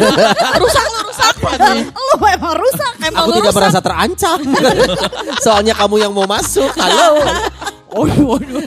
rusak 0.61 0.85
lu 0.87 0.99
rusak 1.05 1.35
lu 1.91 2.25
emang 2.27 2.55
rusak 2.55 2.93
emang 3.01 3.21
Aku 3.21 3.29
lu 3.29 3.35
tidak 3.35 3.45
rusak. 3.47 3.57
merasa 3.59 3.79
terancam. 3.79 4.39
Soalnya 5.45 5.73
kamu 5.73 5.95
yang 5.99 6.11
mau 6.11 6.25
masuk. 6.25 6.69
Halo. 6.75 7.19
Waduh, 7.91 8.23
waduh. 8.29 8.63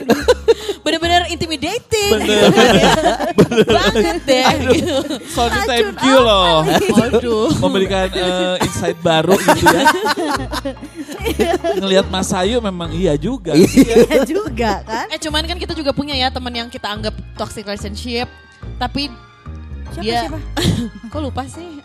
Bener-bener 1.15 1.31
intimidating. 1.31 2.11
Bener. 2.11 3.65
Banget 3.79 4.17
deh. 4.27 4.45
Gitu. 4.75 4.95
Sony 5.31 5.59
thank 5.63 5.95
you 6.03 6.17
loh. 6.19 6.67
Waduh. 6.67 7.47
Memberikan 7.63 8.11
eh, 8.11 8.55
insight 8.65 8.99
baru 8.99 9.39
gitu 9.39 9.65
ya. 9.65 9.83
Ngelihat 11.81 12.05
Mas 12.11 12.31
Ayu 12.35 12.59
memang 12.59 12.91
iya 12.91 13.15
juga. 13.15 13.55
Iya 13.55 14.27
juga 14.27 14.83
kan 14.83 15.07
Eh 15.09 15.19
cuman 15.19 15.47
kan 15.47 15.57
kita 15.57 15.73
juga 15.73 15.95
punya 15.95 16.13
ya 16.15 16.27
teman 16.27 16.51
yang 16.51 16.67
kita 16.67 16.91
anggap 16.91 17.15
toxic 17.39 17.63
relationship. 17.63 18.27
Tapi 18.75 19.07
siapa 19.95 20.03
dia 20.03 20.19
siapa 20.27 20.39
kok 21.13 21.21
lupa 21.23 21.43
sih? 21.47 21.79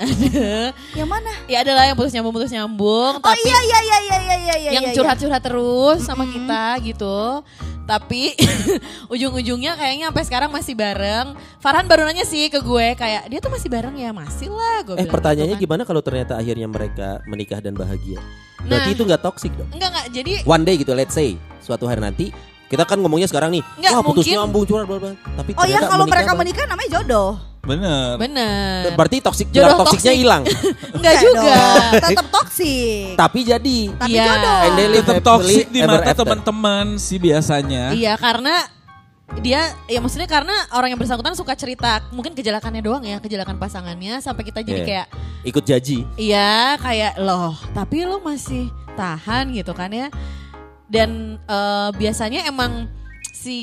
Yang 0.99 1.09
mana 1.09 1.31
ya 1.47 1.63
adalah 1.63 1.87
yang 1.87 1.95
putus 1.95 2.11
nyambung 2.11 2.35
putus 2.35 2.51
nyambung. 2.51 3.21
oh 3.21 3.23
tapi 3.23 3.39
iya 3.47 3.61
iya 3.63 3.79
iya 3.79 3.99
iya 4.01 4.19
iya 4.19 4.37
iya 4.37 4.57
iya 4.57 4.71
yang 4.75 4.85
iya. 4.91 4.95
curhat-curhat 4.97 5.43
terus 5.45 6.03
sama 6.03 6.27
kita 6.27 6.81
gitu. 6.83 7.45
Tapi 7.87 8.35
ujung-ujungnya 9.13 9.75
kayaknya 9.75 10.13
sampai 10.13 10.25
sekarang 10.27 10.51
masih 10.51 10.75
bareng. 10.75 11.35
Farhan 11.59 11.87
baru 11.87 12.07
nanya 12.07 12.23
sih 12.23 12.47
ke 12.49 12.61
gue 12.61 12.95
kayak 12.95 13.27
dia 13.29 13.39
tuh 13.39 13.51
masih 13.51 13.69
bareng 13.69 13.97
ya 13.99 14.11
masih 14.15 14.49
lah. 14.49 14.85
Gue 14.87 14.97
Eh 14.97 15.07
pertanyaannya 15.07 15.57
gitu 15.57 15.61
kan. 15.61 15.67
gimana 15.67 15.83
kalau 15.85 16.03
ternyata 16.03 16.39
akhirnya 16.39 16.69
mereka 16.69 17.19
menikah 17.27 17.59
dan 17.59 17.75
bahagia? 17.75 18.21
Berarti 18.61 18.93
Nah. 18.93 18.95
itu 18.95 19.03
nggak 19.09 19.23
toxic 19.25 19.53
dong? 19.57 19.69
Enggak 19.73 19.89
enggak 19.91 20.07
jadi 20.13 20.33
One 20.45 20.63
day 20.63 20.77
gitu, 20.77 20.93
let's 20.93 21.17
say 21.17 21.35
suatu 21.59 21.89
hari 21.89 22.01
nanti 22.05 22.31
kita 22.71 22.87
kan 22.87 22.97
ngomongnya 22.97 23.27
sekarang 23.27 23.51
nih, 23.51 23.63
Nggak, 23.77 23.91
wah 23.91 24.01
putus 24.01 24.23
mungkin- 24.23 24.39
nyambung 24.39 24.65
curhat 24.65 24.87
bla 24.87 24.97
bla. 24.97 25.13
Tapi 25.13 25.51
oh 25.53 25.67
ya 25.67 25.77
ternyata 25.77 25.91
kalau 25.91 26.05
mereka 26.07 26.31
bang. 26.31 26.39
menikah 26.39 26.65
namanya 26.65 26.91
jodoh 26.93 27.33
Bener. 27.61 28.17
bener. 28.17 28.95
Berarti 28.95 29.17
toxic 29.19 29.51
Jodoh 29.51 29.75
jodoh 29.75 29.79
toksiknya 29.85 30.15
hilang. 30.15 30.43
Enggak 30.97 31.15
juga. 31.21 31.61
tetap 32.01 32.27
toksik 32.31 33.13
Tapi 33.15 33.39
jadi 33.45 33.79
tapi 33.93 34.11
Iya. 34.11 34.25
jodoh 34.25 34.59
And 34.63 34.73
they 34.73 34.87
live 34.89 35.05
Tetap 35.05 35.17
happily 35.19 35.29
toxic 35.29 35.67
di 35.69 35.79
ever 35.79 35.91
mata 35.93 36.07
after. 36.07 36.19
teman-teman 36.23 36.87
sih 36.97 37.19
biasanya. 37.19 37.91
Iya 37.91 38.15
karena 38.17 38.55
dia 39.37 39.61
ya 39.87 39.99
maksudnya 39.99 40.27
karena 40.27 40.51
orang 40.73 40.91
yang 40.91 40.99
bersangkutan 40.99 41.35
suka 41.35 41.53
cerita 41.53 42.03
mungkin 42.11 42.33
kejelekannya 42.33 42.81
doang 42.81 43.05
ya 43.05 43.19
kejelekan 43.19 43.55
pasangannya 43.57 44.19
sampai 44.19 44.43
kita 44.43 44.59
jadi 44.61 44.81
Iya. 44.81 44.87
kayak 44.87 45.07
ikut 45.45 45.65
jaji. 45.65 45.99
iya 46.17 46.75
kayak 46.77 47.15
loh 47.17 47.55
tapi 47.71 48.03
lo 48.03 48.19
masih 48.19 48.67
tahan 48.93 49.53
gitu 49.53 49.71
kan 49.71 49.87
ya 49.89 50.11
dan 50.91 51.39
eh, 51.41 51.91
biasanya 51.95 52.45
emang 52.45 52.91
si 53.31 53.57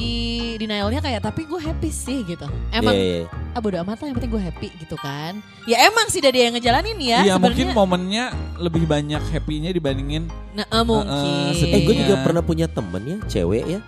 denialnya 0.57 0.97
kayak 0.97 1.21
tapi 1.21 1.45
gue 1.45 1.61
happy 1.61 1.93
sih 1.93 2.25
gitu 2.25 2.49
emang 2.73 2.97
Iya, 2.97 3.29
iya. 3.29 3.53
ah 3.53 3.61
bodo 3.61 3.77
amat 3.85 4.01
lah 4.01 4.09
yang 4.09 4.17
penting 4.17 4.33
gue 4.33 4.41
happy 4.41 4.67
gitu 4.81 4.97
kan 4.97 5.37
ya 5.69 5.85
emang 5.85 6.09
sih 6.09 6.17
dia 6.17 6.33
yang 6.33 6.57
ngejalanin 6.57 6.97
ya 6.97 7.21
Iya 7.21 7.35
mungkin 7.37 7.77
momennya 7.77 8.33
lebih 8.57 8.89
banyak 8.89 9.21
happy-nya 9.29 9.69
dibandingin 9.69 10.33
nah, 10.57 10.65
eh, 10.65 10.81
mungkin 10.81 11.53
sedih. 11.53 11.77
Eh 11.77 11.81
gue 11.85 11.93
juga 11.93 12.25
pernah 12.25 12.41
punya 12.41 12.65
temen 12.65 13.03
ya, 13.05 13.17
cewek 13.29 13.77
ya. 13.77 13.79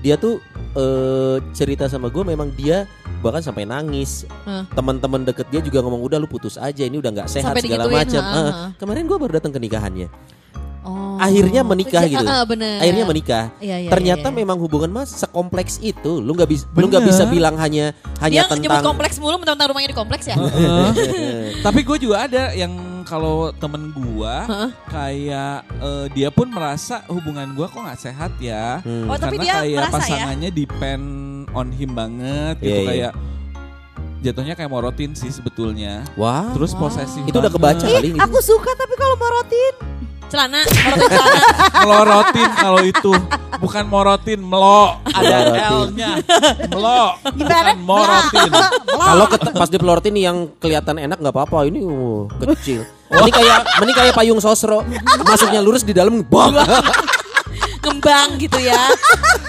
Dia 0.00 0.16
tuh 0.16 0.40
eh 0.72 1.36
cerita 1.52 1.92
sama 1.92 2.08
gue 2.08 2.24
memang 2.24 2.48
dia 2.56 2.88
bahkan 3.20 3.44
sampai 3.44 3.68
nangis. 3.68 4.24
Hah. 4.48 4.64
Teman-teman 4.72 5.28
deket 5.28 5.48
dia 5.52 5.60
juga 5.60 5.84
ngomong 5.84 6.00
udah 6.08 6.16
lu 6.16 6.28
putus 6.28 6.56
aja 6.56 6.88
ini 6.88 7.00
udah 7.00 7.12
nggak 7.12 7.28
sehat 7.28 7.52
Sampai 7.52 7.68
segala 7.68 7.84
macam. 7.84 8.20
Eh, 8.20 8.48
ha. 8.48 8.64
kemarin 8.80 9.04
gue 9.04 9.16
baru 9.20 9.32
datang 9.36 9.52
ke 9.52 9.60
nikahannya. 9.60 10.08
Oh. 11.14 11.22
Akhirnya 11.22 11.60
menikah 11.62 12.02
Ja- 12.02 12.10
gitu. 12.10 12.26
ah, 12.26 12.42
bener. 12.42 12.78
Akhirnya 12.78 13.04
menikah. 13.04 13.44
Iya, 13.56 13.76
iya, 13.78 13.90
Ternyata 13.90 14.28
iya. 14.28 14.34
memang 14.34 14.58
hubungan 14.58 14.90
mas 14.90 15.14
sekompleks 15.14 15.78
itu. 15.78 16.18
Lu 16.18 16.34
nggak 16.34 16.48
bisa 16.48 16.64
lu 16.74 16.86
nggak 16.86 17.04
bisa 17.04 17.22
bilang 17.24 17.54
hanya 17.54 17.94
hanya 18.18 18.42
dia 18.42 18.50
tentang 18.50 18.82
kompleks 18.82 19.16
mulu 19.16 19.38
mentang-mentang 19.38 19.70
rumahnya 19.70 19.90
di 19.90 19.96
kompleks 19.96 20.24
ya 20.26 20.34
Heeh. 20.34 20.86
Tapi 21.66 21.80
gue 21.80 21.96
juga 22.00 22.26
ada 22.26 22.50
yang 22.52 22.72
kalau 23.04 23.52
temen 23.54 23.92
gue 23.92 24.34
Heeh. 24.44 24.70
kayak 24.88 25.54
eh, 25.78 26.06
dia 26.10 26.28
pun 26.28 26.48
merasa 26.48 27.04
hubungan 27.06 27.52
gue 27.52 27.64
kok 27.64 27.78
nggak 27.78 28.00
sehat 28.00 28.32
ya. 28.38 28.80
Hmm. 28.80 29.06
Oh, 29.06 29.14
tapi 29.14 29.36
Karena 29.36 29.44
dia 29.44 29.54
kayak 29.60 29.78
merasa 29.78 29.92
ya? 29.92 29.98
pasangannya 30.00 30.50
depend 30.50 31.04
on 31.52 31.68
him 31.70 31.90
banget 31.92 32.54
gitu 32.58 32.66
Iya, 32.66 32.80
iya. 32.80 32.88
kayak 32.88 33.12
jatuhnya 34.20 34.54
kayak 34.54 34.70
morotin 34.72 35.12
sih 35.12 35.28
sebetulnya. 35.28 36.00
Wah. 36.14 36.48
Terus 36.52 36.72
posesif. 36.72 37.20
Itu 37.22 37.38
udah 37.38 37.52
kebaca 37.52 37.84
kali 37.84 38.08
ini. 38.08 38.18
aku 38.18 38.40
suka 38.40 38.72
tapi 38.72 38.96
kalau 38.96 39.14
morotin 39.14 39.74
celana 40.34 40.60
morotin 40.66 41.08
celana. 41.14 41.40
Melorotin 41.86 42.50
kalau 42.58 42.80
itu. 42.82 43.12
Bukan 43.62 43.84
morotin 43.86 44.40
melo 44.42 44.98
ada. 45.06 45.36
L-nya 45.70 46.10
melo 46.66 47.14
Gimana? 47.38 47.70
bukan 47.70 47.78
morotin. 47.86 48.50
Kalau 48.90 49.24
pas 49.54 49.68
dipelorotin 49.70 50.12
nih 50.18 50.24
yang 50.26 50.38
kelihatan 50.58 50.98
enak 50.98 51.22
nggak 51.22 51.34
apa-apa. 51.34 51.70
Ini 51.70 51.80
uh, 51.86 52.26
kecil. 52.58 52.82
Ini 53.14 53.30
kayak 53.30 53.58
ini 53.86 53.92
kayak 53.94 54.12
payung 54.18 54.42
sosro. 54.42 54.82
Masuknya 55.22 55.62
lurus 55.62 55.86
di 55.86 55.94
dalam 55.94 56.26
bom. 56.26 56.50
ngembang 57.84 58.40
gitu 58.40 58.58
ya. 58.58 58.90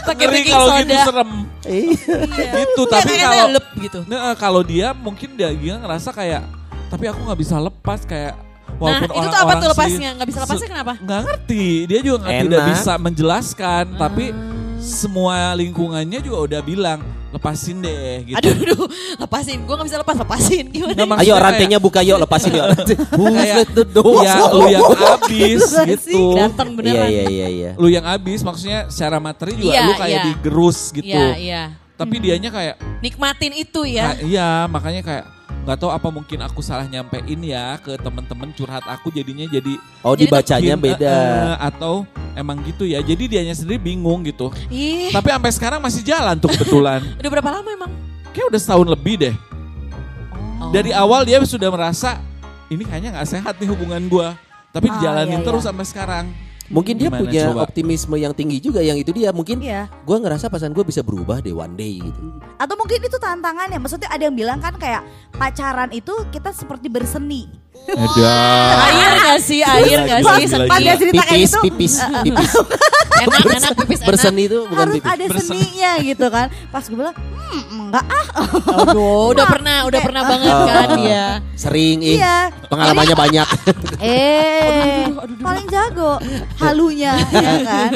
Pakai 0.04 0.28
baking 0.28 0.54
kalau 0.54 0.67
soda. 0.69 0.84
gitu 0.84 0.95
serem. 1.08 1.32
Iya. 1.65 2.17
gitu 2.62 2.82
tapi 2.86 3.13
kalau 3.17 3.48
gitu. 3.82 4.00
Nah, 4.06 4.36
kalau 4.38 4.62
dia 4.62 4.91
mungkin 4.93 5.34
dia, 5.34 5.50
dia 5.56 5.80
ngerasa 5.82 6.12
kayak 6.13 6.43
tapi 6.91 7.10
aku 7.10 7.19
nggak 7.26 7.39
bisa 7.41 7.58
lepas 7.58 8.06
kayak 8.06 8.44
walaupun 8.76 9.07
nah 9.07 9.15
itu 9.15 9.28
tuh 9.28 9.39
apa 9.39 9.53
tuh 9.55 9.69
lepasnya 9.71 10.09
nggak 10.15 10.28
bisa 10.28 10.39
lepasnya 10.43 10.69
kenapa 10.69 10.93
nggak 10.99 11.21
ngerti 11.23 11.65
dia 11.86 11.99
juga 12.03 12.17
nggak 12.23 12.41
tidak 12.43 12.61
bisa 12.71 12.93
menjelaskan 12.97 13.84
tapi 13.95 14.26
Ah. 14.30 14.53
semua 14.78 15.55
lingkungannya 15.55 16.19
juga 16.21 16.38
udah 16.45 16.61
bilang 16.61 16.99
lepasin 17.34 17.84
deh 17.84 18.23
gitu. 18.23 18.38
Aduh, 18.39 18.53
aduh, 18.53 18.88
lepasin. 19.19 19.59
Gue 19.67 19.76
gak 19.76 19.88
bisa 19.91 19.99
lepas, 19.99 20.15
lepasin. 20.15 20.71
Gimana? 20.71 20.95
Maksudnya 20.95 21.19
Ayo 21.19 21.36
rantainya 21.36 21.80
buka 21.84 21.99
yuk 21.99 22.15
lepasin 22.15 22.55
yuk. 22.55 22.63
Kayak-? 23.36 23.67
Ya, 24.23 24.36
lu 24.55 24.65
yang 24.71 24.88
abis 25.19 25.61
gitu. 25.84 26.21
Datang 26.32 26.71
Iya 26.71 26.76
beneran. 26.80 27.07
iya 27.11 27.23
iya 27.28 27.47
iya. 27.51 27.71
Lu 27.76 27.91
yang 27.91 28.07
abis 28.07 28.39
maksudnya 28.39 28.88
secara 28.88 29.19
materi 29.19 29.51
juga 29.59 29.76
Iya, 29.76 29.84
lu 29.84 29.93
kayak 29.99 30.07
iya. 30.15 30.23
digerus 30.32 30.80
gitu. 30.95 31.11
Iya, 31.11 31.28
iya. 31.36 31.63
Tapi 31.95 32.15
dianya 32.23 32.49
kayak 32.51 32.76
Nikmatin 33.03 33.51
itu 33.51 33.82
ya. 33.84 34.15
Iya, 34.15 34.71
makanya 34.71 35.01
kayak 35.03 35.26
nggak 35.66 35.78
tahu 35.78 35.89
apa 35.89 36.07
mungkin 36.07 36.39
aku 36.39 36.61
salah 36.61 36.86
nyampein 36.86 37.41
ya 37.41 37.82
ke 37.82 37.97
temen-temen 37.97 38.53
curhat 38.53 38.86
aku 38.86 39.09
jadinya 39.09 39.43
jadi 39.43 39.82
Oh 39.99 40.13
Jadi 40.13 40.30
dibacanya 40.30 40.78
bin- 40.78 40.93
beda. 40.93 41.09
eh, 41.09 41.55
atau 41.59 42.05
emang 42.34 42.61
gitu 42.61 42.86
ya. 42.86 43.01
Jadi 43.01 43.26
dianya 43.26 43.51
sendiri 43.51 43.82
bingung 43.82 44.22
gitu. 44.22 44.53
Ih, 44.70 45.09
Tapi 45.09 45.34
sampai 45.34 45.51
sekarang 45.51 45.80
masih 45.82 46.05
jalan 46.05 46.38
tuh 46.38 46.53
kebetulan. 46.53 47.01
udah 47.20 47.30
berapa 47.32 47.49
lama 47.51 47.66
emang? 47.68 47.91
Kayak 48.30 48.53
udah 48.53 48.61
setahun 48.61 48.86
lebih 48.86 49.16
deh. 49.18 49.36
Oh. 50.61 50.70
Dari 50.70 50.93
awal 50.93 51.26
dia 51.26 51.41
sudah 51.41 51.68
merasa 51.68 52.22
ini 52.68 52.86
kayaknya 52.86 53.18
nggak 53.18 53.28
sehat 53.28 53.57
nih 53.57 53.66
hubungan 53.68 54.05
gua. 54.05 54.38
Tapi 54.70 54.86
Ah, 54.86 54.93
dijalanin 54.93 55.39
iya, 55.39 55.45
terus 55.45 55.63
iya. 55.63 55.68
sampai 55.74 55.86
sekarang. 55.88 56.26
Mungkin 56.66 56.97
dia 56.97 57.13
Gimana 57.13 57.22
punya 57.22 57.43
coba? 57.53 57.61
optimisme 57.70 58.16
yang 58.18 58.34
tinggi 58.34 58.57
juga 58.57 58.82
yang 58.82 58.97
itu 58.97 59.13
dia 59.13 59.30
mungkin 59.30 59.61
Iya. 59.61 59.86
gue 59.86 60.18
ngerasa 60.18 60.49
pasangan 60.49 60.74
gue 60.74 60.82
bisa 60.82 61.05
berubah 61.05 61.38
deh 61.38 61.53
one 61.53 61.78
day 61.78 62.01
gitu. 62.01 62.22
Atau 62.57 62.74
mungkin 62.74 62.99
itu 62.99 63.18
tantangannya. 63.18 63.78
Maksudnya 63.78 64.09
ada 64.09 64.26
yang 64.26 64.34
bilang 64.34 64.57
kan 64.57 64.74
kayak 64.74 65.05
pacaran 65.32 65.93
itu 65.93 66.09
kita 66.30 66.49
seperti 66.49 66.89
berseni. 66.89 67.45
Air 67.86 69.11
gak 69.21 69.39
sih? 69.43 69.59
Air 69.61 69.99
gak 70.09 70.19
sih? 70.23 70.43
Pas 70.65 70.80
dia 70.82 70.95
cerita 70.97 71.23
kayak 71.23 71.41
gitu. 71.45 71.59
pipis, 71.61 71.93
pipis. 72.23 72.51
Enak, 73.26 73.41
enak, 73.47 73.73
pipis 73.80 73.99
enak. 74.03 74.09
Berseni 74.11 74.43
itu 74.51 74.59
bukan 74.67 74.86
harus 74.91 74.95
pipis. 74.99 75.13
ada 75.15 75.26
seninya 75.39 75.91
gitu 76.03 76.26
kan. 76.28 76.47
Pas 76.67 76.84
gue 76.84 76.97
bilang, 76.97 77.15
hmm 77.15 77.63
enggak 77.88 78.05
ah. 78.11 78.28
Aduh, 78.84 79.30
udah 79.34 79.45
pernah, 79.47 79.78
udah 79.88 79.99
pernah 80.03 80.21
banget 80.28 80.55
kan 80.67 80.88
dia. 80.99 81.26
Sering 81.55 81.97
ih. 82.03 82.17
Iya. 82.19 82.51
Pengalamannya 82.67 83.15
banyak. 83.15 83.47
Eh, 84.05 85.07
paling 85.39 85.65
jago 85.71 86.19
halunya 86.59 87.15
ya 87.32 87.53
kan. 87.63 87.91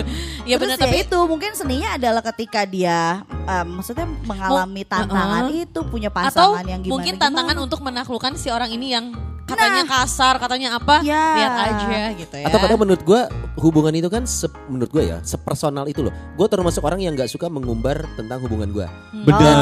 Iya 0.47 0.55
Terus 0.57 0.73
benar, 0.73 0.77
ya 0.79 0.83
tapi 0.89 0.97
itu 1.05 1.19
mungkin 1.29 1.51
seninya 1.53 1.89
adalah 1.93 2.23
ketika 2.33 2.65
dia 2.65 3.21
em, 3.45 3.67
maksudnya 3.77 4.07
mengalami 4.25 4.81
tantangan 4.81 5.45
itu 5.53 5.79
punya 5.85 6.09
atau 6.09 6.57
pasangan 6.57 6.65
yang 6.65 6.81
gimana 6.81 6.93
mungkin 6.97 7.13
tantangan 7.21 7.57
untuk 7.61 7.79
menaklukkan 7.85 8.33
si 8.33 8.49
orang 8.49 8.73
ini 8.73 8.97
yang 8.97 9.13
katanya 9.49 9.81
Nah. 9.81 9.89
kasar, 9.95 10.33
katanya 10.37 10.69
apa? 10.75 10.95
Ya. 11.01 11.25
Lihat 11.33 11.53
aja 11.57 11.87
gitu 12.15 12.35
ya. 12.35 12.45
Atau 12.45 12.57
kadang 12.57 12.79
menurut 12.79 13.01
gue 13.01 13.21
hubungan 13.57 13.91
itu 13.91 14.07
kan 14.07 14.23
se- 14.23 14.47
menurut 14.65 14.89
gue 14.89 15.03
ya 15.05 15.17
sepersonal 15.21 15.85
itu 15.85 16.01
loh. 16.01 16.13
Gue 16.33 16.45
termasuk 16.45 16.79
orang 16.81 16.99
yang 16.99 17.13
nggak 17.13 17.27
suka 17.27 17.47
mengumbar 17.47 18.05
tentang 18.13 18.39
hubungan 18.41 18.69
gue. 18.69 18.87
Bener. 19.19 19.57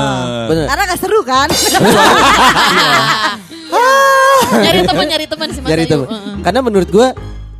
Bener. 0.45 0.65
karena 0.67 0.83
gak 0.85 0.99
seru 0.99 1.19
kan. 1.21 1.47
nyari 4.57 4.79
teman, 4.83 5.05
nyari 5.05 5.25
teman 5.25 5.47
sih 5.49 5.59
Mas 5.59 5.69
itu. 5.69 5.99
Heeh. 5.99 6.35
Karena 6.41 6.59
menurut 6.61 6.87
gue 6.87 7.07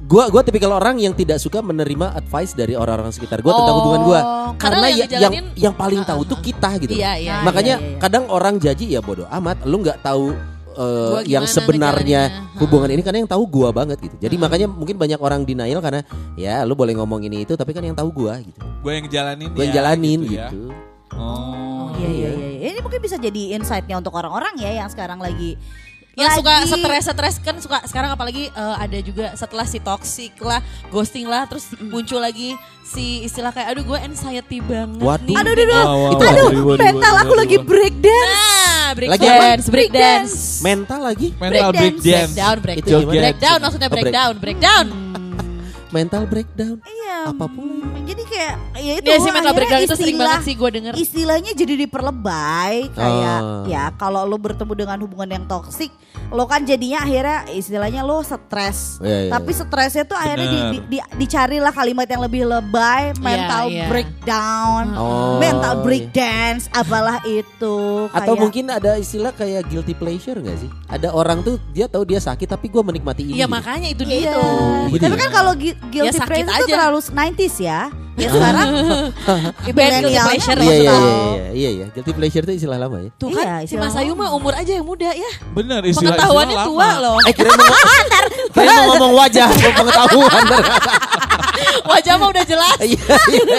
Gue 0.08 0.24
gua 0.32 0.40
tipikal 0.40 0.72
orang 0.72 1.04
yang 1.04 1.12
tidak 1.12 1.36
suka 1.36 1.60
menerima 1.60 2.16
advice 2.16 2.56
dari 2.56 2.80
orang-orang 2.80 3.12
sekitar 3.12 3.44
gue 3.44 3.52
tentang 3.52 3.76
Oh, 3.76 3.80
hubungan 3.84 4.02
gue. 4.08 4.20
karena 4.56 4.88
yang 4.88 5.04
ya- 5.04 5.20
yang 5.20 5.34
yang 5.52 5.74
paling 5.76 6.00
tahu 6.08 6.24
tuh 6.24 6.40
kita 6.40 6.80
gitu. 6.80 6.96
Iya, 6.96 7.20
iya. 7.20 7.36
Makanya 7.44 7.76
iya, 7.76 7.88
iya. 7.92 8.00
kadang 8.00 8.24
orang 8.32 8.56
jaji 8.56 8.88
ya 8.88 9.04
bodoh 9.04 9.28
amat. 9.28 9.68
Lu 9.68 9.84
nggak 9.84 10.00
tahu 10.00 10.32
uh, 10.78 11.18
Gua 11.18 11.22
yang 11.26 11.44
sebenarnya 11.44 12.22
ngejalaninnya. 12.30 12.60
hubungan 12.62 12.90
ini 12.94 13.02
karena 13.02 13.18
yang 13.26 13.32
tahu 13.32 13.44
gua 13.50 13.70
banget 13.74 13.98
gitu. 14.00 14.16
Jadi 14.22 14.36
makanya 14.38 14.68
mungkin 14.70 14.96
banyak 14.96 15.20
orang 15.20 15.42
denial 15.44 15.82
karena 15.82 16.02
ya 16.38 16.62
lu 16.64 16.78
boleh 16.78 16.94
ngomong 16.96 17.26
ini 17.26 17.44
itu 17.44 17.58
tapi 17.58 17.74
kan 17.74 17.82
yang 17.82 17.98
tahu 17.98 18.14
gua 18.14 18.38
gitu. 18.40 18.62
Gue 18.86 18.94
yang 19.04 19.08
jalanin 19.10 19.50
Gue 19.52 19.66
yang 19.66 19.74
ya, 19.74 19.78
jalanin 19.82 20.20
gitu 20.24 20.32
gitu. 20.38 20.40
ya. 20.40 21.18
Oh. 21.18 21.90
Iya 21.98 22.10
iya 22.14 22.30
iya. 22.30 22.68
Ini 22.78 22.80
mungkin 22.86 23.02
bisa 23.02 23.18
jadi 23.18 23.58
insight-nya 23.58 23.98
untuk 23.98 24.14
orang-orang 24.14 24.54
ya 24.62 24.86
yang 24.86 24.88
sekarang 24.88 25.18
lagi 25.18 25.58
yang 26.18 26.34
suka 26.34 26.54
stres-stres 26.66 27.36
kan 27.40 27.56
suka 27.58 27.78
sekarang 27.86 28.10
apalagi 28.10 28.50
eh, 28.50 28.76
ada 28.76 28.98
juga 29.00 29.38
setelah 29.38 29.64
si 29.64 29.78
toxic 29.78 30.34
lah, 30.40 30.60
ghosting 30.90 31.24
lah, 31.24 31.46
terus 31.46 31.70
muncul 31.80 32.18
lagi 32.18 32.58
si 32.82 33.22
istilah 33.22 33.52
kayak 33.52 33.70
aduh 33.70 33.84
gue 33.84 34.00
anxiety 34.00 34.58
banget 34.58 34.98
Waduh. 34.98 35.24
nih. 35.24 35.36
Aduh, 35.38 35.52
aduh, 35.52 35.64
aduh. 35.64 35.78
Wow, 35.78 35.86
wow, 35.86 36.10
Itu 36.10 36.24
Aduh, 36.24 36.44
waduh, 36.44 36.64
waduh, 36.66 36.82
mental 36.82 37.14
aku 37.16 37.34
lagi 37.36 37.58
breakdance. 37.62 38.34
Nah, 38.34 38.88
break 38.96 39.10
Lagi 39.12 39.28
dance, 39.28 39.66
break 39.68 39.90
dance. 39.92 40.34
Mental 40.64 41.00
lagi. 41.04 41.28
Mental 41.36 41.70
Break 41.70 41.76
break 41.76 41.96
dance. 42.00 42.32
Breakdown, 42.34 42.56
break 42.58 42.78
Itu 42.78 42.88
down. 42.90 43.02
gimana? 43.04 43.20
Breakdown 43.22 43.58
maksudnya 43.62 43.88
Oh, 43.88 43.92
break- 43.92 44.06
breakdown, 44.08 44.34
breakdown. 44.40 44.86
Mental 45.90 46.24
breakdown. 46.24 46.78
Iya. 46.84 47.32
Apa 47.32 47.46
pula? 47.46 47.88
Jadi 48.04 48.24
kayak 48.24 48.54
ya 48.78 48.94
itu 48.96 49.06
Iya 49.06 49.18
sih 49.20 49.32
mental 49.32 49.54
breakdown 49.54 49.82
itu 49.82 49.96
sering 49.96 50.16
istilah- 50.16 50.32
banget 50.34 50.46
sih 50.46 50.56
gue 50.56 50.70
denger. 50.70 50.94
Istilahnya 50.96 51.52
jadi 51.54 51.74
diperlebay 51.82 52.74
kayak 52.90 53.40
Oh. 53.40 53.64
ya 53.66 53.84
kalau 53.94 54.24
lo 54.24 54.38
bertemu 54.38 54.74
dengan 54.74 54.98
hubungan 54.98 55.30
yang 55.30 55.46
toksik, 55.46 55.92
lo 56.30 56.44
kan 56.46 56.64
jadinya 56.64 57.02
akhirnya 57.02 57.48
istilahnya 57.50 58.02
lo 58.02 58.20
stres. 58.20 59.00
Iya, 59.00 59.28
iya, 59.28 59.32
Tapi 59.32 59.52
stresnya 59.52 60.04
tuh 60.04 60.16
akhirnya 60.16 60.46
di, 60.46 60.58
Bener. 60.58 60.72
di, 60.72 60.80
di- 60.90 61.08
dicarilah 61.18 61.74
kalimat 61.74 62.06
yang 62.06 62.22
lebih 62.22 62.44
lebay, 62.46 63.12
mental 63.18 63.64
iya. 63.68 63.88
breakdown, 63.88 64.84
Oh, 64.94 65.36
mental 65.38 65.74
iya. 65.74 65.84
breakdance, 65.84 66.64
apalah 66.72 67.20
itu. 67.24 68.08
Atau 68.10 68.34
kayak- 68.34 68.42
mungkin 68.42 68.66
ada 68.70 68.96
istilah 68.96 69.32
kayak 69.32 69.68
guilty 69.68 69.92
pleasure 69.94 70.38
gak 70.38 70.58
sih? 70.58 70.70
Ada 70.88 71.12
orang 71.12 71.42
tuh 71.42 71.60
dia 71.70 71.86
tahu 71.86 72.04
dia 72.04 72.20
sakit 72.20 72.48
tapi 72.48 72.68
gue 72.68 72.80
menikmati 72.82 73.24
ini. 73.26 73.36
Iya 73.36 73.48
makanya 73.48 73.88
itu 73.88 74.04
Iya. 74.04 74.32
dia 74.32 74.32
tuh. 74.34 74.56
gitu 74.90 75.04
Tapi 75.04 75.14
ya? 75.14 75.20
kan 75.20 75.32
kalau 75.34 75.54
gui- 75.54 75.80
guilty 75.88 76.08
Ya 76.08 76.12
sakit 76.14 76.28
pleasure 76.44 76.52
itu 76.54 76.64
aja. 76.64 76.74
terlalu 76.74 77.00
90s 77.02 77.56
ya. 77.60 77.82
Ya 78.18 78.34
sekarang 78.34 78.68
milenial 79.68 80.26
pleasure 80.26 80.58
Iya 80.58 80.74
iya 80.74 80.74
iya 80.74 80.94
iya 80.98 81.46
iya 81.54 81.70
iya. 81.70 81.86
Guilty 81.94 82.12
pleasure 82.12 82.44
itu 82.44 82.54
istilah 82.58 82.82
lama 82.82 82.98
ya. 83.00 83.10
Tuh 83.14 83.30
kan 83.30 83.46
Iya, 83.46 83.56
si 83.62 83.64
istilah 83.70 83.86
Mas 83.86 83.96
Ayu 83.96 84.14
mah 84.14 84.34
umur 84.34 84.54
aja 84.54 84.72
yang 84.72 84.82
muda 84.84 85.14
ya. 85.14 85.32
Bener 85.54 85.86
istilah 85.86 86.18
Pengetahuannya 86.18 86.58
tua 86.66 86.90
loh. 86.98 87.18
Eh 87.22 87.34
kira 87.34 87.54
mau 87.54 87.70
kira 88.58 88.72
mau 88.74 88.86
ngomong 88.92 89.14
wajah 89.16 89.48
pengetahuan. 89.54 90.44
Wajah 91.84 92.14
mah 92.16 92.30
udah 92.30 92.44
jelas. 92.44 92.78
Iya 92.80 93.16
iya. 93.28 93.58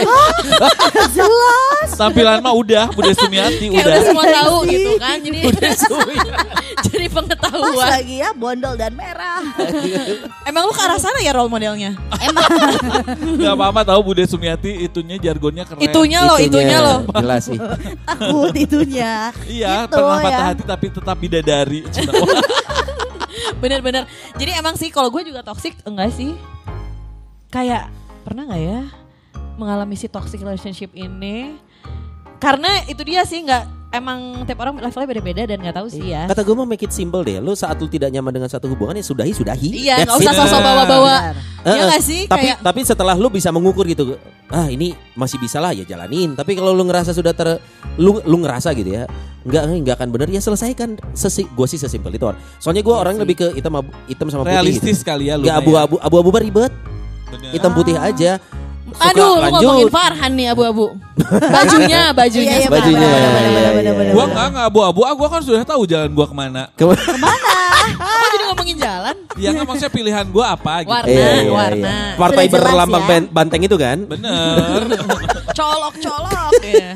jelas. 1.11 1.89
Tampilan 1.95 2.39
mah 2.39 2.53
udah, 2.53 2.89
Bude 2.91 3.13
Sumiati 3.13 3.69
Kayak 3.69 3.75
udah. 3.75 3.85
udah 3.89 4.03
semua 4.03 4.25
tahu 4.27 4.57
gitu 4.67 4.91
kan. 4.97 5.17
Jadi 5.19 5.39
jadi 6.89 7.07
Pas 7.07 7.15
pengetahuan. 7.15 7.89
lagi 7.91 8.17
ya 8.19 8.31
bondol 8.33 8.75
dan 8.75 8.93
merah. 8.93 9.43
Emang 10.45 10.65
lu 10.65 10.73
ke 10.73 10.81
arah 10.81 10.97
sana 10.97 11.19
ya 11.19 11.33
role 11.33 11.49
modelnya? 11.49 11.95
Gak 13.37 13.53
apa-apa 13.55 13.81
tahu 13.85 14.01
Bude 14.05 14.25
Sumiati 14.25 14.85
itunya 14.85 15.19
jargonnya 15.19 15.65
keren. 15.65 15.83
Itunya 15.83 16.21
loh, 16.23 16.39
itunya 16.39 16.79
loh. 16.79 16.99
Jelas 17.11 17.43
sih. 17.47 17.59
Takut 18.05 18.55
itunya. 18.55 19.31
Iya, 19.45 19.85
Gitu 19.85 19.95
pernah 19.95 20.19
patah 20.19 20.33
ya. 20.33 20.49
hati 20.53 20.63
tapi 20.65 20.87
tetap 20.89 21.17
bidadari. 21.17 21.81
Bener-bener. 23.63 24.05
Jadi 24.37 24.51
emang 24.55 24.75
sih 24.75 24.89
kalau 24.89 25.11
gue 25.11 25.23
juga 25.25 25.43
toxic 25.43 25.75
enggak 25.83 26.15
sih? 26.15 26.35
Kayak 27.49 27.89
pernah 28.23 28.45
nggak 28.45 28.61
ya 28.61 28.81
mengalami 29.57 29.97
si 29.97 30.07
toxic 30.07 30.41
relationship 30.41 30.93
ini? 30.93 31.57
Karena 32.39 32.85
itu 32.87 33.03
dia 33.03 33.25
sih 33.25 33.43
nggak 33.43 33.65
emang 33.89 34.45
tiap 34.45 34.61
orang 34.61 34.77
levelnya 34.79 35.09
beda-beda 35.09 35.43
dan 35.49 35.59
nggak 35.59 35.77
tahu 35.81 35.89
sih 35.89 36.13
ya. 36.13 36.29
Kata 36.29 36.45
gue 36.45 36.55
mah 36.55 36.69
make 36.69 36.85
it 36.85 36.93
simple 36.93 37.25
deh. 37.25 37.41
Lu 37.41 37.57
saat 37.57 37.81
lu 37.81 37.89
tidak 37.89 38.13
nyaman 38.13 38.31
dengan 38.31 38.47
satu 38.47 38.69
hubungan 38.69 38.95
ya 38.95 39.03
sudahi 39.03 39.33
sudahi. 39.33 39.69
Iya, 39.81 40.05
nggak 40.05 40.19
usah 40.21 40.33
sosok 40.37 40.61
bawa-bawa. 40.61 41.15
Iya 41.65 41.73
Eh, 41.75 41.85
nggak 41.89 42.03
sih? 42.05 42.21
Tapi 42.29 42.53
Kayak 42.53 42.57
tapi 42.63 42.81
setelah 42.85 43.17
lu 43.17 43.33
bisa 43.33 43.49
mengukur 43.49 43.89
gitu, 43.89 44.15
ah 44.53 44.69
ini 44.69 44.93
masih 45.17 45.41
bisa 45.41 45.59
lah 45.59 45.73
ya 45.73 45.83
jalanin. 45.83 46.37
Tapi 46.37 46.53
kalau 46.53 46.77
lu 46.77 46.85
ngerasa 46.85 47.11
sudah 47.11 47.33
ter 47.33 47.59
lu 47.97 48.21
lu 48.23 48.45
ngerasa 48.45 48.77
gitu 48.77 48.93
ya, 48.93 49.09
nggak 49.43 49.63
nggak 49.83 49.95
akan 49.99 50.09
bener 50.13 50.29
ya 50.31 50.39
selesaikan. 50.39 51.01
Sesi, 51.17 51.49
gue 51.49 51.67
sih 51.67 51.81
sesimpel 51.81 52.13
itu. 52.13 52.29
Soalnya 52.61 52.85
gue 52.85 52.95
orang 52.95 53.17
lebih 53.19 53.41
ke 53.41 53.47
hitam 53.57 53.73
abu- 53.73 53.97
hitam 54.07 54.29
sama 54.29 54.45
putih. 54.47 54.53
Realistis 54.55 55.01
gitu. 55.01 55.09
kali 55.09 55.33
ya 55.33 55.41
lu. 55.41 55.49
Gak 55.49 55.59
abu-abu 55.59 55.97
abu-abu 55.99 56.31
ribet, 56.39 56.71
Bener. 57.31 57.51
hitam 57.53 57.73
putih 57.73 57.97
aja. 57.97 58.41
Suka 58.89 59.05
Aduh, 59.13 59.21
lu 59.31 59.37
lanjut. 59.39 59.61
ngomongin 59.61 59.89
Farhan 59.89 60.33
nih 60.33 60.47
abu-abu. 60.49 60.87
bajunya, 61.29 62.03
bajunya. 62.19 62.55
Iya, 62.57 62.59
iya, 62.59 62.69
Bajunya, 62.69 63.05
iya, 63.05 63.19
iya, 63.45 63.93
iya. 64.01 64.13
Gua 64.17 64.25
enggak 64.27 64.47
enggak 64.49 64.67
abu-abu, 64.67 65.01
ah, 65.03 65.13
gua 65.13 65.29
kan 65.29 65.41
sudah 65.41 65.61
tahu 65.63 65.85
jalan 65.85 66.09
gua 66.11 66.25
ke 66.25 66.33
mana. 66.33 66.63
Kok 66.79 66.97
jadi 68.29 68.45
ngomongin 68.47 68.77
jalan? 68.77 69.17
Ya 69.37 69.53
kan 69.53 69.65
maksudnya 69.65 69.93
pilihan 69.93 70.27
gua 70.27 70.57
apa 70.57 70.83
gitu. 70.83 70.91
Warna, 70.91 71.09
Iya, 71.11 71.29
iya, 71.39 71.53
warna. 71.53 71.77
iya. 71.87 72.17
Partai 72.17 72.45
jelas 72.47 72.55
berlambang 72.65 73.03
ya. 73.03 73.09
ban- 73.09 73.31
banteng 73.31 73.61
itu 73.63 73.77
kan? 73.77 73.99
Bener. 74.05 74.81
Colok-colok. 75.59 76.53
Iya. 76.59 76.91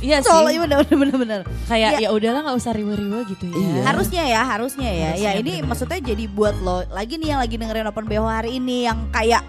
Iya 0.00 0.16
sih. 0.22 0.26
Iya. 0.26 0.32
Soalnya 0.32 0.60
benar 0.64 0.78
benar 0.82 0.96
benar 0.98 1.16
benar. 1.16 1.40
Kayak 1.64 1.90
Ya. 1.96 1.98
ya 2.04 2.10
udahlah 2.10 2.40
nggak 2.42 2.56
usah 2.56 2.72
riwe-riwe 2.72 3.20
gitu 3.28 3.44
ya. 3.46 3.54
Iya. 3.54 3.82
Harusnya 3.84 4.22
ya, 4.24 4.40
harusnya 4.42 4.88
ya. 4.88 5.08
Harusnya, 5.12 5.22
ya 5.22 5.30
ini 5.36 5.42
benar-benar. 5.60 5.68
maksudnya 5.68 5.98
jadi 6.02 6.24
buat 6.26 6.54
lo 6.58 6.76
lagi 6.88 7.14
nih 7.16 7.28
yang 7.28 7.40
lagi 7.40 7.54
dengerin 7.54 7.86
Open 7.86 8.04
BO 8.04 8.24
hari 8.24 8.56
ini 8.56 8.84
yang 8.84 8.98
kayak 9.10 9.42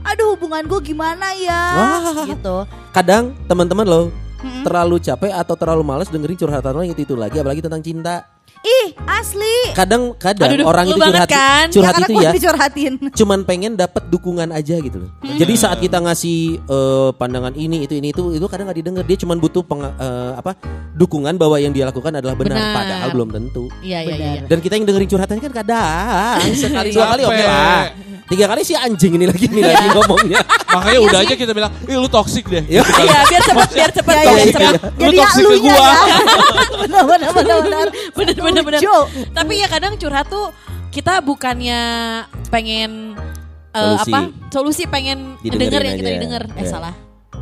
aduh 0.00 0.32
hubungan 0.32 0.64
gue 0.64 0.80
gimana 0.82 1.34
ya 1.34 1.60
Wah. 1.74 2.24
gitu. 2.24 2.64
Kadang 2.90 3.36
teman-teman 3.44 3.84
lo 3.84 4.02
Mm-mm. 4.38 4.62
terlalu 4.62 4.96
capek 4.98 5.34
atau 5.34 5.52
terlalu 5.52 5.82
malas 5.82 6.08
dengerin 6.08 6.38
curhatan 6.38 6.72
orang 6.72 6.88
itu 6.88 7.02
itu 7.02 7.12
lagi 7.12 7.36
apalagi 7.36 7.60
tentang 7.60 7.82
cinta. 7.82 8.24
Ih, 8.58 8.86
asli. 9.06 9.70
Kadang 9.70 10.12
kadang 10.14 10.50
Aduh, 10.50 10.58
duh, 10.60 10.66
orang 10.66 10.86
itu 10.86 10.98
curhat 10.98 11.28
kan? 11.28 11.66
curhat 11.70 11.92
karena 11.94 12.06
itu 12.06 12.14
ya 12.18 12.30
dicurhatin. 12.32 12.92
cuman 13.20 13.38
pengen 13.42 13.72
dapat 13.74 14.02
dukungan 14.06 14.50
aja 14.50 14.76
gitu 14.76 14.98
loh. 14.98 15.10
Jadi 15.22 15.54
saat 15.54 15.78
kita 15.78 15.98
ngasih 15.98 16.38
eh, 16.60 17.10
pandangan 17.14 17.54
ini 17.54 17.84
itu 17.84 17.94
ini 17.94 18.10
itu 18.10 18.34
itu 18.34 18.44
kadang 18.44 18.66
nggak 18.66 18.78
didengar. 18.78 19.04
Dia 19.04 19.16
cuman 19.16 19.36
butuh 19.38 19.62
peng- 19.62 19.86
eh, 19.88 20.32
apa 20.34 20.58
dukungan 20.92 21.34
bahwa 21.34 21.56
yang 21.56 21.70
dia 21.70 21.86
lakukan 21.86 22.10
adalah 22.10 22.34
benar, 22.34 22.58
Benar. 22.58 22.74
padahal 22.74 23.08
belum 23.12 23.28
tentu. 23.30 23.64
Iya 23.78 23.98
iya 24.02 24.14
iya. 24.16 24.42
Dan 24.44 24.58
kita 24.58 24.74
yang 24.74 24.84
dengerin 24.84 25.08
curhatannya 25.08 25.42
kan 25.44 25.54
kadang 25.54 26.38
sekali 26.58 26.90
dua 26.90 27.06
kali 27.08 27.22
oke 27.24 27.44
lah. 27.44 27.84
Tiga 28.28 28.44
kali 28.44 28.60
sih 28.60 28.76
anjing 28.76 29.16
ini 29.16 29.24
lagi 29.24 29.48
ini 29.48 29.64
lagi 29.64 29.88
ngomongnya. 29.96 30.44
Makanya 30.68 31.00
udah 31.00 31.18
aja 31.24 31.32
kita 31.32 31.56
bilang, 31.56 31.72
ih 31.88 31.96
lu 31.96 32.04
toxic 32.06 32.44
deh. 32.44 32.60
Ya. 32.68 32.84
Iya 32.84 33.24
biar 33.24 33.40
cepet 33.40 33.68
biar 33.72 33.90
cepet 33.90 34.12
Ya, 34.12 34.20
biar 34.20 34.36
ya, 34.36 34.52
cepet. 34.52 34.72
Lu 34.76 35.00
Jadi 35.00 35.16
toxic 35.16 35.44
ke 35.48 35.58
gua. 35.64 35.72
ya. 35.80 35.96
benar 36.78 37.02
benar 37.08 37.30
benar 37.32 37.58
benar. 37.64 37.86
Bener 38.48 38.62
bener 38.62 38.80
bener. 38.80 38.80
Lucu. 38.80 38.96
Tapi 39.30 39.52
ya 39.54 39.66
kadang 39.66 39.92
curhat 39.94 40.26
tuh 40.26 40.46
kita 40.88 41.20
bukannya 41.20 41.80
pengen 42.48 43.12
Solusi. 43.68 44.10
apa 44.10 44.18
solusi 44.48 44.82
pengen 44.84 45.36
denger 45.40 45.82
yang 45.82 45.96
kita 45.96 46.10
didengar. 46.10 46.42
Eh 46.50 46.64
Iya. 46.64 46.70
salah. 46.70 46.94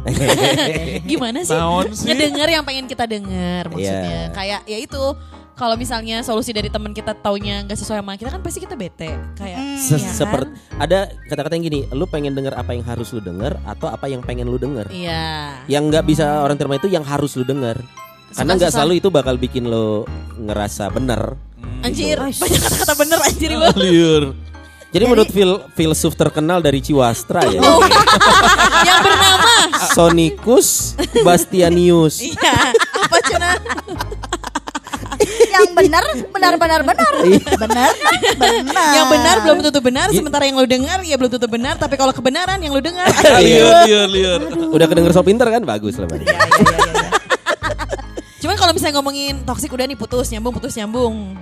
Gimana 1.11 1.43
sih? 1.43 1.51
Naon 1.51 1.91
sih? 1.91 2.07
Ngedenger 2.07 2.49
yang 2.53 2.65
pengen 2.65 2.87
kita 2.87 3.05
denger 3.05 3.63
maksudnya. 3.69 4.03
Iya. 4.03 4.23
Kayak 4.31 4.61
ya 4.65 4.79
itu 4.79 5.03
kalau 5.57 5.73
misalnya 5.73 6.21
solusi 6.21 6.53
dari 6.53 6.69
teman 6.69 6.93
kita 6.93 7.17
taunya 7.17 7.65
nggak 7.65 7.75
sesuai 7.75 8.05
sama 8.05 8.13
kita 8.15 8.29
kan 8.29 8.45
pasti 8.45 8.61
kita 8.61 8.77
bete 8.77 9.09
kayak 9.35 9.81
Se- 9.81 9.97
ya 9.97 10.05
kan? 10.05 10.13
Seperti 10.13 10.51
ada 10.77 10.99
kata-kata 11.25 11.57
yang 11.57 11.65
gini, 11.65 11.81
lu 11.91 12.05
pengen 12.05 12.37
denger 12.37 12.53
apa 12.53 12.71
yang 12.71 12.85
harus 12.85 13.09
lu 13.11 13.19
denger 13.19 13.57
atau 13.65 13.89
apa 13.89 14.05
yang 14.05 14.21
pengen 14.21 14.47
lu 14.47 14.61
denger. 14.61 14.93
Iya. 14.93 15.65
Yang 15.67 15.83
nggak 15.89 16.05
bisa 16.07 16.45
orang 16.45 16.61
terima 16.61 16.77
itu 16.77 16.87
yang 16.87 17.03
harus 17.03 17.33
lu 17.35 17.43
denger. 17.43 17.81
Karena 18.35 18.53
nggak 18.59 18.73
selalu 18.73 18.93
itu 18.99 19.09
bakal 19.09 19.37
bikin 19.37 19.69
lo 19.69 20.03
ngerasa 20.37 20.91
bener. 20.91 21.37
Anjir, 21.85 22.19
banyak 22.19 22.61
kata-kata 22.61 22.95
bener 22.99 23.19
anjir 23.23 23.49
Ibu. 23.55 23.65
Liur. 23.79 24.25
Jadi 24.91 25.05
menurut 25.05 25.29
fil 25.29 25.53
filsuf 25.77 26.17
terkenal 26.17 26.65
dari 26.65 26.81
Ciwastra 26.81 27.45
ya, 27.45 27.61
Oh. 27.61 27.85
yang 28.89 28.99
bernama 29.05 29.55
Sonicus 29.93 30.97
Bastianius. 31.21 32.23
Iya, 32.27 32.73
apa 32.97 33.17
cina? 33.23 33.51
Yang 35.57 35.73
benar 35.73 36.05
benar 36.29 36.55
benar 36.61 36.81
benar. 36.85 37.13
Benar 37.25 37.57
benar. 37.57 37.93
Yang 38.93 39.07
benar 39.09 39.37
belum 39.41 39.59
tentu 39.65 39.81
benar, 39.81 40.07
sementara 40.13 40.45
yang 40.45 40.61
lu 40.61 40.69
dengar 40.69 41.01
ya 41.01 41.17
belum 41.17 41.33
tentu 41.33 41.49
benar, 41.49 41.81
tapi 41.81 41.97
kalau 41.97 42.13
kebenaran 42.13 42.61
yang 42.61 42.77
lu 42.77 42.85
dengar. 42.85 43.09
Liur, 43.41 43.73
liur, 43.89 44.09
liur. 44.13 44.41
Udah 44.77 44.85
kedenger 44.85 45.17
so 45.17 45.25
pinter 45.25 45.49
kan? 45.49 45.65
Bagus 45.65 45.97
lah. 45.97 46.05
Bang. 46.13 46.21
Cuman 48.47 48.63
kalau 48.63 48.71
misalnya 48.71 49.03
ngomongin 49.03 49.43
toksik 49.43 49.75
udah 49.75 49.91
nih 49.91 49.99
putus 49.99 50.31
nyambung 50.31 50.55
putus 50.55 50.79
nyambung. 50.79 51.35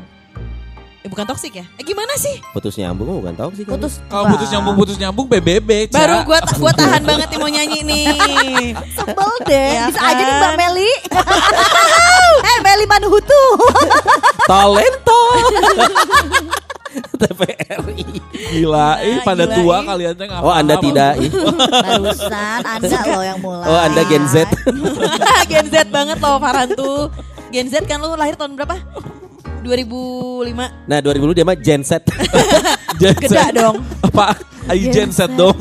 Eh 1.05 1.09
bukan 1.13 1.29
toksik 1.29 1.53
ya? 1.61 1.69
Eh 1.77 1.85
gimana 1.85 2.17
sih? 2.17 2.41
Putus 2.57 2.81
nyambung 2.81 3.21
bukan 3.21 3.37
toksik 3.37 3.69
kan? 3.69 3.77
Putus. 3.77 4.01
Kalau 4.09 4.33
putus 4.33 4.49
nyambung 4.49 4.73
putus 4.73 4.97
nyambung 4.97 5.29
BBB. 5.29 5.93
Ca. 5.93 6.01
Baru 6.01 6.17
gua 6.25 6.41
gua 6.57 6.73
tahan 6.73 7.05
banget 7.05 7.29
nih 7.29 7.37
mau 7.45 7.53
nyanyi 7.53 7.85
nih. 7.85 8.09
Sebel 8.97 9.33
deh. 9.45 9.69
Ya 9.77 9.93
Bisa 9.93 10.01
aja 10.01 10.17
nih 10.17 10.33
kan? 10.33 10.41
Mbak 10.41 10.55
Meli. 10.57 10.93
eh 12.49 12.57
Meli 12.65 12.87
Manuhutu. 12.89 13.43
Talento. 14.49 15.21
TVRI. 17.21 18.05
Gila, 18.55 18.91
ih 19.03 19.19
pada 19.23 19.45
gila, 19.47 19.57
tua 19.57 19.77
ih. 19.77 19.85
kalian 19.87 20.13
teh 20.15 20.27
Oh 20.41 20.53
Anda 20.53 20.75
tidak. 20.79 21.13
ih. 21.19 21.31
Barusan 21.85 22.61
Anda 22.63 22.99
loh 23.07 23.23
yang 23.25 23.39
mulai. 23.43 23.67
Oh 23.67 23.79
Anda 23.79 24.03
Gen 24.07 24.25
Z. 24.31 24.35
Gen 25.51 25.67
Z 25.71 25.77
banget 25.91 26.19
loh 26.23 26.37
Farhan 26.39 26.69
tuh. 26.73 27.11
Gen 27.51 27.67
Z 27.71 27.87
kan 27.87 27.99
lu 28.03 28.15
lahir 28.15 28.35
tahun 28.35 28.55
berapa? 28.55 28.79
2005. 29.65 30.53
Nah 30.85 30.99
2010 31.01 31.37
dia 31.37 31.47
mah 31.47 31.57
Gen 31.57 31.83
Z. 31.83 31.93
Gen 33.01 33.17
Z. 33.25 33.37
dong. 33.57 33.81
Apa? 34.05 34.37
Ayo 34.69 34.93
Gen 34.93 35.11
Z 35.11 35.31
dong. 35.33 35.57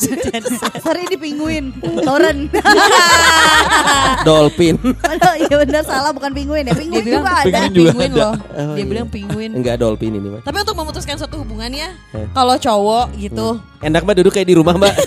Sorry 0.84 1.04
ini 1.04 1.16
penguin. 1.16 1.64
Toren. 2.00 2.48
Dolphin. 4.26 4.76
Aduh, 5.02 5.34
iya 5.38 5.54
benar 5.56 5.82
salah 5.82 6.10
bukan 6.10 6.30
penguin 6.30 6.64
ya. 6.64 6.74
Penguin 6.74 7.02
bilang 7.02 7.22
juga 7.22 7.32
ada. 7.34 7.58
penguin 7.64 7.72
juga 7.72 8.04
ada. 8.04 8.16
loh. 8.16 8.34
Oh, 8.34 8.74
Dia 8.74 8.76
iya. 8.76 8.84
bilang 8.86 9.06
penguin. 9.08 9.50
Enggak 9.52 9.76
dolphin 9.76 10.12
ini 10.12 10.28
mah. 10.28 10.40
Tapi 10.40 10.56
untuk 10.58 10.76
memutuskan 10.76 11.16
suatu 11.16 11.36
hubungan 11.38 11.70
ya, 11.70 11.88
Eh. 12.12 12.26
kalau 12.30 12.54
cowok 12.54 13.06
gitu, 13.16 13.48
Enak 13.80 14.02
mah 14.02 14.14
duduk 14.14 14.30
kayak 14.30 14.44
di 14.44 14.54
rumah 14.54 14.74
mbak. 14.74 14.92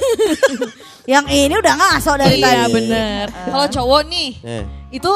Yang 1.03 1.25
ini 1.29 1.53
udah 1.53 1.73
ngaso 1.75 2.15
dari 2.15 2.39
iya 2.39 2.63
tadi. 2.63 2.73
bener. 2.73 3.25
Kalau 3.27 3.67
cowok 3.67 4.01
nih, 4.07 4.29
Eh. 4.41 4.63
itu 4.93 5.11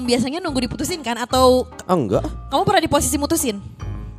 biasanya 0.00 0.38
nunggu 0.38 0.62
diputusin 0.62 1.02
kan? 1.02 1.18
Atau 1.18 1.66
Oh 1.66 1.96
enggak. 1.96 2.22
kamu 2.46 2.62
pernah 2.62 2.82
di 2.82 2.88
posisi 2.88 3.16
mutusin? 3.16 3.58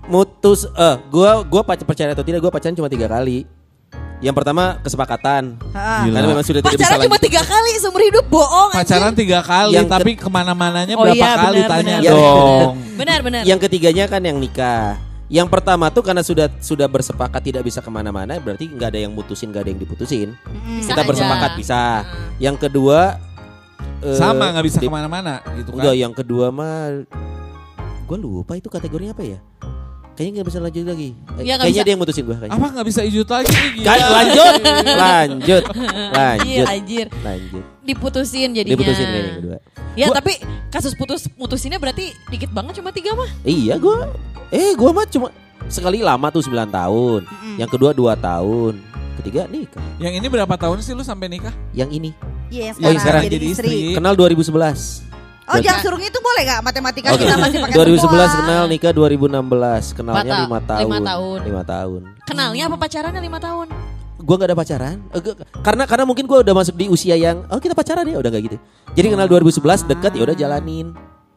Mutus. 0.05 0.63
Eh, 0.67 0.95
gua 1.09 1.43
gua 1.43 1.63
pac- 1.63 1.83
percaya 1.83 2.11
atau 2.11 2.21
tidak? 2.21 2.39
Gua 2.39 2.47
pacaran 2.47 2.71
cuma 2.71 2.87
tiga 2.87 3.07
kali. 3.07 3.43
Yang 4.17 4.35
pertama 4.35 4.81
kesepakatan. 4.81 5.61
Ah. 5.71 6.01
Karena 6.03 6.25
memang 6.25 6.41
sudah 6.41 6.59
tidak 6.59 6.73
bisa 6.73 6.89
Pacaran 6.89 7.05
cuma 7.05 7.13
lanjut. 7.13 7.25
tiga 7.29 7.41
kali 7.43 7.71
seumur 7.77 8.01
hidup 8.01 8.25
bohong. 8.27 8.69
anjir. 8.71 8.81
Pacaran 8.81 9.13
tiga 9.13 9.39
kali, 9.41 9.73
Yang 9.73 9.85
ke- 9.85 9.93
tapi 9.93 10.11
ke 10.15 10.27
mana-mananya 10.27 10.93
Oh 10.93 11.03
berapa 11.03 11.13
iya, 11.15 11.31
kali 11.35 11.59
benar, 11.59 11.69
tanya 11.69 11.95
benar. 11.95 12.09
dong. 12.09 12.71
Benar 12.95 13.19
benar. 13.21 13.41
Yang 13.45 13.59
ketiganya 13.61 14.05
kan 14.07 14.21
yang 14.21 14.37
nikah. 14.37 14.97
Yang 15.27 15.47
pertama 15.51 15.85
tuh 15.87 16.01
karena 16.01 16.23
sudah 16.23 16.47
sudah 16.57 16.87
bersepakat 16.87 17.43
tidak 17.43 17.61
bisa 17.61 17.77
ke 17.77 17.89
mana-mana, 17.89 18.39
berarti 18.39 18.65
nggak 18.65 18.89
ada 18.89 18.99
yang 18.99 19.11
mutusin, 19.11 19.51
nggak 19.51 19.61
ada 19.61 19.69
yang 19.69 19.81
diputusin. 19.81 20.29
Bisa 20.73 20.89
Kita 20.89 21.03
aja. 21.03 21.07
bersepakat 21.07 21.51
bisa. 21.53 21.81
Yang 22.37 22.57
kedua 22.63 23.19
eh, 23.99 24.15
Sama 24.15 24.49
nggak 24.49 24.65
bisa 24.65 24.79
di- 24.79 24.87
ke 24.87 24.89
mana-mana 24.89 25.43
gitu 25.53 25.71
kan. 25.71 25.77
Enggak, 25.77 25.95
yang 25.95 26.13
kedua 26.15 26.49
mah 26.49 27.05
gue 28.01 28.17
lupa 28.17 28.55
itu 28.55 28.65
kategorinya 28.65 29.11
apa 29.11 29.25
ya? 29.27 29.39
Kayaknya 30.17 30.33
nggak 30.33 30.47
bisa 30.49 30.59
lanjut 30.59 30.83
lagi. 30.83 31.09
Eh, 31.13 31.13
Iya, 31.13 31.29
nggak 31.29 31.45
kayaknya 31.61 31.69
bisa. 31.69 31.85
dia 31.85 31.91
yang 31.93 32.01
mutusin 32.01 32.23
gue. 32.23 32.35
Kayaknya. 32.35 32.57
Apa 32.57 32.65
nggak 32.73 32.87
bisa 32.89 33.01
ijut 33.03 33.27
lagi. 33.29 33.53
Kan, 33.87 33.99
lanjut, 34.01 34.53
lanjut, 34.97 35.63
Anjir, 35.63 35.63
lanjut, 36.17 36.65
anjir. 36.67 37.05
lanjut. 37.21 37.63
Diputusin 37.83 38.49
jadinya. 38.51 38.73
Diputusin 38.73 39.05
kayaknya 39.05 39.21
yang 39.23 39.37
kedua. 39.39 39.57
Ya 39.93 40.05
Gua- 40.07 40.17
tapi 40.17 40.33
kasus 40.67 40.93
putus 40.93 41.29
mutusinnya 41.33 41.77
berarti 41.77 42.11
dikit 42.27 42.49
banget 42.49 42.81
cuma 42.81 42.89
tiga 42.89 43.13
mah. 43.13 43.29
Iya 43.41 43.77
gue, 43.77 43.97
eh 44.49 44.73
gue 44.73 44.89
mah 44.89 45.05
cuma 45.05 45.29
sekali 45.67 46.01
lama 46.01 46.27
tuh 46.27 46.41
9 46.41 46.65
tahun. 46.67 47.21
Yang 47.55 47.69
kedua 47.71 47.91
2 47.91 48.17
tahun. 48.17 48.73
Ketiga 49.17 49.45
nikah. 49.45 49.81
Yang 49.97 50.13
ini 50.17 50.27
berapa 50.27 50.53
tahun 50.55 50.77
sih 50.79 50.93
lu 50.93 51.01
sampai 51.01 51.25
nikah? 51.27 51.53
Yang 51.71 51.89
ini 51.95 52.09
Iya 52.47 52.71
Oh, 52.71 52.79
sekarang, 52.79 52.97
sekarang 52.97 53.21
jadi, 53.23 53.33
jadi 53.33 53.47
istri. 53.49 53.67
istri. 53.67 53.93
kenal 53.93 54.13
2011. 54.13 55.06
Oh 55.47 55.55
jangan 55.57 55.79
suruh 55.79 55.95
itu 55.97 56.19
boleh 56.19 56.41
gak 56.43 56.59
matematika 56.59 57.07
Oke. 57.09 57.23
kita 57.23 57.39
masih 57.39 57.57
pakai 57.63 57.75
2011 57.79 58.03
semua. 58.03 58.27
kenal 58.37 58.63
nikah 58.67 58.91
2016. 58.91 59.95
Kenalnya 59.95 60.33
Empat 60.43 60.43
5 60.43 60.59
ta- 60.59 60.67
tahun. 60.69 60.83
lima 60.83 60.99
tahun. 61.01 61.39
5 61.39 61.63
tahun. 61.65 62.01
Kenalnya 62.27 62.63
apa 62.67 62.75
pacarannya 62.75 63.21
lima 63.23 63.39
tahun? 63.39 63.67
Gua 64.17 64.35
gak 64.35 64.49
ada 64.49 64.57
pacaran. 64.57 64.97
Eh, 65.09 65.21
karena 65.61 65.83
karena 65.85 66.03
mungkin 66.03 66.25
gua 66.25 66.43
udah 66.43 66.51
masuk 66.53 66.75
di 66.75 66.85
usia 66.87 67.15
yang 67.15 67.47
oh 67.47 67.57
kita 67.57 67.71
pacaran 67.71 68.03
ya 68.03 68.17
udah 68.17 68.27
gak 68.27 68.43
gitu. 68.43 68.57
Jadi 68.91 69.07
kenal 69.07 69.23
2011 69.25 69.55
deket 69.87 70.11
ya 70.11 70.23
udah 70.25 70.35
jalanin. 70.35 70.87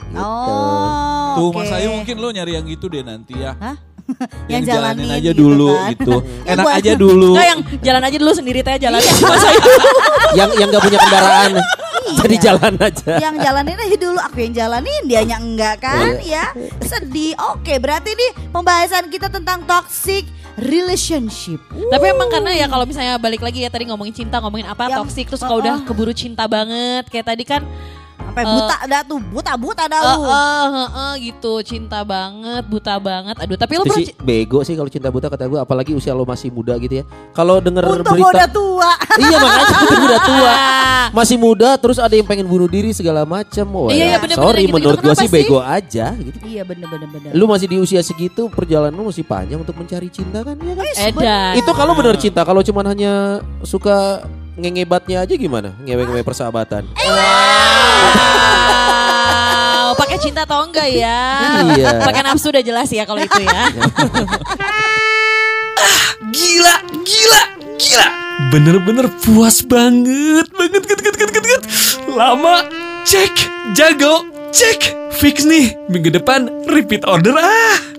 Gitu. 0.02 0.18
Oh. 0.18 1.30
Tuh 1.36 1.44
oke. 1.48 1.62
Mas 1.62 1.70
Ayu 1.70 1.94
mungkin 1.94 2.18
lu 2.18 2.28
nyari 2.30 2.58
yang 2.58 2.66
gitu 2.66 2.90
deh 2.90 3.00
nanti 3.00 3.38
ya. 3.38 3.54
Hah? 3.56 3.78
Yang, 4.50 4.50
Yang 4.50 4.62
jalanin 4.66 5.06
jalanin 5.06 5.08
aja 5.14 5.30
gitu 5.30 5.38
dulu 5.38 5.70
kan. 5.70 5.90
gitu. 5.94 6.14
Ya, 6.42 6.50
Enak 6.50 6.66
aja 6.74 6.92
dulu. 6.98 7.30
Enggak 7.30 7.46
yang 7.46 7.60
jalan 7.78 8.02
aja 8.02 8.16
dulu 8.18 8.32
sendiri 8.34 8.60
teh 8.60 8.74
jalan. 8.76 8.98
Iya. 8.98 9.14
Masa 9.22 9.48
yang 10.40 10.50
yang 10.58 10.68
gak 10.68 10.82
punya 10.82 10.98
kendaraan. 10.98 11.50
Jadi 12.18 12.36
jalan 12.42 12.74
aja. 12.80 13.12
yang 13.22 13.36
jalanin 13.38 13.78
aja 13.78 13.96
dulu 13.96 14.18
aku 14.18 14.38
yang 14.42 14.54
jalanin 14.54 15.02
dianya 15.06 15.36
enggak 15.38 15.84
kan? 15.84 16.18
Ya 16.24 16.50
sedih. 16.82 17.38
Oke 17.54 17.78
berarti 17.78 18.14
nih 18.14 18.30
pembahasan 18.50 19.06
kita 19.12 19.30
tentang 19.30 19.62
toxic 19.68 20.26
relationship. 20.58 21.62
Tapi 21.70 22.04
emang 22.10 22.28
karena 22.28 22.52
ya 22.52 22.66
kalau 22.68 22.84
misalnya 22.84 23.16
balik 23.16 23.40
lagi 23.40 23.64
ya 23.64 23.70
tadi 23.72 23.88
ngomongin 23.88 24.12
cinta, 24.12 24.42
ngomongin 24.42 24.68
apa 24.68 24.90
Yang- 24.90 24.98
toksik 25.06 25.26
terus 25.32 25.40
kalau 25.40 25.62
uh-uh. 25.62 25.64
udah 25.64 25.74
keburu 25.88 26.12
cinta 26.12 26.44
banget 26.44 27.08
kayak 27.08 27.26
tadi 27.26 27.44
kan 27.48 27.62
sampai 28.30 28.44
buta 28.46 28.76
dah 28.86 29.02
tuh 29.02 29.18
buta 29.18 29.52
buta 29.58 29.84
dah 29.90 30.00
eh 30.00 30.06
lu 30.06 30.22
eh, 30.22 30.30
eh, 30.30 30.88
eh, 30.88 31.12
gitu 31.26 31.52
cinta 31.66 32.06
banget, 32.06 32.62
buta 32.70 32.94
banget. 32.96 33.34
Aduh, 33.42 33.58
tapi 33.58 33.74
pernah 33.76 33.98
sih 33.98 34.14
bego 34.22 34.62
sih 34.62 34.78
kalau 34.78 34.86
cinta 34.86 35.10
buta 35.10 35.26
kata 35.26 35.50
gue 35.50 35.58
apalagi 35.58 35.92
usia 35.92 36.14
lo 36.14 36.22
masih 36.22 36.54
muda 36.54 36.78
gitu 36.78 37.02
ya. 37.02 37.04
Kalau 37.34 37.58
denger 37.58 37.82
untung 37.82 38.14
berita 38.14 38.30
udah 38.30 38.48
tua 38.48 38.90
Iya 39.22 39.36
makanya 39.36 39.76
untung 39.82 40.04
udah 40.06 40.20
tua. 40.22 40.52
Masih 41.10 41.42
muda 41.42 41.74
terus 41.74 41.98
ada 41.98 42.14
yang 42.14 42.22
pengen 42.22 42.46
bunuh 42.46 42.70
diri 42.70 42.94
segala 42.94 43.26
macam. 43.26 43.66
Wah, 43.74 43.90
Iya, 43.90 44.14
iya, 44.14 44.16
bener-bener 44.22 44.46
sorry 44.46 44.62
gitu-gitu. 44.62 44.76
menurut 44.78 44.98
gua 45.02 45.10
Kenapa 45.10 45.18
sih 45.18 45.26
sih? 45.26 45.34
bego 45.34 45.58
aja 45.58 46.06
gitu. 46.14 46.38
iya 46.46 46.62
bener 46.62 46.86
bener 46.86 47.08
bener 47.10 47.30
Lu 47.34 47.44
masih 47.50 47.66
di 47.66 47.76
usia 47.82 47.98
segitu 47.98 48.46
perjalanan 48.46 48.94
lu 48.94 49.10
masih 49.10 49.26
panjang 49.26 49.58
untuk 49.58 49.74
mencari 49.74 50.06
cinta 50.06 50.46
kan 50.46 50.54
ya 50.54 50.74
kan? 50.78 50.86
Edan. 50.86 51.52
Itu 51.58 51.70
kalau 51.74 51.98
bener 51.98 52.14
cinta 52.14 52.46
kalau 52.46 52.62
cuman 52.62 52.94
hanya 52.94 53.42
suka 53.66 54.22
ngengebatnya 54.60 55.24
aja 55.24 55.34
gimana? 55.34 55.72
Ngewe-ngewe 55.80 56.20
persahabatan. 56.20 56.84
Wow, 56.92 57.16
pakai 60.00 60.20
cinta 60.20 60.44
atau 60.44 60.68
enggak 60.68 60.92
ya? 60.92 61.20
Iya. 61.74 62.04
Pakai 62.04 62.20
nafsu 62.20 62.52
udah 62.52 62.60
jelas 62.60 62.92
ya 62.92 63.08
kalau 63.08 63.24
itu 63.24 63.40
ya. 63.40 63.62
Gila, 66.30 66.74
gila, 67.02 67.42
gila. 67.80 68.06
Bener-bener 68.54 69.10
puas 69.24 69.64
banget, 69.66 70.46
banget, 70.54 70.82
banget, 70.86 71.00
banget, 71.02 71.14
banget, 71.18 71.42
banget. 71.42 71.62
Lama, 72.06 72.62
cek, 73.02 73.34
jago, 73.74 74.30
Cek, 74.50 75.14
fix 75.14 75.46
nih. 75.46 75.78
Minggu 75.86 76.10
depan 76.10 76.50
repeat 76.66 77.06
order 77.06 77.38
ah. 77.38 77.89